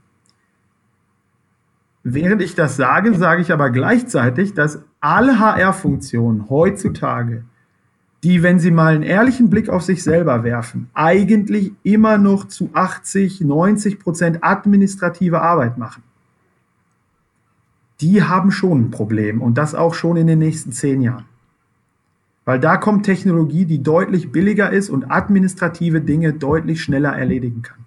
Während 2.03 2.41
ich 2.41 2.53
das 2.53 2.75
sage, 2.75 3.15
sage 3.15 3.41
ich 3.41 3.51
aber 3.51 3.71
gleichzeitig, 3.71 4.53
dass 4.53 4.83
alle 4.99 5.39
HR-Funktionen 5.39 6.49
heutzutage 6.49 7.43
die, 8.25 8.41
wenn 8.41 8.57
Sie 8.57 8.71
mal 8.71 8.95
einen 8.95 9.03
ehrlichen 9.03 9.51
Blick 9.51 9.69
auf 9.69 9.83
sich 9.83 10.01
selber 10.01 10.43
werfen, 10.43 10.89
eigentlich 10.95 11.73
immer 11.83 12.17
noch 12.17 12.47
zu 12.47 12.71
80, 12.73 13.41
90 13.41 13.99
Prozent 13.99 14.39
administrative 14.43 15.41
Arbeit 15.41 15.77
machen. 15.77 16.01
Die 18.01 18.23
haben 18.23 18.49
schon 18.49 18.86
ein 18.86 18.89
Problem 18.91 19.43
und 19.43 19.59
das 19.59 19.75
auch 19.75 19.93
schon 19.93 20.17
in 20.17 20.25
den 20.25 20.39
nächsten 20.39 20.71
zehn 20.71 21.03
Jahren. 21.03 21.25
Weil 22.45 22.59
da 22.59 22.77
kommt 22.77 23.05
Technologie, 23.05 23.65
die 23.65 23.83
deutlich 23.83 24.31
billiger 24.31 24.71
ist 24.71 24.89
und 24.89 25.11
administrative 25.11 26.01
Dinge 26.01 26.33
deutlich 26.33 26.81
schneller 26.81 27.15
erledigen 27.15 27.61
kann. 27.61 27.84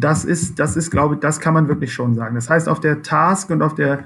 Das 0.00 0.24
ist, 0.24 0.58
das 0.58 0.76
ist, 0.76 0.90
glaube 0.90 1.14
ich, 1.14 1.20
das 1.20 1.40
kann 1.40 1.54
man 1.54 1.68
wirklich 1.68 1.92
schon 1.92 2.14
sagen. 2.14 2.34
Das 2.34 2.50
heißt, 2.50 2.68
auf 2.68 2.80
der 2.80 3.02
Task 3.02 3.50
und 3.50 3.62
auf 3.62 3.74
der, 3.74 4.04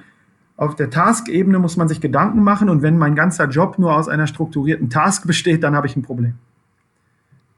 auf 0.57 0.77
der 0.77 0.91
Task-Ebene 0.91 1.59
muss 1.59 1.77
man 1.77 1.89
sich 1.89 2.01
Gedanken 2.01 2.43
machen 2.43 2.69
und 2.69 2.83
wenn 2.83 2.99
mein 2.99 3.15
ganzer 3.15 3.49
Job 3.49 3.79
nur 3.79 3.97
aus 3.97 4.09
einer 4.09 4.27
strukturierten 4.27 4.91
Task 4.91 5.27
besteht, 5.27 5.63
dann 5.63 5.75
habe 5.75 5.87
ich 5.87 5.97
ein 5.97 6.03
Problem. 6.03 6.35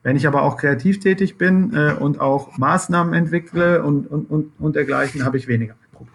Wenn 0.02 0.16
ich 0.16 0.26
aber 0.26 0.42
auch 0.42 0.56
kreativ 0.56 1.00
tätig 1.00 1.38
bin 1.38 1.72
äh, 1.74 1.94
und 1.98 2.20
auch 2.20 2.58
Maßnahmen 2.58 3.14
entwickle 3.14 3.82
und, 3.82 4.06
und, 4.06 4.30
und, 4.30 4.52
und 4.58 4.76
dergleichen, 4.76 5.24
habe 5.24 5.38
ich 5.38 5.48
weniger 5.48 5.72
ein 5.72 5.96
Problem. 5.96 6.14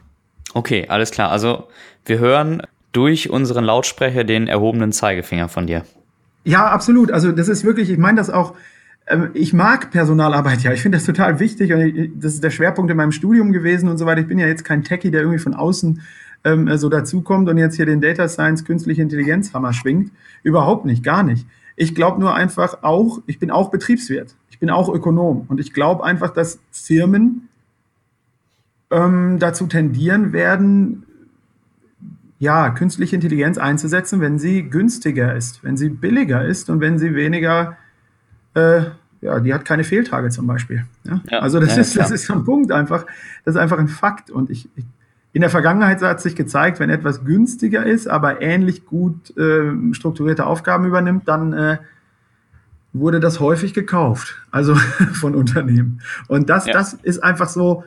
Okay, 0.54 0.86
alles 0.90 1.12
klar. 1.12 1.32
Also 1.32 1.68
wir 2.06 2.20
hören, 2.20 2.62
durch 2.92 3.30
unseren 3.30 3.64
Lautsprecher 3.64 4.24
den 4.24 4.48
erhobenen 4.48 4.92
Zeigefinger 4.92 5.48
von 5.50 5.68
dir. 5.68 5.84
Ja, 6.44 6.68
absolut. 6.68 7.12
Also 7.12 7.32
das 7.32 7.48
ist 7.48 7.64
wirklich, 7.64 7.90
ich 7.90 7.98
meine 7.98 8.18
das 8.18 8.30
auch, 8.30 8.54
ich 9.34 9.54
mag 9.54 9.90
Personalarbeit 9.92 10.62
ja. 10.62 10.72
Ich 10.72 10.82
finde 10.82 10.98
das 10.98 11.06
total 11.06 11.40
wichtig 11.40 11.74
und 11.74 12.12
das 12.22 12.36
ist 12.36 12.44
der 12.44 12.52
Schwerpunkt 12.52 12.92
in 12.92 12.98
meinem 12.98 13.12
Studium 13.12 13.52
gewesen 13.52 13.90
und 13.90 13.98
so 13.98 14.06
weiter. 14.06 14.22
Ich 14.22 14.28
bin 14.28 14.38
ja 14.38 14.48
jetzt 14.48 14.64
kein 14.64 14.84
Techie, 14.84 15.10
der 15.10 15.22
irgendwie 15.22 15.40
von 15.40 15.56
außen 15.56 16.02
ähm, 16.44 16.78
so 16.78 16.90
dazukommt 16.90 17.50
und 17.50 17.58
jetzt 17.58 17.76
hier 17.76 17.86
den 17.86 18.02
Data 18.02 18.28
Science, 18.28 18.66
künstliche 18.66 19.02
Intelligenz 19.02 19.54
Hammer 19.54 19.74
schwingt. 19.74 20.12
Überhaupt 20.44 20.86
nicht, 20.86 21.04
gar 21.04 21.24
nicht. 21.24 21.48
Ich 21.76 21.96
glaube 21.96 22.20
nur 22.20 22.36
einfach 22.36 22.84
auch, 22.84 23.22
ich 23.26 23.40
bin 23.40 23.52
auch 23.52 23.72
Betriebswirt. 23.72 24.36
Ich 24.50 24.60
bin 24.60 24.70
auch 24.70 24.90
Ökonom 24.90 25.46
und 25.48 25.60
ich 25.60 25.74
glaube 25.74 26.04
einfach, 26.04 26.32
dass 26.32 26.60
Firmen 26.72 27.48
ähm, 28.92 29.38
dazu 29.40 29.68
tendieren 29.68 30.34
werden, 30.34 31.04
ja, 32.40 32.70
künstliche 32.70 33.16
Intelligenz 33.16 33.58
einzusetzen, 33.58 34.22
wenn 34.22 34.40
sie 34.40 34.70
günstiger 34.70 35.36
ist, 35.36 35.64
wenn 35.64 35.76
sie 35.76 35.90
billiger 35.90 36.44
ist 36.44 36.70
und 36.70 36.80
wenn 36.80 36.98
sie 36.98 37.14
weniger, 37.14 37.78
äh, 38.54 38.82
ja, 39.22 39.40
die 39.40 39.54
hat 39.54 39.66
keine 39.66 39.84
Fehltage 39.84 40.30
zum 40.30 40.48
Beispiel. 40.48 40.86
Ja? 41.04 41.22
Ja, 41.30 41.40
also 41.40 41.60
das, 41.60 41.76
ja, 41.76 41.82
ist, 41.82 41.98
das 41.98 42.12
ist 42.12 42.26
so 42.26 42.34
ein 42.34 42.46
Punkt 42.46 42.72
einfach, 42.72 43.06
das 43.44 43.56
ist 43.56 43.62
einfach 43.62 43.80
ein 43.80 43.88
Fakt. 43.88 44.32
Und 44.32 44.50
ich, 44.50 44.70
ich 44.76 44.86
in 45.32 45.42
der 45.42 45.50
Vergangenheit 45.50 46.02
hat 46.02 46.22
sich 46.22 46.36
gezeigt, 46.36 46.80
wenn 46.80 46.90
etwas 46.90 47.24
günstiger 47.24 47.86
ist, 47.86 48.08
aber 48.08 48.42
ähnlich 48.42 48.86
gut 48.86 49.36
äh, 49.38 49.72
strukturierte 49.94 50.46
Aufgaben 50.46 50.86
übernimmt, 50.86 51.28
dann 51.28 51.54
äh, 51.54 51.78
wurde 52.94 53.20
das 53.20 53.40
häufig 53.40 53.74
gekauft, 53.74 54.42
also 54.50 54.76
von 55.14 55.36
Unternehmen. 55.36 56.02
Und 56.28 56.50
das, 56.50 56.66
das 56.66 56.94
ist 56.94 57.24
einfach 57.24 57.50
so, 57.50 57.84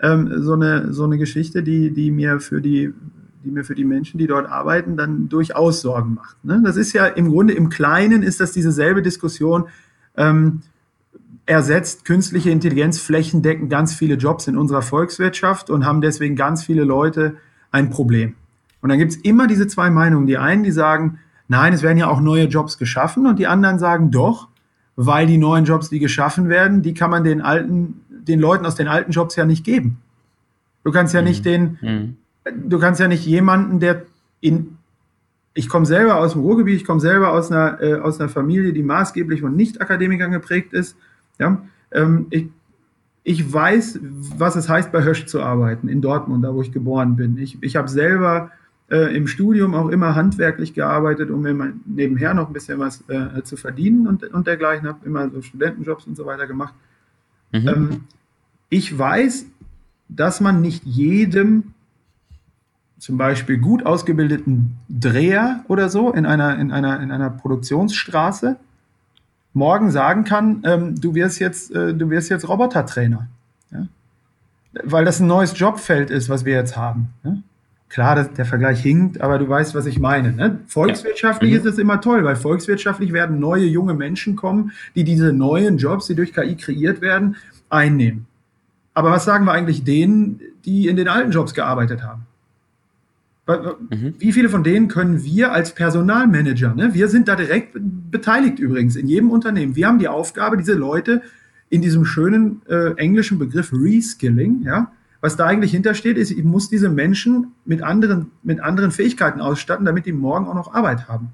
ähm, 0.00 0.30
so, 0.36 0.52
eine, 0.52 0.92
so 0.92 1.04
eine 1.04 1.18
Geschichte, 1.18 1.62
die, 1.62 1.90
die 1.92 2.10
mir 2.10 2.38
für 2.40 2.60
die 2.60 2.92
die 3.44 3.52
mir 3.52 3.64
für 3.64 3.76
die 3.76 3.84
Menschen, 3.84 4.18
die 4.18 4.26
dort 4.26 4.50
arbeiten, 4.50 4.96
dann 4.96 5.28
durchaus 5.28 5.80
Sorgen 5.80 6.14
macht. 6.14 6.44
Ne? 6.44 6.60
Das 6.64 6.76
ist 6.76 6.92
ja 6.92 7.06
im 7.06 7.30
Grunde 7.30 7.54
im 7.54 7.68
Kleinen 7.68 8.24
ist 8.24 8.40
das 8.40 8.50
dieselbe 8.50 9.02
Diskussion. 9.02 9.66
Ähm, 10.16 10.62
ersetzt 11.46 12.04
künstliche 12.04 12.50
Intelligenz 12.50 12.98
flächendeckend 12.98 13.70
ganz 13.70 13.94
viele 13.94 14.14
Jobs 14.14 14.48
in 14.48 14.56
unserer 14.56 14.82
Volkswirtschaft 14.82 15.70
und 15.70 15.84
haben 15.84 16.00
deswegen 16.00 16.34
ganz 16.34 16.64
viele 16.64 16.82
Leute 16.82 17.36
ein 17.70 17.90
Problem. 17.90 18.34
Und 18.80 18.88
dann 18.88 18.98
gibt 18.98 19.12
es 19.12 19.18
immer 19.18 19.46
diese 19.46 19.68
zwei 19.68 19.90
Meinungen. 19.90 20.26
Die 20.26 20.38
einen, 20.38 20.64
die 20.64 20.72
sagen, 20.72 21.18
nein, 21.46 21.72
es 21.72 21.82
werden 21.82 21.98
ja 21.98 22.08
auch 22.08 22.20
neue 22.20 22.46
Jobs 22.46 22.78
geschaffen 22.78 23.26
und 23.26 23.38
die 23.38 23.46
anderen 23.46 23.78
sagen 23.78 24.10
doch, 24.10 24.48
weil 24.96 25.26
die 25.26 25.38
neuen 25.38 25.64
Jobs, 25.64 25.88
die 25.88 26.00
geschaffen 26.00 26.48
werden, 26.48 26.82
die 26.82 26.94
kann 26.94 27.10
man 27.10 27.22
den 27.22 27.40
alten, 27.40 28.00
den 28.08 28.40
Leuten 28.40 28.66
aus 28.66 28.74
den 28.74 28.88
alten 28.88 29.12
Jobs 29.12 29.36
ja 29.36 29.44
nicht 29.44 29.64
geben. 29.64 29.98
Du 30.82 30.90
kannst 30.90 31.14
ja 31.14 31.20
mhm. 31.20 31.28
nicht 31.28 31.44
den, 31.44 31.78
mhm 31.80 32.16
du 32.54 32.78
kannst 32.78 33.00
ja 33.00 33.08
nicht 33.08 33.26
jemanden, 33.26 33.80
der 33.80 34.02
in, 34.40 34.75
ich 35.56 35.70
komme 35.70 35.86
selber 35.86 36.16
aus 36.16 36.32
dem 36.32 36.42
Ruhrgebiet, 36.42 36.76
ich 36.76 36.84
komme 36.84 37.00
selber 37.00 37.32
aus 37.32 37.50
einer, 37.50 37.80
äh, 37.80 37.94
aus 37.94 38.20
einer 38.20 38.28
Familie, 38.28 38.74
die 38.74 38.82
maßgeblich 38.82 39.40
von 39.40 39.56
Nicht-Akademikern 39.56 40.30
geprägt 40.30 40.74
ist. 40.74 40.96
Ja? 41.38 41.62
Ähm, 41.92 42.26
ich, 42.28 42.48
ich 43.24 43.52
weiß, 43.52 44.00
was 44.36 44.54
es 44.54 44.68
heißt, 44.68 44.92
bei 44.92 45.02
Hösch 45.02 45.24
zu 45.24 45.42
arbeiten, 45.42 45.88
in 45.88 46.02
Dortmund, 46.02 46.44
da 46.44 46.54
wo 46.54 46.60
ich 46.60 46.72
geboren 46.72 47.16
bin. 47.16 47.38
Ich, 47.38 47.56
ich 47.62 47.74
habe 47.74 47.88
selber 47.88 48.50
äh, 48.90 49.16
im 49.16 49.26
Studium 49.26 49.74
auch 49.74 49.88
immer 49.88 50.14
handwerklich 50.14 50.74
gearbeitet, 50.74 51.30
um 51.30 51.40
mir 51.40 51.72
nebenher 51.86 52.34
noch 52.34 52.48
ein 52.48 52.52
bisschen 52.52 52.78
was 52.78 53.02
äh, 53.08 53.42
zu 53.42 53.56
verdienen 53.56 54.06
und, 54.06 54.24
und 54.24 54.46
dergleichen. 54.46 54.86
Habe 54.86 55.06
immer 55.06 55.30
so 55.30 55.40
Studentenjobs 55.40 56.06
und 56.06 56.16
so 56.16 56.26
weiter 56.26 56.46
gemacht. 56.46 56.74
Mhm. 57.52 57.68
Ähm, 57.68 58.00
ich 58.68 58.96
weiß, 58.96 59.46
dass 60.08 60.42
man 60.42 60.60
nicht 60.60 60.84
jedem 60.84 61.72
zum 63.06 63.18
Beispiel 63.18 63.58
gut 63.58 63.86
ausgebildeten 63.86 64.78
Dreher 64.88 65.64
oder 65.68 65.88
so 65.88 66.10
in 66.10 66.26
einer, 66.26 66.58
in 66.58 66.72
einer, 66.72 67.00
in 67.00 67.12
einer 67.12 67.30
Produktionsstraße 67.30 68.56
morgen 69.52 69.92
sagen 69.92 70.24
kann, 70.24 70.62
ähm, 70.64 71.00
du 71.00 71.14
wirst 71.14 71.38
jetzt, 71.38 71.72
äh, 71.72 71.94
du 71.94 72.10
wirst 72.10 72.30
jetzt 72.30 72.48
Robotertrainer. 72.48 73.28
Ja? 73.70 73.86
Weil 74.82 75.04
das 75.04 75.20
ein 75.20 75.28
neues 75.28 75.56
Jobfeld 75.56 76.10
ist, 76.10 76.28
was 76.28 76.44
wir 76.44 76.54
jetzt 76.54 76.76
haben. 76.76 77.10
Ja? 77.22 77.36
Klar, 77.90 78.16
das, 78.16 78.32
der 78.32 78.44
Vergleich 78.44 78.80
hinkt, 78.80 79.20
aber 79.20 79.38
du 79.38 79.48
weißt, 79.48 79.76
was 79.76 79.86
ich 79.86 80.00
meine. 80.00 80.32
Ne? 80.32 80.58
Volkswirtschaftlich 80.66 81.52
ja. 81.52 81.60
mhm. 81.60 81.64
ist 81.64 81.72
es 81.74 81.78
immer 81.78 82.00
toll, 82.00 82.24
weil 82.24 82.34
volkswirtschaftlich 82.34 83.12
werden 83.12 83.38
neue 83.38 83.66
junge 83.66 83.94
Menschen 83.94 84.34
kommen, 84.34 84.72
die 84.96 85.04
diese 85.04 85.32
neuen 85.32 85.78
Jobs, 85.78 86.08
die 86.08 86.16
durch 86.16 86.32
KI 86.32 86.56
kreiert 86.56 87.00
werden, 87.02 87.36
einnehmen. 87.70 88.26
Aber 88.94 89.12
was 89.12 89.24
sagen 89.24 89.44
wir 89.44 89.52
eigentlich 89.52 89.84
denen, 89.84 90.40
die 90.64 90.88
in 90.88 90.96
den 90.96 91.06
alten 91.06 91.30
Jobs 91.30 91.54
gearbeitet 91.54 92.02
haben? 92.02 92.26
Mhm. 93.46 94.14
Wie 94.18 94.32
viele 94.32 94.48
von 94.48 94.64
denen 94.64 94.88
können 94.88 95.22
wir 95.22 95.52
als 95.52 95.72
Personalmanager, 95.72 96.74
ne? 96.74 96.94
wir 96.94 97.08
sind 97.08 97.28
da 97.28 97.36
direkt 97.36 97.76
beteiligt 98.10 98.58
übrigens 98.58 98.96
in 98.96 99.06
jedem 99.06 99.30
Unternehmen. 99.30 99.76
Wir 99.76 99.86
haben 99.86 100.00
die 100.00 100.08
Aufgabe, 100.08 100.56
diese 100.56 100.74
Leute 100.74 101.22
in 101.68 101.80
diesem 101.80 102.04
schönen 102.04 102.62
äh, 102.68 102.94
englischen 102.94 103.38
Begriff 103.38 103.72
Reskilling, 103.72 104.62
ja, 104.62 104.90
was 105.20 105.36
da 105.36 105.46
eigentlich 105.46 105.70
hintersteht, 105.70 106.18
ist, 106.18 106.30
ich 106.30 106.44
muss 106.44 106.68
diese 106.68 106.88
Menschen 106.88 107.52
mit 107.64 107.82
anderen, 107.82 108.30
mit 108.42 108.60
anderen 108.60 108.90
Fähigkeiten 108.90 109.40
ausstatten, 109.40 109.86
damit 109.86 110.06
die 110.06 110.12
morgen 110.12 110.46
auch 110.46 110.54
noch 110.54 110.74
Arbeit 110.74 111.08
haben. 111.08 111.30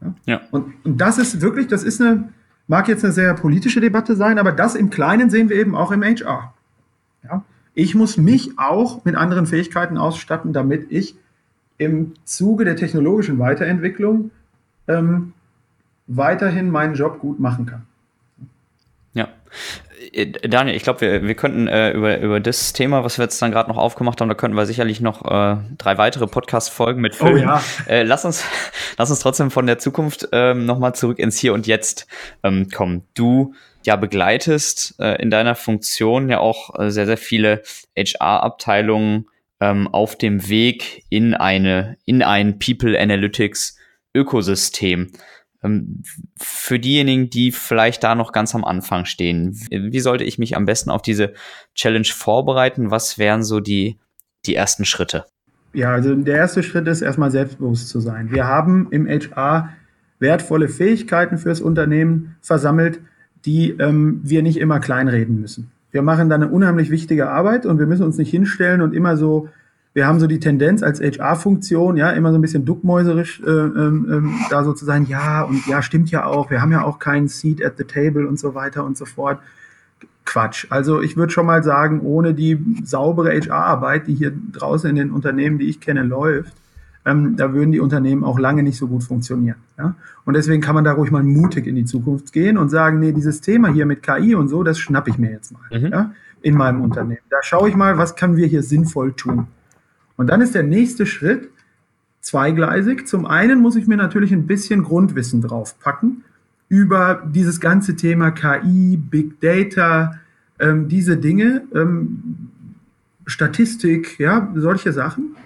Ja? 0.00 0.14
ja. 0.26 0.40
Und, 0.52 0.72
und 0.84 1.00
das 1.00 1.18
ist 1.18 1.40
wirklich, 1.40 1.66
das 1.66 1.82
ist 1.82 2.00
eine, 2.00 2.28
mag 2.66 2.88
jetzt 2.88 3.04
eine 3.04 3.12
sehr 3.12 3.34
politische 3.34 3.80
Debatte 3.80 4.14
sein, 4.14 4.38
aber 4.38 4.52
das 4.52 4.74
im 4.74 4.90
Kleinen 4.90 5.28
sehen 5.30 5.48
wir 5.48 5.56
eben 5.56 5.74
auch 5.74 5.90
im 5.90 6.02
HR. 6.02 6.54
Ja? 7.24 7.44
Ich 7.78 7.94
muss 7.94 8.16
mich 8.16 8.58
auch 8.58 9.04
mit 9.04 9.16
anderen 9.16 9.46
Fähigkeiten 9.46 9.98
ausstatten, 9.98 10.54
damit 10.54 10.90
ich 10.90 11.14
im 11.76 12.14
Zuge 12.24 12.64
der 12.64 12.74
technologischen 12.74 13.38
Weiterentwicklung 13.38 14.30
ähm, 14.88 15.34
weiterhin 16.06 16.70
meinen 16.70 16.94
Job 16.94 17.18
gut 17.20 17.38
machen 17.38 17.66
kann. 17.66 17.82
Ja. 19.12 19.28
Äh, 20.10 20.48
Daniel, 20.48 20.74
ich 20.74 20.84
glaube, 20.84 21.02
wir, 21.02 21.22
wir 21.22 21.34
könnten 21.34 21.68
äh, 21.68 21.90
über, 21.90 22.18
über 22.18 22.40
das 22.40 22.72
Thema, 22.72 23.04
was 23.04 23.18
wir 23.18 23.24
jetzt 23.24 23.42
dann 23.42 23.50
gerade 23.50 23.68
noch 23.68 23.76
aufgemacht 23.76 24.22
haben, 24.22 24.30
da 24.30 24.34
könnten 24.34 24.56
wir 24.56 24.64
sicherlich 24.64 25.02
noch 25.02 25.26
äh, 25.26 25.58
drei 25.76 25.98
weitere 25.98 26.26
Podcast-Folgen 26.26 27.02
mitfüllen. 27.02 27.44
Oh, 27.44 27.50
ja. 27.50 27.62
äh, 27.88 28.04
lass, 28.04 28.24
uns, 28.24 28.42
lass 28.96 29.10
uns 29.10 29.20
trotzdem 29.20 29.50
von 29.50 29.66
der 29.66 29.78
Zukunft 29.78 30.30
ähm, 30.32 30.64
nochmal 30.64 30.94
zurück 30.94 31.18
ins 31.18 31.36
Hier 31.36 31.52
und 31.52 31.66
Jetzt 31.66 32.06
ähm, 32.42 32.70
kommen. 32.70 33.02
Du 33.12 33.52
ja 33.86 33.96
begleitest 33.96 34.96
äh, 34.98 35.20
in 35.22 35.30
deiner 35.30 35.54
Funktion 35.54 36.28
ja 36.28 36.38
auch 36.38 36.78
äh, 36.78 36.90
sehr, 36.90 37.06
sehr 37.06 37.16
viele 37.16 37.62
HR-Abteilungen 37.96 39.26
ähm, 39.60 39.88
auf 39.88 40.16
dem 40.16 40.48
Weg 40.48 41.04
in 41.08 41.34
eine, 41.34 41.96
in 42.04 42.22
ein 42.22 42.58
People 42.58 42.98
Analytics 42.98 43.78
Ökosystem. 44.14 45.12
Ähm, 45.62 46.02
für 46.38 46.78
diejenigen, 46.78 47.30
die 47.30 47.52
vielleicht 47.52 48.02
da 48.04 48.14
noch 48.14 48.32
ganz 48.32 48.54
am 48.54 48.64
Anfang 48.64 49.04
stehen, 49.04 49.58
wie 49.70 50.00
sollte 50.00 50.24
ich 50.24 50.38
mich 50.38 50.56
am 50.56 50.66
besten 50.66 50.90
auf 50.90 51.02
diese 51.02 51.34
Challenge 51.74 52.06
vorbereiten? 52.06 52.90
Was 52.90 53.18
wären 53.18 53.42
so 53.42 53.60
die, 53.60 53.98
die 54.46 54.54
ersten 54.54 54.84
Schritte? 54.84 55.24
Ja, 55.72 55.92
also 55.92 56.14
der 56.14 56.36
erste 56.36 56.62
Schritt 56.62 56.86
ist 56.88 57.02
erstmal 57.02 57.30
selbstbewusst 57.30 57.88
zu 57.88 58.00
sein. 58.00 58.30
Wir 58.30 58.46
haben 58.46 58.88
im 58.90 59.06
HR 59.06 59.70
wertvolle 60.18 60.68
Fähigkeiten 60.68 61.36
fürs 61.36 61.60
Unternehmen 61.60 62.36
versammelt, 62.40 63.00
die 63.46 63.70
ähm, 63.70 64.20
wir 64.22 64.42
nicht 64.42 64.58
immer 64.58 64.80
kleinreden 64.80 65.40
müssen. 65.40 65.70
Wir 65.92 66.02
machen 66.02 66.28
da 66.28 66.34
eine 66.34 66.48
unheimlich 66.48 66.90
wichtige 66.90 67.30
Arbeit 67.30 67.64
und 67.64 67.78
wir 67.78 67.86
müssen 67.86 68.04
uns 68.04 68.18
nicht 68.18 68.30
hinstellen 68.30 68.82
und 68.82 68.92
immer 68.92 69.16
so, 69.16 69.48
wir 69.94 70.06
haben 70.06 70.20
so 70.20 70.26
die 70.26 70.40
Tendenz 70.40 70.82
als 70.82 71.00
HR-Funktion, 71.00 71.96
ja, 71.96 72.10
immer 72.10 72.32
so 72.32 72.38
ein 72.38 72.42
bisschen 72.42 72.66
duckmäuserisch 72.66 73.40
äh, 73.40 73.48
ähm, 73.48 74.06
ähm, 74.10 74.34
da 74.50 74.62
so 74.62 74.74
zu 74.74 74.84
sein, 74.84 75.06
ja, 75.06 75.42
und 75.42 75.66
ja, 75.66 75.80
stimmt 75.80 76.10
ja 76.10 76.26
auch, 76.26 76.50
wir 76.50 76.60
haben 76.60 76.72
ja 76.72 76.84
auch 76.84 76.98
keinen 76.98 77.28
Seat 77.28 77.64
at 77.64 77.78
the 77.78 77.84
table 77.84 78.26
und 78.26 78.38
so 78.38 78.54
weiter 78.54 78.84
und 78.84 78.98
so 78.98 79.06
fort. 79.06 79.38
Quatsch. 80.26 80.66
Also 80.70 81.00
ich 81.00 81.16
würde 81.16 81.32
schon 81.32 81.46
mal 81.46 81.62
sagen, 81.62 82.00
ohne 82.00 82.34
die 82.34 82.58
saubere 82.84 83.30
HR-Arbeit, 83.30 84.08
die 84.08 84.14
hier 84.14 84.32
draußen 84.52 84.90
in 84.90 84.96
den 84.96 85.10
Unternehmen, 85.12 85.58
die 85.58 85.68
ich 85.68 85.80
kenne, 85.80 86.02
läuft, 86.02 86.52
ähm, 87.06 87.36
da 87.36 87.54
würden 87.54 87.70
die 87.70 87.80
Unternehmen 87.80 88.24
auch 88.24 88.38
lange 88.38 88.64
nicht 88.64 88.76
so 88.76 88.88
gut 88.88 89.04
funktionieren. 89.04 89.58
Ja? 89.78 89.94
Und 90.24 90.34
deswegen 90.34 90.60
kann 90.60 90.74
man 90.74 90.84
da 90.84 90.92
ruhig 90.92 91.12
mal 91.12 91.22
mutig 91.22 91.66
in 91.66 91.76
die 91.76 91.84
Zukunft 91.84 92.32
gehen 92.32 92.58
und 92.58 92.68
sagen, 92.68 92.98
nee, 92.98 93.12
dieses 93.12 93.40
Thema 93.40 93.68
hier 93.68 93.86
mit 93.86 94.02
KI 94.02 94.34
und 94.34 94.48
so, 94.48 94.64
das 94.64 94.78
schnappe 94.78 95.10
ich 95.10 95.16
mir 95.16 95.30
jetzt 95.30 95.52
mal 95.52 95.80
mhm. 95.80 95.86
ja? 95.86 96.12
in 96.42 96.56
meinem 96.56 96.80
Unternehmen. 96.80 97.22
Da 97.30 97.38
schaue 97.42 97.68
ich 97.68 97.76
mal, 97.76 97.96
was 97.96 98.16
können 98.16 98.36
wir 98.36 98.48
hier 98.48 98.64
sinnvoll 98.64 99.12
tun. 99.12 99.46
Und 100.16 100.26
dann 100.28 100.40
ist 100.40 100.56
der 100.56 100.64
nächste 100.64 101.06
Schritt, 101.06 101.48
zweigleisig. 102.20 103.06
Zum 103.06 103.24
einen 103.24 103.60
muss 103.60 103.76
ich 103.76 103.86
mir 103.86 103.96
natürlich 103.96 104.32
ein 104.32 104.48
bisschen 104.48 104.82
Grundwissen 104.82 105.40
draufpacken 105.40 106.24
über 106.68 107.22
dieses 107.24 107.60
ganze 107.60 107.94
Thema 107.94 108.32
KI, 108.32 108.96
Big 108.96 109.40
Data, 109.40 110.18
ähm, 110.58 110.88
diese 110.88 111.16
Dinge, 111.16 111.62
ähm, 111.72 112.50
Statistik, 113.26 114.18
ja, 114.18 114.52
solche 114.56 114.92
Sachen. 114.92 115.36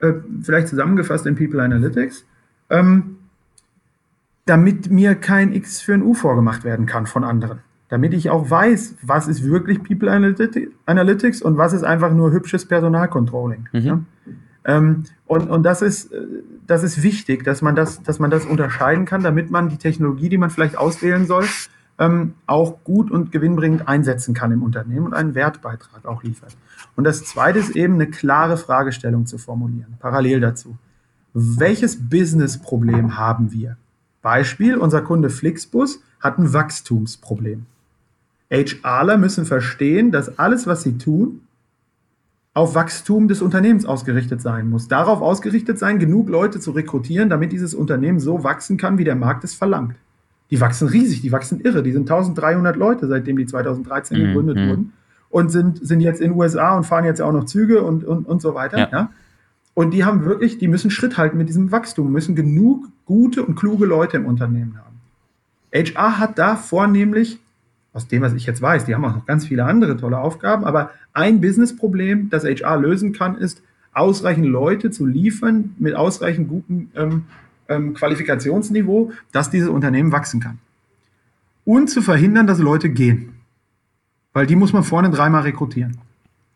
Äh, 0.00 0.12
vielleicht 0.42 0.68
zusammengefasst 0.68 1.26
in 1.26 1.36
People 1.36 1.62
Analytics. 1.62 2.24
Ähm, 2.70 3.16
damit 4.44 4.90
mir 4.90 5.14
kein 5.14 5.52
X 5.52 5.80
für 5.80 5.94
ein 5.94 6.02
U 6.02 6.14
vorgemacht 6.14 6.64
werden 6.64 6.86
kann 6.86 7.06
von 7.06 7.24
anderen. 7.24 7.60
Damit 7.88 8.14
ich 8.14 8.30
auch 8.30 8.50
weiß, 8.50 8.96
was 9.02 9.28
ist 9.28 9.44
wirklich 9.44 9.82
People 9.82 10.10
Analytics 10.10 11.42
und 11.42 11.56
was 11.56 11.72
ist 11.72 11.84
einfach 11.84 12.12
nur 12.12 12.32
hübsches 12.32 12.66
Personalcontrolling. 12.66 13.68
Mhm. 13.72 13.80
Ja? 13.80 14.00
Ähm, 14.64 15.04
und 15.26 15.48
und 15.48 15.62
das, 15.62 15.82
ist, 15.82 16.12
äh, 16.12 16.18
das 16.66 16.82
ist 16.82 17.02
wichtig, 17.02 17.44
dass 17.44 17.62
man 17.62 17.76
das, 17.76 18.02
dass 18.02 18.18
man 18.18 18.30
das 18.30 18.44
unterscheiden 18.44 19.04
kann, 19.04 19.22
damit 19.22 19.50
man 19.50 19.68
die 19.68 19.78
Technologie, 19.78 20.28
die 20.28 20.38
man 20.38 20.50
vielleicht 20.50 20.76
auswählen 20.76 21.26
soll, 21.26 21.44
ähm, 21.98 22.34
auch 22.46 22.82
gut 22.84 23.10
und 23.10 23.32
gewinnbringend 23.32 23.88
einsetzen 23.88 24.34
kann 24.34 24.52
im 24.52 24.62
Unternehmen 24.62 25.06
und 25.06 25.14
einen 25.14 25.34
Wertbeitrag 25.34 26.04
auch 26.04 26.22
liefert. 26.22 26.56
Und 26.94 27.04
das 27.04 27.24
Zweite 27.24 27.58
ist 27.58 27.74
eben 27.76 27.94
eine 27.94 28.08
klare 28.08 28.56
Fragestellung 28.56 29.26
zu 29.26 29.38
formulieren, 29.38 29.96
parallel 29.98 30.40
dazu. 30.40 30.76
Welches 31.32 32.08
Business-Problem 32.08 33.18
haben 33.18 33.52
wir? 33.52 33.76
Beispiel, 34.22 34.76
unser 34.76 35.02
Kunde 35.02 35.30
Flixbus 35.30 36.00
hat 36.20 36.38
ein 36.38 36.52
Wachstumsproblem. 36.52 37.66
HRler 38.50 39.18
müssen 39.18 39.44
verstehen, 39.44 40.12
dass 40.12 40.38
alles, 40.38 40.66
was 40.66 40.82
sie 40.82 40.98
tun, 40.98 41.42
auf 42.54 42.74
Wachstum 42.74 43.28
des 43.28 43.42
Unternehmens 43.42 43.84
ausgerichtet 43.84 44.40
sein 44.40 44.70
muss. 44.70 44.88
Darauf 44.88 45.20
ausgerichtet 45.20 45.78
sein, 45.78 45.98
genug 45.98 46.30
Leute 46.30 46.58
zu 46.58 46.70
rekrutieren, 46.70 47.28
damit 47.28 47.52
dieses 47.52 47.74
Unternehmen 47.74 48.18
so 48.18 48.44
wachsen 48.44 48.78
kann, 48.78 48.96
wie 48.96 49.04
der 49.04 49.14
Markt 49.14 49.44
es 49.44 49.54
verlangt. 49.54 49.96
Die 50.50 50.60
wachsen 50.60 50.88
riesig, 50.88 51.22
die 51.22 51.32
wachsen 51.32 51.60
irre. 51.60 51.82
Die 51.82 51.92
sind 51.92 52.10
1300 52.10 52.76
Leute, 52.76 53.06
seitdem 53.08 53.36
die 53.36 53.46
2013 53.46 54.18
mhm. 54.18 54.26
gegründet 54.26 54.56
mhm. 54.56 54.68
wurden 54.68 54.92
und 55.28 55.50
sind, 55.50 55.86
sind 55.86 56.00
jetzt 56.00 56.20
in 56.20 56.30
den 56.30 56.38
USA 56.38 56.76
und 56.76 56.84
fahren 56.84 57.04
jetzt 57.04 57.20
auch 57.20 57.32
noch 57.32 57.44
Züge 57.44 57.82
und, 57.82 58.04
und, 58.04 58.26
und 58.26 58.40
so 58.40 58.54
weiter. 58.54 58.78
Ja. 58.78 58.88
ja. 58.92 59.10
Und 59.74 59.90
die 59.92 60.04
haben 60.04 60.24
wirklich, 60.24 60.58
die 60.58 60.68
müssen 60.68 60.90
Schritt 60.90 61.18
halten 61.18 61.36
mit 61.36 61.48
diesem 61.48 61.72
Wachstum, 61.72 62.10
müssen 62.10 62.34
genug 62.34 62.86
gute 63.04 63.44
und 63.44 63.56
kluge 63.56 63.86
Leute 63.86 64.16
im 64.16 64.24
Unternehmen 64.24 64.78
haben. 64.78 64.96
HR 65.72 66.18
hat 66.18 66.38
da 66.38 66.56
vornehmlich 66.56 67.38
aus 67.92 68.08
dem, 68.08 68.22
was 68.22 68.34
ich 68.34 68.46
jetzt 68.46 68.62
weiß, 68.62 68.84
die 68.84 68.94
haben 68.94 69.04
auch 69.04 69.14
noch 69.14 69.26
ganz 69.26 69.46
viele 69.46 69.64
andere 69.64 69.96
tolle 69.96 70.18
Aufgaben, 70.18 70.64
aber 70.64 70.90
ein 71.12 71.40
Businessproblem, 71.40 72.30
das 72.30 72.44
HR 72.44 72.78
lösen 72.78 73.12
kann, 73.12 73.36
ist, 73.36 73.62
ausreichend 73.92 74.46
Leute 74.46 74.90
zu 74.90 75.06
liefern 75.06 75.74
mit 75.78 75.94
ausreichend 75.94 76.48
gutem 76.48 76.90
ähm, 76.94 77.24
ähm, 77.68 77.94
Qualifikationsniveau, 77.94 79.12
dass 79.32 79.50
dieses 79.50 79.68
Unternehmen 79.68 80.12
wachsen 80.12 80.40
kann. 80.40 80.58
Und 81.64 81.88
zu 81.88 82.02
verhindern, 82.02 82.46
dass 82.46 82.58
Leute 82.58 82.90
gehen. 82.90 83.34
Weil 84.32 84.46
die 84.46 84.56
muss 84.56 84.72
man 84.72 84.84
vorne 84.84 85.10
dreimal 85.10 85.42
rekrutieren. 85.42 85.98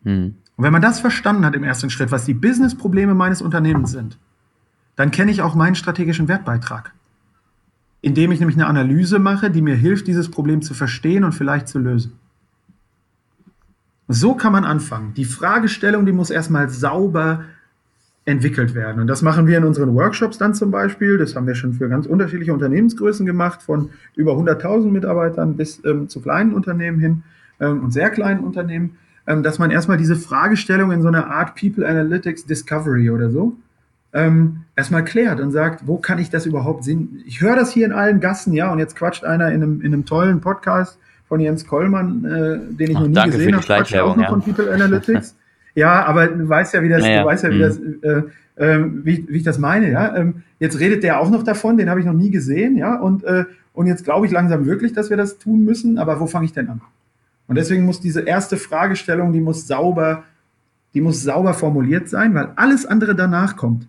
Hm. 0.04 0.34
Und 0.56 0.64
wenn 0.64 0.72
man 0.72 0.82
das 0.82 1.00
verstanden 1.00 1.44
hat 1.44 1.54
im 1.54 1.64
ersten 1.64 1.90
Schritt, 1.90 2.12
was 2.12 2.24
die 2.26 2.34
Businessprobleme 2.34 3.14
meines 3.14 3.42
Unternehmens 3.42 3.92
sind, 3.92 4.18
dann 4.96 5.10
kenne 5.10 5.30
ich 5.30 5.42
auch 5.42 5.54
meinen 5.54 5.74
strategischen 5.74 6.28
Wertbeitrag 6.28 6.92
indem 8.02 8.32
ich 8.32 8.40
nämlich 8.40 8.56
eine 8.56 8.66
Analyse 8.66 9.18
mache, 9.18 9.50
die 9.50 9.62
mir 9.62 9.74
hilft, 9.74 10.06
dieses 10.06 10.30
Problem 10.30 10.62
zu 10.62 10.74
verstehen 10.74 11.24
und 11.24 11.32
vielleicht 11.32 11.68
zu 11.68 11.78
lösen. 11.78 12.12
So 14.08 14.34
kann 14.34 14.52
man 14.52 14.64
anfangen. 14.64 15.14
Die 15.14 15.24
Fragestellung, 15.24 16.06
die 16.06 16.12
muss 16.12 16.30
erstmal 16.30 16.68
sauber 16.68 17.44
entwickelt 18.24 18.74
werden. 18.74 19.00
Und 19.00 19.06
das 19.06 19.22
machen 19.22 19.46
wir 19.46 19.58
in 19.58 19.64
unseren 19.64 19.94
Workshops 19.94 20.38
dann 20.38 20.54
zum 20.54 20.70
Beispiel. 20.70 21.18
Das 21.18 21.34
haben 21.34 21.46
wir 21.46 21.54
schon 21.54 21.72
für 21.72 21.88
ganz 21.88 22.06
unterschiedliche 22.06 22.52
Unternehmensgrößen 22.52 23.24
gemacht, 23.26 23.62
von 23.62 23.90
über 24.14 24.32
100.000 24.32 24.90
Mitarbeitern 24.90 25.56
bis 25.56 25.82
ähm, 25.84 26.08
zu 26.08 26.20
kleinen 26.20 26.52
Unternehmen 26.52 27.00
hin 27.00 27.22
ähm, 27.60 27.82
und 27.82 27.92
sehr 27.92 28.10
kleinen 28.10 28.40
Unternehmen, 28.40 28.98
ähm, 29.26 29.42
dass 29.42 29.58
man 29.58 29.70
erstmal 29.70 29.96
diese 29.96 30.16
Fragestellung 30.16 30.92
in 30.92 31.02
so 31.02 31.08
einer 31.08 31.30
Art 31.30 31.54
People 31.56 31.86
Analytics 31.88 32.46
Discovery 32.46 33.10
oder 33.10 33.30
so 33.30 33.56
ähm, 34.12 34.62
erstmal 34.76 35.04
klärt 35.04 35.40
und 35.40 35.50
sagt, 35.52 35.86
wo 35.86 35.96
kann 35.96 36.18
ich 36.18 36.30
das 36.30 36.46
überhaupt 36.46 36.84
sehen? 36.84 37.22
Ich 37.26 37.40
höre 37.40 37.56
das 37.56 37.72
hier 37.72 37.86
in 37.86 37.92
allen 37.92 38.20
Gassen, 38.20 38.52
ja, 38.52 38.72
und 38.72 38.78
jetzt 38.78 38.96
quatscht 38.96 39.24
einer 39.24 39.48
in 39.48 39.62
einem, 39.62 39.80
in 39.80 39.92
einem 39.92 40.04
tollen 40.04 40.40
Podcast 40.40 40.98
von 41.28 41.40
Jens 41.40 41.66
Kollmann, 41.66 42.24
äh, 42.24 42.74
den 42.74 42.90
ich 42.90 42.96
Ach, 42.96 43.06
noch 43.06 43.24
nie 43.24 43.30
gesehen 43.30 43.54
habe, 43.54 43.64
quatscht 43.64 43.96
auch 43.96 44.16
noch 44.16 44.24
ja. 44.24 44.28
von 44.30 44.42
People 44.42 44.72
Analytics. 44.72 45.36
ja, 45.74 46.04
aber 46.04 46.26
du 46.26 46.48
weißt 46.48 46.74
ja, 46.74 46.82
wie 46.82 46.88
das, 46.88 47.02
naja, 47.02 47.22
du 47.22 47.28
weißt 47.28 47.44
ja, 47.44 47.50
wie 47.50 47.58
mh. 47.58 47.66
das, 47.66 47.78
äh, 47.78 48.22
äh, 48.56 48.84
wie, 49.04 49.26
wie 49.28 49.36
ich 49.36 49.42
das 49.42 49.58
meine, 49.58 49.90
ja. 49.90 50.16
Ähm, 50.16 50.42
jetzt 50.58 50.78
redet 50.80 51.02
der 51.02 51.20
auch 51.20 51.30
noch 51.30 51.42
davon, 51.42 51.76
den 51.76 51.88
habe 51.88 52.00
ich 52.00 52.06
noch 52.06 52.12
nie 52.12 52.30
gesehen, 52.30 52.76
ja, 52.76 52.96
und, 52.96 53.24
äh, 53.24 53.44
und 53.72 53.86
jetzt 53.86 54.04
glaube 54.04 54.26
ich 54.26 54.32
langsam 54.32 54.66
wirklich, 54.66 54.92
dass 54.92 55.10
wir 55.10 55.16
das 55.16 55.38
tun 55.38 55.64
müssen, 55.64 55.98
aber 55.98 56.20
wo 56.20 56.26
fange 56.26 56.44
ich 56.44 56.52
denn 56.52 56.68
an? 56.68 56.80
Und 57.46 57.56
deswegen 57.56 57.84
muss 57.84 58.00
diese 58.00 58.20
erste 58.20 58.56
Fragestellung, 58.56 59.32
die 59.32 59.40
muss 59.40 59.66
sauber, 59.66 60.24
die 60.94 61.00
muss 61.00 61.22
sauber 61.22 61.54
formuliert 61.54 62.08
sein, 62.08 62.34
weil 62.34 62.52
alles 62.56 62.86
andere 62.86 63.14
danach 63.14 63.56
kommt. 63.56 63.88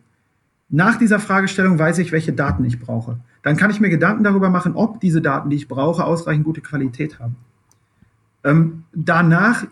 Nach 0.69 0.97
dieser 0.97 1.19
Fragestellung 1.19 1.77
weiß 1.77 1.99
ich, 1.99 2.11
welche 2.11 2.33
Daten 2.33 2.63
ich 2.63 2.79
brauche. 2.79 3.19
Dann 3.43 3.57
kann 3.57 3.69
ich 3.69 3.79
mir 3.79 3.89
Gedanken 3.89 4.23
darüber 4.23 4.49
machen, 4.49 4.73
ob 4.75 4.99
diese 4.99 5.21
Daten, 5.21 5.49
die 5.49 5.57
ich 5.57 5.67
brauche, 5.67 6.05
ausreichend 6.05 6.45
gute 6.45 6.61
Qualität 6.61 7.19
haben. 7.19 7.35
Ähm, 8.43 8.83
danach 8.93 9.65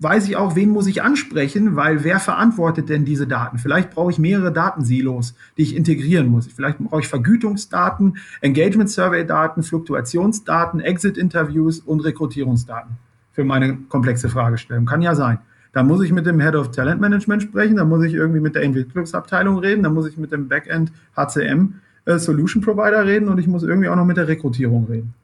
weiß 0.00 0.26
ich 0.28 0.36
auch, 0.36 0.56
wen 0.56 0.70
muss 0.70 0.86
ich 0.86 1.02
ansprechen, 1.02 1.76
weil 1.76 2.04
wer 2.04 2.20
verantwortet 2.20 2.88
denn 2.88 3.04
diese 3.04 3.26
Daten? 3.26 3.58
Vielleicht 3.58 3.90
brauche 3.90 4.10
ich 4.10 4.18
mehrere 4.18 4.50
Datensilos, 4.50 5.34
die 5.58 5.62
ich 5.62 5.76
integrieren 5.76 6.28
muss. 6.28 6.46
Vielleicht 6.46 6.78
brauche 6.78 7.02
ich 7.02 7.08
Vergütungsdaten, 7.08 8.16
Engagement 8.40 8.90
Survey 8.90 9.26
Daten, 9.26 9.62
Fluktuationsdaten, 9.62 10.80
Exit 10.80 11.18
Interviews 11.18 11.80
und 11.80 12.00
Rekrutierungsdaten 12.00 12.96
für 13.32 13.44
meine 13.44 13.76
komplexe 13.88 14.30
Fragestellung. 14.30 14.86
Kann 14.86 15.02
ja 15.02 15.14
sein. 15.14 15.38
Da 15.72 15.82
muss 15.82 16.02
ich 16.02 16.12
mit 16.12 16.26
dem 16.26 16.40
Head 16.40 16.56
of 16.56 16.70
Talent 16.72 17.00
Management 17.00 17.42
sprechen, 17.42 17.76
da 17.76 17.84
muss 17.84 18.04
ich 18.04 18.14
irgendwie 18.14 18.40
mit 18.40 18.54
der 18.54 18.62
Entwicklungsabteilung 18.62 19.58
reden, 19.58 19.82
da 19.82 19.90
muss 19.90 20.08
ich 20.08 20.16
mit 20.16 20.32
dem 20.32 20.48
Backend 20.48 20.90
HCM 21.16 21.74
äh, 22.06 22.18
Solution 22.18 22.62
Provider 22.62 23.06
reden 23.06 23.28
und 23.28 23.38
ich 23.38 23.46
muss 23.46 23.62
irgendwie 23.62 23.88
auch 23.88 23.96
noch 23.96 24.06
mit 24.06 24.16
der 24.16 24.26
Rekrutierung 24.26 24.86
reden. 24.86 25.14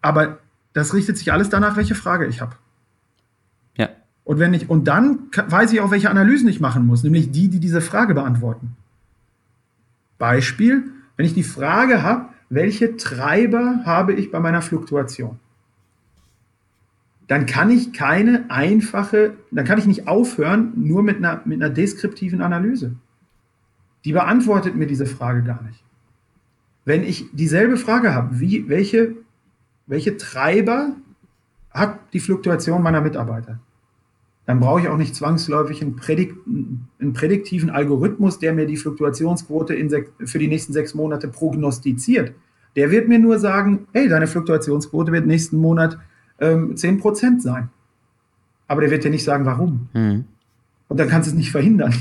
Aber 0.00 0.38
das 0.72 0.94
richtet 0.94 1.18
sich 1.18 1.32
alles 1.32 1.50
danach, 1.50 1.76
welche 1.76 1.94
Frage 1.94 2.26
ich 2.26 2.40
habe. 2.40 2.52
Und 4.28 4.38
wenn 4.38 4.52
ich, 4.52 4.68
und 4.68 4.86
dann 4.86 5.20
weiß 5.32 5.72
ich 5.72 5.80
auch, 5.80 5.90
welche 5.90 6.10
Analysen 6.10 6.48
ich 6.48 6.60
machen 6.60 6.86
muss, 6.86 7.02
nämlich 7.02 7.30
die, 7.30 7.48
die 7.48 7.60
diese 7.60 7.80
Frage 7.80 8.12
beantworten. 8.12 8.76
Beispiel, 10.18 10.84
wenn 11.16 11.24
ich 11.24 11.32
die 11.32 11.42
Frage 11.42 12.02
habe, 12.02 12.26
welche 12.50 12.96
Treiber 12.96 13.80
habe 13.86 14.12
ich 14.12 14.30
bei 14.30 14.38
meiner 14.38 14.60
Fluktuation? 14.60 15.38
dann 17.28 17.44
kann 17.44 17.70
ich 17.70 17.92
keine 17.92 18.46
einfache, 18.50 19.34
dann 19.50 19.66
kann 19.66 19.78
ich 19.78 19.86
nicht 19.86 20.08
aufhören 20.08 20.72
nur 20.74 21.02
mit 21.02 21.18
einer, 21.18 21.42
mit 21.44 21.62
einer 21.62 21.72
deskriptiven 21.72 22.40
Analyse. 22.40 22.96
Die 24.04 24.12
beantwortet 24.12 24.74
mir 24.74 24.86
diese 24.86 25.04
Frage 25.06 25.42
gar 25.42 25.62
nicht. 25.62 25.84
Wenn 26.86 27.04
ich 27.04 27.26
dieselbe 27.32 27.76
Frage 27.76 28.14
habe, 28.14 28.40
wie, 28.40 28.68
welche, 28.70 29.14
welche 29.86 30.16
Treiber 30.16 30.96
hat 31.70 31.98
die 32.14 32.20
Fluktuation 32.20 32.82
meiner 32.82 33.02
Mitarbeiter? 33.02 33.60
Dann 34.48 34.60
brauche 34.60 34.80
ich 34.80 34.88
auch 34.88 34.96
nicht 34.96 35.14
zwangsläufig 35.14 35.82
einen, 35.82 35.96
Prädik 35.96 36.34
einen 36.46 37.12
prädiktiven 37.12 37.68
Algorithmus, 37.68 38.38
der 38.38 38.54
mir 38.54 38.64
die 38.64 38.78
Fluktuationsquote 38.78 39.76
für 40.24 40.38
die 40.38 40.48
nächsten 40.48 40.72
sechs 40.72 40.94
Monate 40.94 41.28
prognostiziert. 41.28 42.32
Der 42.74 42.90
wird 42.90 43.08
mir 43.08 43.18
nur 43.18 43.38
sagen, 43.38 43.86
hey, 43.92 44.08
deine 44.08 44.26
Fluktuationsquote 44.26 45.12
wird 45.12 45.26
nächsten 45.26 45.58
Monat 45.58 45.98
ähm, 46.40 46.76
10% 46.76 47.40
sein. 47.40 47.68
Aber 48.68 48.80
der 48.80 48.90
wird 48.90 49.04
dir 49.04 49.10
nicht 49.10 49.24
sagen, 49.24 49.44
warum. 49.44 49.90
Mhm. 49.92 50.24
Und 50.88 50.98
dann 50.98 51.08
kannst 51.08 51.28
du 51.28 51.32
es 51.32 51.36
nicht 51.36 51.50
verhindern. 51.50 51.94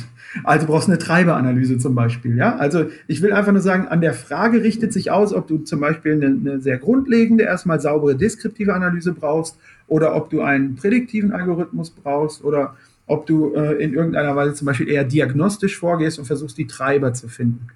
Also 0.43 0.67
brauchst 0.67 0.87
du 0.87 0.91
eine 0.91 0.99
Treiberanalyse 0.99 1.77
zum 1.77 1.95
Beispiel. 1.95 2.37
Ja? 2.37 2.55
Also 2.57 2.85
ich 3.07 3.21
will 3.21 3.33
einfach 3.33 3.51
nur 3.51 3.61
sagen, 3.61 3.87
an 3.87 4.01
der 4.01 4.13
Frage 4.13 4.63
richtet 4.63 4.93
sich 4.93 5.11
aus, 5.11 5.33
ob 5.33 5.47
du 5.47 5.59
zum 5.59 5.79
Beispiel 5.79 6.13
eine, 6.13 6.25
eine 6.27 6.61
sehr 6.61 6.77
grundlegende, 6.77 7.43
erstmal 7.43 7.79
saubere 7.79 8.15
deskriptive 8.15 8.73
Analyse 8.73 9.13
brauchst 9.13 9.57
oder 9.87 10.15
ob 10.15 10.29
du 10.29 10.41
einen 10.41 10.75
prädiktiven 10.75 11.31
Algorithmus 11.31 11.91
brauchst 11.91 12.43
oder 12.43 12.75
ob 13.07 13.25
du 13.25 13.53
äh, 13.55 13.81
in 13.81 13.93
irgendeiner 13.93 14.35
Weise 14.35 14.53
zum 14.53 14.65
Beispiel 14.65 14.89
eher 14.89 15.05
diagnostisch 15.05 15.77
vorgehst 15.77 16.19
und 16.19 16.25
versuchst, 16.25 16.57
die 16.57 16.67
Treiber 16.67 17.13
zu 17.13 17.29
finden. 17.29 17.67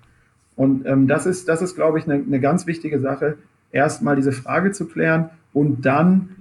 Und 0.55 0.85
ähm, 0.85 1.07
das 1.07 1.25
ist, 1.25 1.47
das 1.47 1.61
ist, 1.61 1.75
glaube 1.75 1.99
ich, 1.99 2.05
eine, 2.05 2.15
eine 2.15 2.39
ganz 2.39 2.67
wichtige 2.67 2.99
Sache, 2.99 3.37
erstmal 3.71 4.17
diese 4.17 4.33
Frage 4.33 4.71
zu 4.71 4.85
klären 4.85 5.29
und 5.53 5.85
dann 5.85 6.35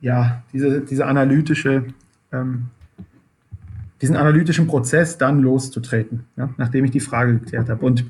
ja, 0.00 0.42
diese, 0.52 0.82
diese 0.82 1.06
analytische, 1.06 1.84
ähm, 2.30 2.64
diesen 4.04 4.16
analytischen 4.16 4.66
Prozess 4.66 5.16
dann 5.16 5.40
loszutreten, 5.40 6.26
ja, 6.36 6.50
nachdem 6.58 6.84
ich 6.84 6.90
die 6.90 7.00
Frage 7.00 7.38
geklärt 7.38 7.70
habe. 7.70 7.86
Und 7.86 8.04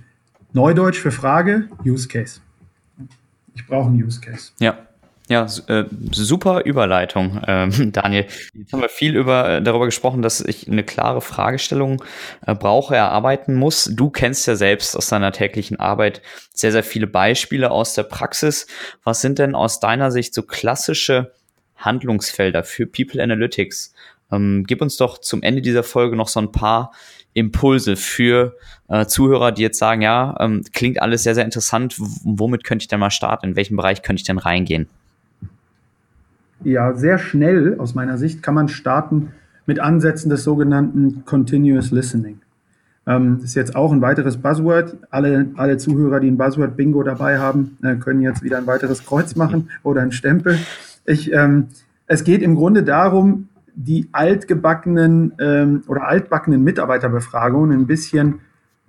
Neudeutsch 0.53 0.99
für 0.99 1.13
Frage, 1.13 1.69
Use 1.87 2.09
Case. 2.09 2.41
Ich 3.55 3.65
brauche 3.65 3.87
einen 3.87 4.03
Use 4.03 4.21
Case. 4.21 4.51
Ja. 4.59 4.77
Ja, 5.29 5.47
äh, 5.69 5.85
super 6.11 6.65
Überleitung, 6.65 7.41
ähm, 7.47 7.93
Daniel. 7.93 8.27
Jetzt 8.53 8.73
haben 8.73 8.83
wir 8.83 8.89
viel 8.89 9.17
über, 9.17 9.49
äh, 9.49 9.63
darüber 9.63 9.85
gesprochen, 9.85 10.21
dass 10.21 10.41
ich 10.41 10.69
eine 10.69 10.83
klare 10.83 11.21
Fragestellung 11.21 12.05
äh, 12.45 12.57
brauche, 12.57 12.97
erarbeiten 12.97 13.55
muss. 13.55 13.85
Du 13.85 14.11
kennst 14.11 14.49
ja 14.49 14.57
selbst 14.57 14.97
aus 14.97 15.07
deiner 15.07 15.31
täglichen 15.31 15.79
Arbeit 15.79 16.23
sehr, 16.53 16.73
sehr 16.73 16.83
viele 16.83 17.07
Beispiele 17.07 17.71
aus 17.71 17.95
der 17.95 18.03
Praxis. 18.03 18.67
Was 19.05 19.21
sind 19.21 19.39
denn 19.39 19.55
aus 19.55 19.79
deiner 19.79 20.11
Sicht 20.11 20.35
so 20.35 20.43
klassische 20.43 21.33
Handlungsfelder 21.77 22.65
für 22.65 22.87
People 22.87 23.23
Analytics? 23.23 23.94
Ähm, 24.35 24.65
gib 24.67 24.83
uns 24.83 24.97
doch 24.97 25.19
zum 25.19 25.43
Ende 25.43 25.63
dieser 25.63 25.83
Folge 25.83 26.17
noch 26.17 26.29
so 26.29 26.41
ein 26.41 26.53
paar 26.53 26.93
Impulse 27.33 27.97
für 27.97 28.57
äh, 28.89 29.07
Zuhörer, 29.07 29.53
die 29.53 29.63
jetzt 29.63 29.79
sagen, 29.79 30.03
ja, 30.03 30.37
ähm, 30.41 30.63
klingt 30.73 31.03
alles 31.03 31.23
sehr, 31.23 31.35
sehr 31.35 31.45
interessant. 31.45 31.99
W 31.99 32.05
womit 32.25 32.65
könnte 32.65 32.83
ich 32.83 32.89
denn 32.89 33.01
mal 33.01 33.11
starten? 33.11 33.49
In 33.49 33.57
welchem 33.57 33.77
Bereich 33.77 34.03
könnte 34.03 34.21
ich 34.21 34.27
denn 34.27 34.39
reingehen? 34.39 34.89
ja, 36.65 36.95
sehr 36.95 37.19
schnell 37.19 37.79
aus 37.79 37.95
meiner 37.95 38.19
Sicht 38.19 38.43
kann 38.43 38.55
man 38.55 38.69
starten 38.69 39.31
mit 39.67 39.79
Ansätzen 39.79 40.31
des 40.31 40.45
sogenannten 40.45 41.25
Continuous 41.25 41.91
Listening. 41.91 42.41
Ähm, 43.07 43.37
das 43.37 43.51
ist 43.51 43.55
jetzt 43.55 43.77
auch 43.77 43.93
ein 43.93 44.01
weiteres 44.01 44.39
Buzzword. 44.39 44.97
Alle, 45.11 45.51
alle 45.57 45.77
Zuhörer, 45.77 46.21
die 46.21 46.31
ein 46.31 46.39
Buzzword-Bingo 46.39 47.03
dabei 47.03 47.39
haben, 47.39 47.77
äh, 47.83 47.97
können 47.97 48.23
jetzt 48.23 48.43
wieder 48.43 48.59
ein 48.59 48.67
weiteres 48.67 49.05
Kreuz 49.05 49.37
machen 49.37 49.71
oder 49.83 50.01
ein 50.01 50.13
Stempel. 50.13 50.59
Ich, 51.05 51.33
ähm, 51.33 51.69
es 52.07 52.25
geht 52.25 52.43
im 52.43 52.55
Grunde 52.55 52.83
darum, 52.83 53.49
die 53.75 54.09
altgebackenen 54.13 55.35
ähm, 55.39 55.83
oder 55.87 56.07
altbackenen 56.07 56.63
Mitarbeiterbefragungen 56.63 57.73
ein 57.79 57.87
bisschen 57.87 58.41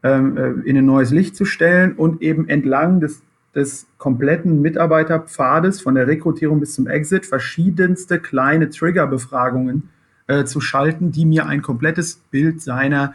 ähm, 0.03 0.37
äh, 0.37 0.69
in 0.69 0.77
ein 0.77 0.85
neues 0.85 1.11
Licht 1.11 1.35
zu 1.35 1.45
stellen 1.45 1.93
und 1.93 2.21
eben 2.21 2.47
entlang 2.47 2.99
des 2.99 3.23
des 3.55 3.87
kompletten 3.97 4.61
Mitarbeiterpfades 4.61 5.81
von 5.81 5.95
der 5.95 6.07
Rekrutierung 6.07 6.59
bis 6.59 6.73
zum 6.73 6.87
Exit 6.87 7.25
verschiedenste 7.25 8.19
kleine 8.19 8.69
Triggerbefragungen 8.69 9.89
äh, 10.27 10.43
zu 10.43 10.59
schalten, 10.59 11.11
die 11.11 11.25
mir 11.25 11.45
ein 11.45 11.61
komplettes 11.61 12.17
Bild 12.31 12.61
seiner, 12.61 13.13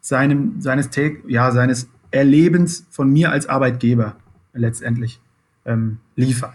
seinem, 0.00 0.60
seines, 0.60 0.90
ja, 1.26 1.50
seines 1.50 1.88
Erlebens 2.10 2.86
von 2.90 3.10
mir 3.10 3.32
als 3.32 3.48
Arbeitgeber 3.48 4.16
letztendlich 4.52 5.20
ähm, 5.64 5.98
liefern. 6.16 6.52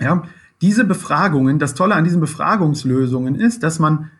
Ja, 0.00 0.22
diese 0.62 0.84
Befragungen, 0.84 1.58
das 1.58 1.74
Tolle 1.74 1.94
an 1.94 2.04
diesen 2.04 2.20
Befragungslösungen 2.20 3.34
ist, 3.34 3.62
dass 3.62 3.78
man, 3.78 4.10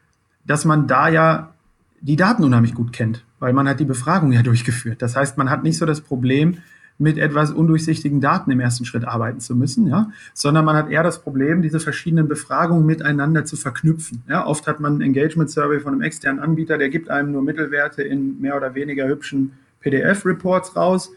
dass 0.45 0.65
man 0.65 0.87
da 0.87 1.09
ja 1.09 1.55
die 2.01 2.17
Daten 2.17 2.43
unheimlich 2.43 2.75
gut 2.75 2.93
kennt, 2.93 3.25
weil 3.39 3.53
man 3.53 3.69
hat 3.69 3.81
die 3.81 3.85
Befragung 3.85 4.33
ja 4.33 4.43
durchgeführt. 4.51 5.01
Das 5.01 5.17
heißt, 5.17 5.39
man 5.39 5.49
hat 5.49 5.63
nicht 5.63 5.79
so 5.79 5.87
das 5.87 6.01
Problem, 6.01 6.59
mit 6.99 7.19
etwas 7.19 7.51
undurchsichtigen 7.51 8.21
Daten 8.21 8.51
im 8.51 8.61
ersten 8.61 8.85
Schritt 8.85 9.05
arbeiten 9.05 9.41
zu 9.41 9.57
müssen, 9.57 9.89
ja, 9.89 10.11
sondern 10.35 10.65
man 10.65 10.77
hat 10.77 10.91
eher 10.91 11.03
das 11.03 11.23
Problem, 11.23 11.63
diese 11.63 11.81
verschiedenen 11.81 12.29
Befragungen 12.29 12.87
miteinander 12.87 13.45
zu 13.45 13.57
verknüpfen. 13.57 14.23
Ja, 14.29 14.47
oft 14.47 14.67
hat 14.67 14.79
man 14.79 14.99
ein 14.99 15.01
Engagement 15.01 15.51
Survey 15.51 15.81
von 15.81 15.95
einem 15.95 16.03
externen 16.03 16.41
Anbieter, 16.41 16.79
der 16.79 16.91
gibt 16.91 17.11
einem 17.11 17.33
nur 17.33 17.43
Mittelwerte 17.43 18.03
in 18.03 18.41
mehr 18.41 18.57
oder 18.57 18.75
weniger 18.75 19.09
hübschen 19.09 19.53
PDF-Reports 19.81 20.77
raus 20.77 21.11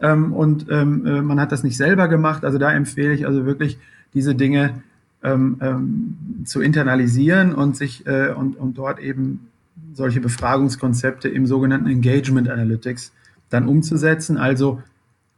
ähm, 0.00 0.32
und 0.32 0.66
ähm, 0.70 1.06
äh, 1.06 1.22
man 1.22 1.40
hat 1.40 1.52
das 1.52 1.62
nicht 1.62 1.76
selber 1.76 2.08
gemacht. 2.08 2.44
Also 2.44 2.58
da 2.58 2.72
empfehle 2.72 3.12
ich 3.12 3.26
also 3.26 3.46
wirklich 3.46 3.78
diese 4.14 4.34
Dinge 4.34 4.82
ähm, 5.22 5.58
ähm 5.60 6.44
zu 6.44 6.60
internalisieren 6.60 7.54
und 7.54 7.76
sich 7.76 8.06
äh, 8.06 8.32
und, 8.32 8.56
und 8.56 8.78
dort 8.78 9.00
eben 9.00 9.48
solche 9.92 10.20
Befragungskonzepte 10.20 11.28
im 11.28 11.46
sogenannten 11.46 11.88
Engagement 11.88 12.48
Analytics 12.48 13.12
dann 13.50 13.66
umzusetzen. 13.66 14.36
Also 14.36 14.82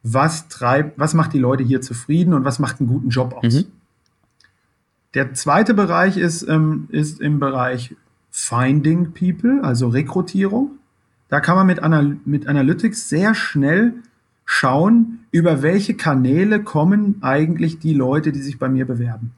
was 0.02 0.48
treibt, 0.48 0.98
was 0.98 1.14
macht 1.14 1.32
die 1.32 1.38
Leute 1.38 1.62
hier 1.62 1.80
zufrieden 1.80 2.34
und 2.34 2.44
was 2.44 2.58
macht 2.58 2.80
einen 2.80 2.88
guten 2.88 3.10
Job 3.10 3.34
aus. 3.34 3.54
Mhm. 3.54 3.64
Der 5.14 5.34
zweite 5.34 5.74
Bereich 5.74 6.16
ist, 6.16 6.42
ähm, 6.48 6.88
ist 6.90 7.20
im 7.20 7.40
Bereich 7.40 7.96
Finding 8.30 9.12
People, 9.12 9.60
also 9.62 9.88
Rekrutierung. 9.88 10.72
Da 11.28 11.40
kann 11.40 11.56
man 11.56 11.66
mit, 11.66 11.82
Anal 11.82 12.16
mit 12.24 12.46
Analytics 12.46 13.08
sehr 13.08 13.34
schnell 13.34 13.94
schauen, 14.52 15.20
über 15.30 15.62
welche 15.62 15.94
Kanäle 15.94 16.60
kommen 16.64 17.18
eigentlich 17.20 17.78
die 17.78 17.94
Leute, 17.94 18.32
die 18.32 18.42
sich 18.42 18.58
bei 18.58 18.68
mir 18.68 18.84
bewerben. 18.84 19.30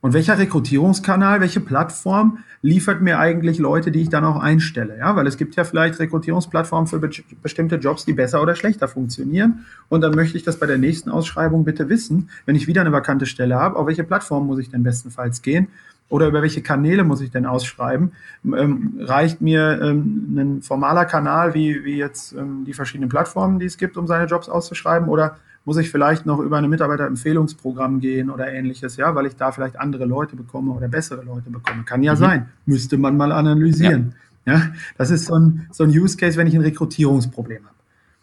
Und 0.00 0.14
welcher 0.14 0.38
Rekrutierungskanal, 0.38 1.42
welche 1.42 1.60
Plattform 1.60 2.38
liefert 2.62 3.02
mir 3.02 3.18
eigentlich 3.18 3.58
Leute, 3.58 3.90
die 3.90 4.00
ich 4.00 4.08
dann 4.08 4.24
auch 4.24 4.40
einstelle? 4.40 4.96
Ja, 4.96 5.14
weil 5.16 5.26
es 5.26 5.36
gibt 5.36 5.54
ja 5.56 5.64
vielleicht 5.64 5.98
Rekrutierungsplattformen 5.98 6.86
für 6.86 6.98
be 6.98 7.10
bestimmte 7.42 7.76
Jobs, 7.76 8.06
die 8.06 8.14
besser 8.14 8.40
oder 8.40 8.56
schlechter 8.56 8.88
funktionieren. 8.88 9.66
Und 9.90 10.00
dann 10.00 10.14
möchte 10.14 10.38
ich 10.38 10.44
das 10.44 10.58
bei 10.58 10.66
der 10.66 10.78
nächsten 10.78 11.10
Ausschreibung 11.10 11.64
bitte 11.64 11.90
wissen, 11.90 12.30
wenn 12.46 12.56
ich 12.56 12.66
wieder 12.66 12.80
eine 12.80 12.90
vakante 12.90 13.26
Stelle 13.26 13.56
habe, 13.56 13.76
auf 13.76 13.86
welche 13.86 14.04
Plattform 14.04 14.46
muss 14.46 14.60
ich 14.60 14.70
denn 14.70 14.82
bestenfalls 14.82 15.42
gehen? 15.42 15.68
Oder 16.10 16.28
über 16.28 16.40
welche 16.40 16.62
Kanäle 16.62 17.04
muss 17.04 17.20
ich 17.20 17.30
denn 17.30 17.44
ausschreiben? 17.44 18.12
Ähm, 18.44 18.98
reicht 19.00 19.42
mir 19.42 19.80
ähm, 19.82 20.34
ein 20.36 20.62
formaler 20.62 21.04
Kanal 21.04 21.52
wie, 21.54 21.84
wie 21.84 21.98
jetzt 21.98 22.32
ähm, 22.32 22.64
die 22.66 22.72
verschiedenen 22.72 23.10
Plattformen, 23.10 23.58
die 23.58 23.66
es 23.66 23.76
gibt, 23.76 23.96
um 23.98 24.06
seine 24.06 24.24
Jobs 24.24 24.48
auszuschreiben? 24.48 25.08
Oder 25.08 25.36
muss 25.68 25.76
ich 25.76 25.90
vielleicht 25.90 26.24
noch 26.24 26.38
über 26.38 26.56
ein 26.56 26.68
Mitarbeiterempfehlungsprogramm 26.70 28.00
gehen 28.00 28.30
oder 28.30 28.50
ähnliches, 28.50 28.96
ja, 28.96 29.14
weil 29.14 29.26
ich 29.26 29.36
da 29.36 29.52
vielleicht 29.52 29.78
andere 29.78 30.06
Leute 30.06 30.34
bekomme 30.34 30.72
oder 30.72 30.88
bessere 30.88 31.22
Leute 31.22 31.50
bekomme. 31.50 31.82
Kann 31.84 32.02
ja 32.02 32.14
mhm. 32.14 32.18
sein. 32.18 32.48
Müsste 32.64 32.96
man 32.96 33.18
mal 33.18 33.30
analysieren. 33.30 34.14
Ja. 34.46 34.54
ja. 34.54 34.62
das 34.96 35.10
ist 35.10 35.26
so 35.26 35.34
ein, 35.34 35.66
so 35.70 35.84
ein 35.84 35.90
Use 35.90 36.16
Case, 36.16 36.38
wenn 36.38 36.46
ich 36.46 36.54
ein 36.54 36.62
Rekrutierungsproblem 36.62 37.64
habe. 37.66 37.74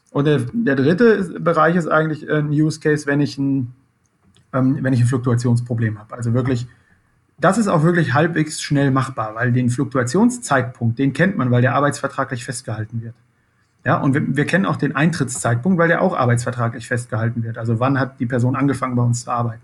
Und 0.10 0.26
der, 0.26 0.40
der 0.54 0.76
dritte 0.76 1.40
Bereich 1.40 1.76
ist 1.76 1.88
eigentlich 1.88 2.28
ein 2.32 2.50
Use 2.50 2.80
Case, 2.80 3.06
wenn 3.06 3.22
ich 3.22 3.38
ein, 3.38 3.74
ähm, 4.52 4.80
wenn 4.82 4.94
ich 4.94 5.02
ein 5.02 5.08
Fluktuationsproblem 5.08 6.00
habe. 6.00 6.16
Also 6.16 6.34
wirklich, 6.34 6.66
das 7.38 7.58
ist 7.58 7.68
auch 7.68 7.84
wirklich 7.84 8.14
halbwegs 8.14 8.62
schnell 8.62 8.92
machbar, 8.92 9.36
weil 9.36 9.52
den 9.52 9.70
Fluktuationszeitpunkt, 9.70 10.98
den 10.98 11.14
kennt 11.14 11.38
man, 11.38 11.52
weil 11.52 11.62
der 11.62 11.76
arbeitsvertraglich 11.76 12.46
festgehalten 12.46 13.02
wird. 13.02 13.14
Ja, 13.84 13.98
und 13.98 14.14
wir, 14.14 14.36
wir, 14.36 14.46
kennen 14.46 14.66
auch 14.66 14.78
den 14.78 14.96
Eintrittszeitpunkt, 14.96 15.78
weil 15.78 15.88
der 15.88 16.02
auch 16.02 16.18
arbeitsvertraglich 16.18 16.88
festgehalten 16.88 17.44
wird. 17.44 17.58
Also 17.58 17.80
wann 17.80 18.00
hat 18.00 18.20
die 18.20 18.26
Person 18.26 18.56
angefangen 18.56 18.96
bei 18.96 19.04
uns 19.04 19.26
zu 19.26 19.32
arbeiten? 19.32 19.62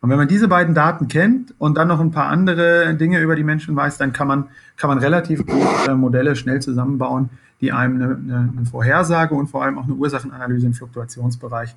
Und 0.00 0.10
wenn 0.10 0.16
man 0.16 0.28
diese 0.28 0.48
beiden 0.48 0.74
Daten 0.74 1.08
kennt 1.08 1.54
und 1.58 1.76
dann 1.76 1.88
noch 1.88 2.00
ein 2.00 2.10
paar 2.10 2.28
andere 2.28 2.94
Dinge 2.94 3.20
über 3.20 3.36
die 3.36 3.44
Menschen 3.44 3.74
weiß, 3.74 3.98
dann 3.98 4.12
kann 4.12 4.28
man, 4.28 4.48
kann 4.76 4.88
man 4.88 4.98
relativ 4.98 5.46
gut 5.46 5.88
äh, 5.88 5.94
Modelle 5.94 6.36
schnell 6.36 6.60
zusammenbauen, 6.60 7.30
die 7.60 7.72
einem 7.72 7.96
eine, 7.96 8.14
eine, 8.14 8.52
eine, 8.56 8.66
Vorhersage 8.66 9.34
und 9.34 9.48
vor 9.48 9.62
allem 9.62 9.78
auch 9.78 9.84
eine 9.84 9.94
Ursachenanalyse 9.94 10.66
im 10.66 10.74
Fluktuationsbereich 10.74 11.74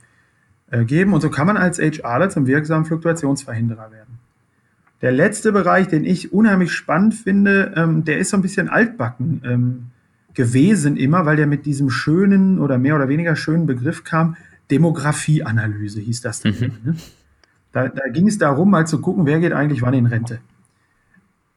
äh, 0.71 0.83
geben. 0.83 1.13
Und 1.13 1.21
so 1.21 1.29
kann 1.29 1.47
man 1.47 1.57
als 1.57 1.79
HRler 1.79 2.29
zum 2.29 2.47
wirksamen 2.47 2.85
Fluktuationsverhinderer 2.85 3.91
werden. 3.91 4.19
Der 5.01 5.11
letzte 5.11 5.51
Bereich, 5.51 5.87
den 5.87 6.05
ich 6.05 6.33
unheimlich 6.33 6.71
spannend 6.71 7.13
finde, 7.13 7.73
ähm, 7.75 8.03
der 8.03 8.17
ist 8.17 8.31
so 8.31 8.37
ein 8.37 8.41
bisschen 8.41 8.69
altbacken. 8.69 9.41
Ähm, 9.45 9.85
gewesen 10.37 10.97
immer, 10.97 11.25
weil 11.25 11.35
der 11.35 11.47
mit 11.47 11.65
diesem 11.65 11.89
schönen 11.89 12.59
oder 12.59 12.77
mehr 12.77 12.95
oder 12.95 13.09
weniger 13.09 13.35
schönen 13.35 13.65
Begriff 13.65 14.03
kam, 14.03 14.37
Demografieanalyse 14.69 15.99
hieß 15.99 16.21
das 16.21 16.41
dann. 16.41 16.53
Mhm. 16.53 16.71
Ne? 16.83 16.95
Da, 17.71 17.87
da 17.87 18.07
ging 18.09 18.27
es 18.27 18.37
darum, 18.37 18.69
mal 18.69 18.85
zu 18.85 19.01
gucken, 19.01 19.25
wer 19.25 19.39
geht 19.39 19.51
eigentlich 19.51 19.81
wann 19.81 19.95
in 19.95 20.05
Rente. 20.05 20.39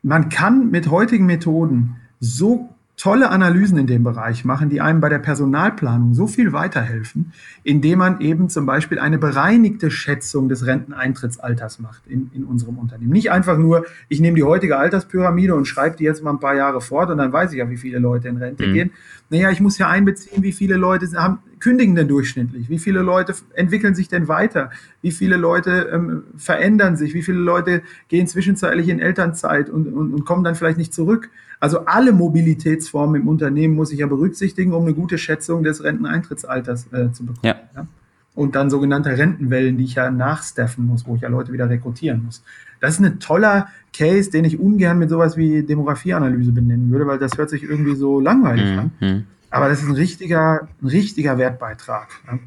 Man 0.02 0.30
kann 0.30 0.70
mit 0.70 0.90
heutigen 0.90 1.26
Methoden 1.26 1.96
so 2.20 2.70
tolle 3.00 3.30
Analysen 3.30 3.78
in 3.78 3.86
dem 3.86 4.04
Bereich 4.04 4.44
machen, 4.44 4.68
die 4.68 4.82
einem 4.82 5.00
bei 5.00 5.08
der 5.08 5.20
Personalplanung 5.20 6.12
so 6.12 6.26
viel 6.26 6.52
weiterhelfen, 6.52 7.32
indem 7.64 8.00
man 8.00 8.20
eben 8.20 8.50
zum 8.50 8.66
Beispiel 8.66 8.98
eine 8.98 9.16
bereinigte 9.16 9.90
Schätzung 9.90 10.50
des 10.50 10.66
Renteneintrittsalters 10.66 11.78
macht 11.78 12.06
in, 12.06 12.30
in 12.34 12.44
unserem 12.44 12.76
Unternehmen. 12.76 13.12
Nicht 13.12 13.30
einfach 13.30 13.56
nur, 13.56 13.86
ich 14.10 14.20
nehme 14.20 14.36
die 14.36 14.42
heutige 14.42 14.76
Alterspyramide 14.76 15.54
und 15.54 15.64
schreibe 15.64 15.96
die 15.96 16.04
jetzt 16.04 16.22
mal 16.22 16.32
ein 16.32 16.40
paar 16.40 16.54
Jahre 16.54 16.82
fort 16.82 17.08
und 17.08 17.16
dann 17.16 17.32
weiß 17.32 17.52
ich 17.52 17.58
ja, 17.58 17.70
wie 17.70 17.78
viele 17.78 17.98
Leute 18.00 18.28
in 18.28 18.36
Rente 18.36 18.66
mhm. 18.66 18.74
gehen. 18.74 18.90
Naja, 19.30 19.50
ich 19.50 19.60
muss 19.60 19.78
ja 19.78 19.88
einbeziehen, 19.88 20.42
wie 20.42 20.52
viele 20.52 20.76
Leute 20.76 21.06
haben, 21.14 21.38
kündigen 21.58 21.94
denn 21.94 22.08
durchschnittlich? 22.08 22.68
Wie 22.68 22.78
viele 22.78 23.00
Leute 23.00 23.34
entwickeln 23.54 23.94
sich 23.94 24.08
denn 24.08 24.28
weiter? 24.28 24.70
Wie 25.00 25.10
viele 25.10 25.36
Leute 25.36 25.88
ähm, 25.90 26.24
verändern 26.36 26.96
sich? 26.96 27.14
Wie 27.14 27.22
viele 27.22 27.38
Leute 27.38 27.80
gehen 28.08 28.26
zwischenzeitlich 28.26 28.88
in 28.88 28.98
Elternzeit 28.98 29.70
und, 29.70 29.86
und, 29.86 30.12
und 30.12 30.24
kommen 30.26 30.44
dann 30.44 30.54
vielleicht 30.54 30.76
nicht 30.76 30.92
zurück? 30.92 31.30
Also 31.60 31.84
alle 31.84 32.12
Mobilitätsformen 32.12 33.20
im 33.20 33.28
Unternehmen 33.28 33.76
muss 33.76 33.92
ich 33.92 33.98
ja 33.98 34.06
berücksichtigen, 34.06 34.72
um 34.72 34.84
eine 34.84 34.94
gute 34.94 35.18
Schätzung 35.18 35.62
des 35.62 35.84
Renteneintrittsalters 35.84 36.92
äh, 36.92 37.12
zu 37.12 37.26
bekommen. 37.26 37.40
Ja. 37.44 37.56
Ja? 37.76 37.86
Und 38.34 38.54
dann 38.54 38.70
sogenannte 38.70 39.10
Rentenwellen, 39.10 39.76
die 39.76 39.84
ich 39.84 39.96
ja 39.96 40.10
nachstaffen 40.10 40.86
muss, 40.86 41.06
wo 41.06 41.16
ich 41.16 41.20
ja 41.20 41.28
Leute 41.28 41.52
wieder 41.52 41.68
rekrutieren 41.68 42.24
muss. 42.24 42.42
Das 42.80 42.94
ist 42.94 43.00
ein 43.04 43.20
toller 43.20 43.68
Case, 43.92 44.30
den 44.30 44.46
ich 44.46 44.58
ungern 44.58 44.98
mit 44.98 45.10
sowas 45.10 45.36
wie 45.36 45.62
Demografieanalyse 45.62 46.52
benennen 46.52 46.90
würde, 46.90 47.06
weil 47.06 47.18
das 47.18 47.36
hört 47.36 47.50
sich 47.50 47.62
irgendwie 47.62 47.94
so 47.94 48.20
langweilig 48.20 48.72
mhm. 48.72 48.78
an. 48.78 49.26
Aber 49.50 49.68
das 49.68 49.82
ist 49.82 49.88
ein 49.88 49.94
richtiger, 49.94 50.68
ein 50.80 50.86
richtiger 50.86 51.36
Wertbeitrag. 51.36 52.08
Ja? 52.26 52.38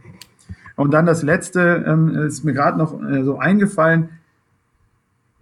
Und 0.76 0.92
dann 0.92 1.06
das 1.06 1.22
letzte, 1.22 1.84
ähm, 1.88 2.16
ist 2.16 2.44
mir 2.44 2.54
gerade 2.54 2.78
noch 2.78 3.00
äh, 3.00 3.24
so 3.24 3.38
eingefallen, 3.38 4.10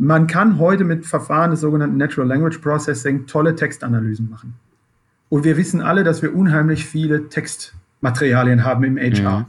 man 0.02 0.26
kann 0.26 0.58
heute 0.58 0.84
mit 0.84 1.06
Verfahren 1.06 1.52
des 1.52 1.60
sogenannten 1.60 1.96
Natural 1.96 2.28
Language 2.28 2.58
Processing 2.58 3.28
tolle 3.28 3.54
Textanalysen 3.54 4.32
machen. 4.32 4.56
Und 5.30 5.44
wir 5.44 5.58
wissen 5.58 5.80
alle, 5.80 6.04
dass 6.04 6.24
wir 6.24 6.36
unheimlich 6.36 6.88
viele 6.88 7.30
Textmaterialien 7.30 8.66
haben 8.66 8.84
im 8.84 8.98
HR. 8.98 9.42
Mhm. 9.42 9.46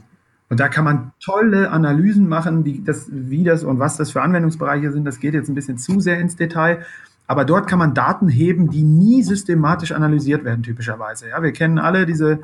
Und 0.49 0.59
da 0.59 0.67
kann 0.67 0.85
man 0.85 1.11
tolle 1.19 1.71
Analysen 1.71 2.29
machen, 2.29 2.63
die, 2.63 2.83
das, 2.83 3.07
wie 3.11 3.43
das 3.43 3.63
und 3.63 3.79
was 3.79 3.97
das 3.97 4.11
für 4.11 4.21
Anwendungsbereiche 4.21 4.91
sind. 4.91 5.05
Das 5.05 5.19
geht 5.19 5.33
jetzt 5.33 5.49
ein 5.49 5.55
bisschen 5.55 5.79
zu 5.79 5.99
sehr 5.99 6.19
ins 6.19 6.35
Detail. 6.35 6.85
Aber 7.25 7.45
dort 7.45 7.65
kann 7.67 7.79
man 7.79 7.95
Daten 7.95 8.27
heben, 8.27 8.69
die 8.69 8.83
nie 8.83 9.23
systematisch 9.23 9.91
analysiert 9.91 10.43
werden, 10.43 10.61
typischerweise. 10.61 11.29
Ja, 11.29 11.41
wir 11.41 11.51
kennen 11.51 11.79
alle 11.79 12.05
diese, 12.05 12.41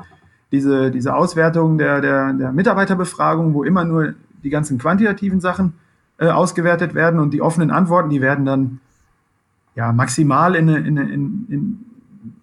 diese, 0.50 0.90
diese 0.90 1.14
Auswertung 1.14 1.78
der, 1.78 2.00
der, 2.00 2.32
der 2.32 2.50
Mitarbeiterbefragung, 2.50 3.54
wo 3.54 3.62
immer 3.62 3.84
nur 3.84 4.14
die 4.42 4.50
ganzen 4.50 4.78
quantitativen 4.78 5.40
Sachen 5.40 5.74
äh, 6.20 6.28
ausgewertet 6.28 6.94
werden 6.94 7.18
und 7.18 7.32
die 7.32 7.40
offenen 7.40 7.70
Antworten, 7.70 8.10
die 8.10 8.20
werden 8.20 8.44
dann 8.44 8.80
ja, 9.74 9.90
maximal 9.92 10.54
in, 10.54 10.68
in, 10.68 10.96
in, 10.98 11.46
in, 11.48 11.86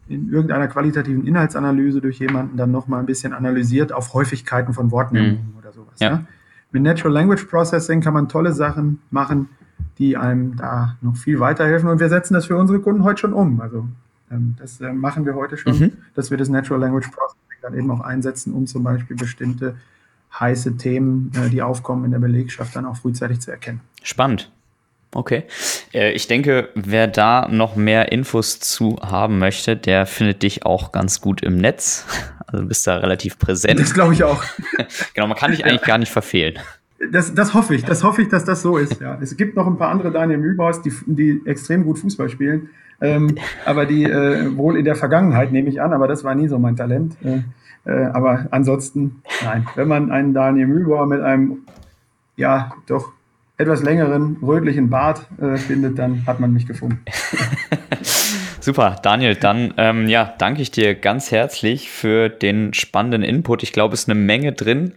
in 0.08 0.30
irgendeiner 0.32 0.68
qualitativen 0.68 1.28
Inhaltsanalyse 1.28 2.02
durch 2.02 2.18
jemanden 2.18 2.58
dann 2.58 2.72
nochmal 2.72 3.02
ein 3.02 3.06
bisschen 3.06 3.34
analysiert 3.34 3.94
auf 3.94 4.16
Häufigkeiten 4.16 4.74
von 4.74 4.90
Wortmeldungen 4.90 5.52
mhm. 5.54 5.60
oder 5.60 5.72
sowas. 5.72 6.00
Ja. 6.00 6.10
Ja. 6.10 6.24
Mit 6.72 6.82
Natural 6.82 7.14
Language 7.14 7.46
Processing 7.46 8.02
kann 8.02 8.16
man 8.16 8.28
tolle 8.28 8.52
Sachen 8.52 9.00
machen, 9.12 9.50
die 10.00 10.18
einem 10.18 10.56
da 10.56 10.98
noch 11.02 11.16
viel 11.16 11.40
weiterhelfen. 11.40 11.88
Und 11.88 12.00
wir 12.00 12.10
setzen 12.10 12.34
das 12.34 12.48
für 12.48 12.58
unsere 12.58 12.80
Kunden 12.80 13.04
heute 13.04 13.20
schon 13.20 13.34
um. 13.34 13.62
Also 13.62 13.88
ähm, 14.32 14.56
das 14.58 14.82
äh, 14.82 14.92
machen 14.92 15.24
wir 15.26 15.36
heute 15.36 15.56
schon, 15.56 15.78
mhm. 15.78 15.92
dass 16.16 16.32
wir 16.32 16.38
das 16.38 16.50
Natural 16.50 16.82
Language 16.82 17.12
Processing 17.12 17.62
dann 17.62 17.76
eben 17.76 17.92
auch 17.92 18.02
einsetzen, 18.02 18.54
um 18.54 18.66
zum 18.66 18.84
Beispiel 18.84 19.16
bestimmte 19.16 19.76
heiße 20.40 20.78
Themen, 20.78 21.32
äh, 21.36 21.50
die 21.50 21.62
aufkommen 21.62 22.06
in 22.06 22.12
der 22.12 22.20
Belegschaft, 22.20 22.76
dann 22.76 22.86
auch 22.86 22.98
frühzeitig 22.98 23.40
zu 23.40 23.52
erkennen. 23.52 23.82
Spannend. 24.04 24.52
Okay. 25.14 25.44
Äh, 25.94 26.12
ich 26.12 26.28
denke, 26.28 26.70
wer 26.76 27.08
da 27.08 27.48
noch 27.50 27.76
mehr 27.76 28.12
Infos 28.12 28.60
zu 28.60 28.98
haben 29.02 29.40
möchte, 29.40 29.76
der 29.76 30.06
findet 30.06 30.44
dich 30.44 30.66
auch 30.66 30.92
ganz 30.92 31.22
gut 31.22 31.42
im 31.42 31.58
Netz. 31.58 32.06
Also 32.46 32.64
du 32.64 32.68
bist 32.70 32.86
da 32.88 32.98
relativ 32.98 33.40
präsent. 33.40 33.80
Das 33.80 33.94
glaube 33.94 34.14
ich 34.14 34.24
auch. 34.24 34.44
genau, 35.14 35.28
man 35.28 35.38
kann 35.38 35.52
dich 35.52 35.66
eigentlich 35.66 35.82
gar 35.82 35.98
nicht 35.98 36.12
verfehlen. 36.12 36.60
Das, 37.12 37.34
das 37.34 37.54
hoffe 37.54 37.76
ich, 37.76 37.84
das 37.84 38.04
hoffe 38.04 38.24
ich, 38.24 38.30
dass 38.30 38.44
das 38.44 38.62
so 38.62 38.78
ist. 38.78 39.00
Ja. 39.00 39.18
Es 39.22 39.38
gibt 39.38 39.56
noch 39.56 39.68
ein 39.68 39.78
paar 39.78 39.90
andere 39.90 40.12
Daniel 40.12 40.40
Mühlbaus, 40.40 40.82
die, 40.82 40.92
die 41.06 41.42
extrem 41.46 41.84
gut 41.84 42.00
Fußball 42.00 42.30
spielen, 42.30 42.70
ähm, 43.02 43.36
aber 43.66 43.86
die 43.86 44.04
äh, 44.04 44.58
wohl 44.58 44.78
in 44.78 44.86
der 44.86 44.96
Vergangenheit, 44.96 45.52
nehme 45.52 45.70
ich 45.70 45.80
an, 45.80 45.94
aber 45.94 46.08
das 46.08 46.24
war 46.24 46.34
nie 46.34 46.48
so 46.48 46.58
mein 46.58 46.76
Talent. 46.76 47.16
Äh, 47.24 47.42
äh, 47.88 48.06
aber 48.14 48.48
ansonsten, 48.52 49.24
nein, 49.44 49.66
wenn 49.76 49.88
man 49.88 50.12
einen 50.12 50.34
Daniel 50.34 50.68
Mühlbauer 50.68 51.08
mit 51.08 51.22
einem, 51.22 51.60
ja, 52.36 52.74
doch 52.88 53.14
etwas 53.58 53.82
längeren 53.82 54.38
rötlichen 54.42 54.90
Bart 54.90 55.26
äh, 55.42 55.56
findet, 55.56 55.98
dann 55.98 56.26
hat 56.28 56.40
man 56.40 56.54
mich 56.54 56.68
gefunden. 56.68 57.00
Super, 58.60 58.98
Daniel, 59.02 59.36
dann 59.36 59.74
ähm, 59.78 60.08
ja, 60.10 60.34
danke 60.38 60.62
ich 60.62 60.72
dir 60.72 60.94
ganz 60.94 61.32
herzlich 61.32 61.90
für 61.90 62.28
den 62.28 62.74
spannenden 62.74 63.24
Input. 63.24 63.64
Ich 63.64 63.72
glaube, 63.72 63.94
es 63.94 64.02
ist 64.02 64.10
eine 64.10 64.20
Menge 64.20 64.52
drin 64.52 64.92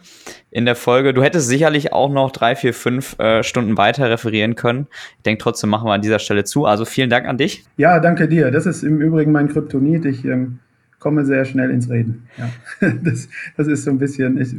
in 0.51 0.65
der 0.65 0.75
Folge. 0.75 1.15
Du 1.15 1.23
hättest 1.23 1.47
sicherlich 1.47 1.93
auch 1.93 2.11
noch 2.11 2.33
drei, 2.33 2.57
vier, 2.57 2.75
fünf 2.75 3.17
äh, 3.21 3.45
Stunden 3.45 3.77
weiter 3.79 4.11
referieren 4.11 4.57
können. 4.57 4.89
Ich 5.19 5.23
denke, 5.23 5.41
trotzdem 5.41 5.71
machen 5.71 5.87
wir 5.87 5.93
an 5.93 6.03
dieser 6.03 6.19
Stelle 6.19 6.43
zu. 6.43 6.67
Also 6.67 6.85
vielen 6.85 7.11
Dank 7.11 7.29
an 7.29 7.39
dich. 7.39 7.65
Ja, 7.77 8.01
danke 8.01 8.27
dir. 8.27 8.51
Das 8.51 8.67
ist 8.67 8.83
im 8.83 9.01
Übrigen 9.01 9.31
mein 9.31 9.49
Kryptonit. 9.49 10.05
Ich 10.05 10.25
ähm, 10.25 10.59
komme 11.01 11.25
sehr 11.25 11.45
schnell 11.45 11.71
ins 11.71 11.91
Reden. 11.91 12.29
Ja. 12.39 12.49
Das, 13.03 13.29
das 13.57 13.67
ist 13.67 13.85
so 13.85 13.91
ein 13.91 13.99
bisschen, 13.99 14.39
ich, 14.41 14.55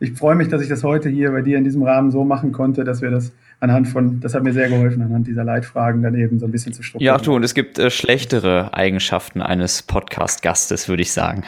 ich 0.00 0.12
freue 0.12 0.34
mich, 0.34 0.48
dass 0.48 0.60
ich 0.60 0.68
das 0.68 0.84
heute 0.84 1.08
hier 1.08 1.30
bei 1.30 1.40
dir 1.40 1.56
in 1.56 1.64
diesem 1.64 1.82
Rahmen 1.82 2.10
so 2.10 2.24
machen 2.24 2.52
konnte, 2.52 2.84
dass 2.84 3.00
wir 3.00 3.10
das 3.10 3.32
anhand 3.60 3.88
von, 3.88 4.20
das 4.20 4.34
hat 4.34 4.44
mir 4.44 4.52
sehr 4.52 4.68
geholfen, 4.68 5.02
anhand 5.02 5.26
dieser 5.26 5.44
Leitfragen 5.44 6.02
dann 6.02 6.14
eben 6.14 6.38
so 6.38 6.46
ein 6.46 6.52
bisschen 6.52 6.72
zu 6.72 6.82
strukturieren. 6.82 7.18
Ja, 7.18 7.22
du, 7.22 7.34
und 7.34 7.42
es 7.42 7.54
gibt 7.54 7.78
äh, 7.78 7.90
schlechtere 7.90 8.74
Eigenschaften 8.74 9.42
eines 9.42 9.82
Podcast-Gastes, 9.82 10.88
würde 10.88 11.02
ich 11.02 11.12
sagen. 11.12 11.42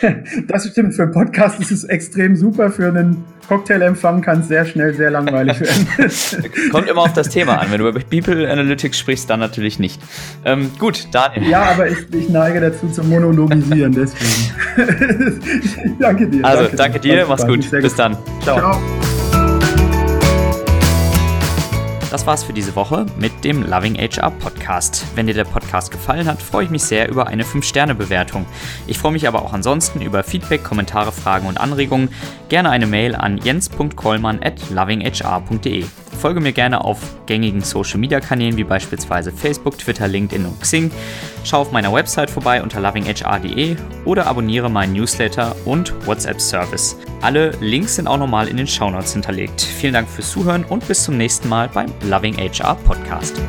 das 0.48 0.68
stimmt, 0.68 0.94
für 0.94 1.02
einen 1.02 1.12
Podcast 1.12 1.60
ist 1.60 1.70
es 1.70 1.84
extrem 1.84 2.36
super, 2.36 2.70
für 2.70 2.88
einen 2.88 3.24
Cocktailempfang 3.48 4.22
kann 4.22 4.40
es 4.40 4.48
sehr 4.48 4.64
schnell 4.64 4.94
sehr 4.94 5.10
langweilig 5.10 5.60
werden. 5.60 5.86
Kommt 6.72 6.88
immer 6.88 7.02
auf 7.02 7.12
das 7.12 7.28
Thema 7.28 7.60
an. 7.60 7.70
Wenn 7.70 7.80
du 7.80 7.88
über 7.88 8.00
People 8.00 8.50
Analytics 8.50 8.98
sprichst, 8.98 9.30
dann 9.30 9.38
natürlich 9.38 9.78
nicht. 9.78 10.00
Ähm, 10.44 10.70
gut, 10.78 11.06
Daniel. 11.12 11.48
Ja, 11.48 11.62
aber 11.62 11.88
ich, 11.88 11.98
ich 12.12 12.28
neige 12.28 12.60
dazu 12.60 12.88
zu 12.88 13.04
monologisieren, 13.04 13.92
deswegen. 13.92 15.96
danke 16.00 16.28
dir. 16.28 16.44
Also, 16.44 16.62
danke, 16.62 16.76
danke 16.76 17.00
dir, 17.00 17.26
mach's 17.28 17.46
gut. 17.46 17.70
Bis 17.70 17.94
dann. 17.94 18.16
Ciao. 18.42 18.58
Ciao. 18.58 18.80
Das 22.16 22.26
war's 22.26 22.44
für 22.44 22.54
diese 22.54 22.74
Woche 22.76 23.04
mit 23.18 23.44
dem 23.44 23.62
Loving 23.62 23.94
HR 23.94 24.30
Podcast. 24.30 25.04
Wenn 25.14 25.26
dir 25.26 25.34
der 25.34 25.44
Podcast 25.44 25.90
gefallen 25.90 26.26
hat, 26.26 26.40
freue 26.40 26.64
ich 26.64 26.70
mich 26.70 26.82
sehr 26.82 27.10
über 27.10 27.26
eine 27.26 27.44
5-Sterne-Bewertung. 27.44 28.46
Ich 28.86 28.96
freue 28.96 29.12
mich 29.12 29.28
aber 29.28 29.42
auch 29.42 29.52
ansonsten 29.52 30.00
über 30.00 30.24
Feedback, 30.24 30.64
Kommentare, 30.64 31.12
Fragen 31.12 31.46
und 31.46 31.60
Anregungen. 31.60 32.08
Gerne 32.48 32.70
eine 32.70 32.86
Mail 32.86 33.14
an 33.16 33.38
jens.kollmann 33.38 34.40
at 34.42 34.70
lovinghr.de. 34.70 35.84
Folge 36.16 36.40
mir 36.40 36.52
gerne 36.52 36.82
auf 36.82 36.98
gängigen 37.26 37.60
Social 37.60 37.98
Media 37.98 38.20
Kanälen 38.20 38.56
wie 38.56 38.64
beispielsweise 38.64 39.32
Facebook, 39.32 39.78
Twitter, 39.78 40.08
LinkedIn 40.08 40.46
und 40.46 40.60
Xing. 40.60 40.90
Schau 41.44 41.60
auf 41.60 41.72
meiner 41.72 41.92
Website 41.92 42.30
vorbei 42.30 42.62
unter 42.62 42.80
lovinghr.de 42.80 43.76
oder 44.04 44.26
abonniere 44.26 44.70
meinen 44.70 44.94
Newsletter 44.94 45.54
und 45.64 45.94
WhatsApp 46.06 46.40
Service. 46.40 46.96
Alle 47.20 47.50
Links 47.60 47.96
sind 47.96 48.06
auch 48.06 48.18
nochmal 48.18 48.48
in 48.48 48.56
den 48.56 48.66
Shownotes 48.66 49.12
hinterlegt. 49.12 49.60
Vielen 49.60 49.92
Dank 49.92 50.08
fürs 50.08 50.30
Zuhören 50.30 50.64
und 50.64 50.86
bis 50.86 51.04
zum 51.04 51.16
nächsten 51.16 51.48
Mal 51.48 51.68
beim 51.68 51.92
Loving 52.08 52.36
HR 52.36 52.76
Podcast. 52.76 53.40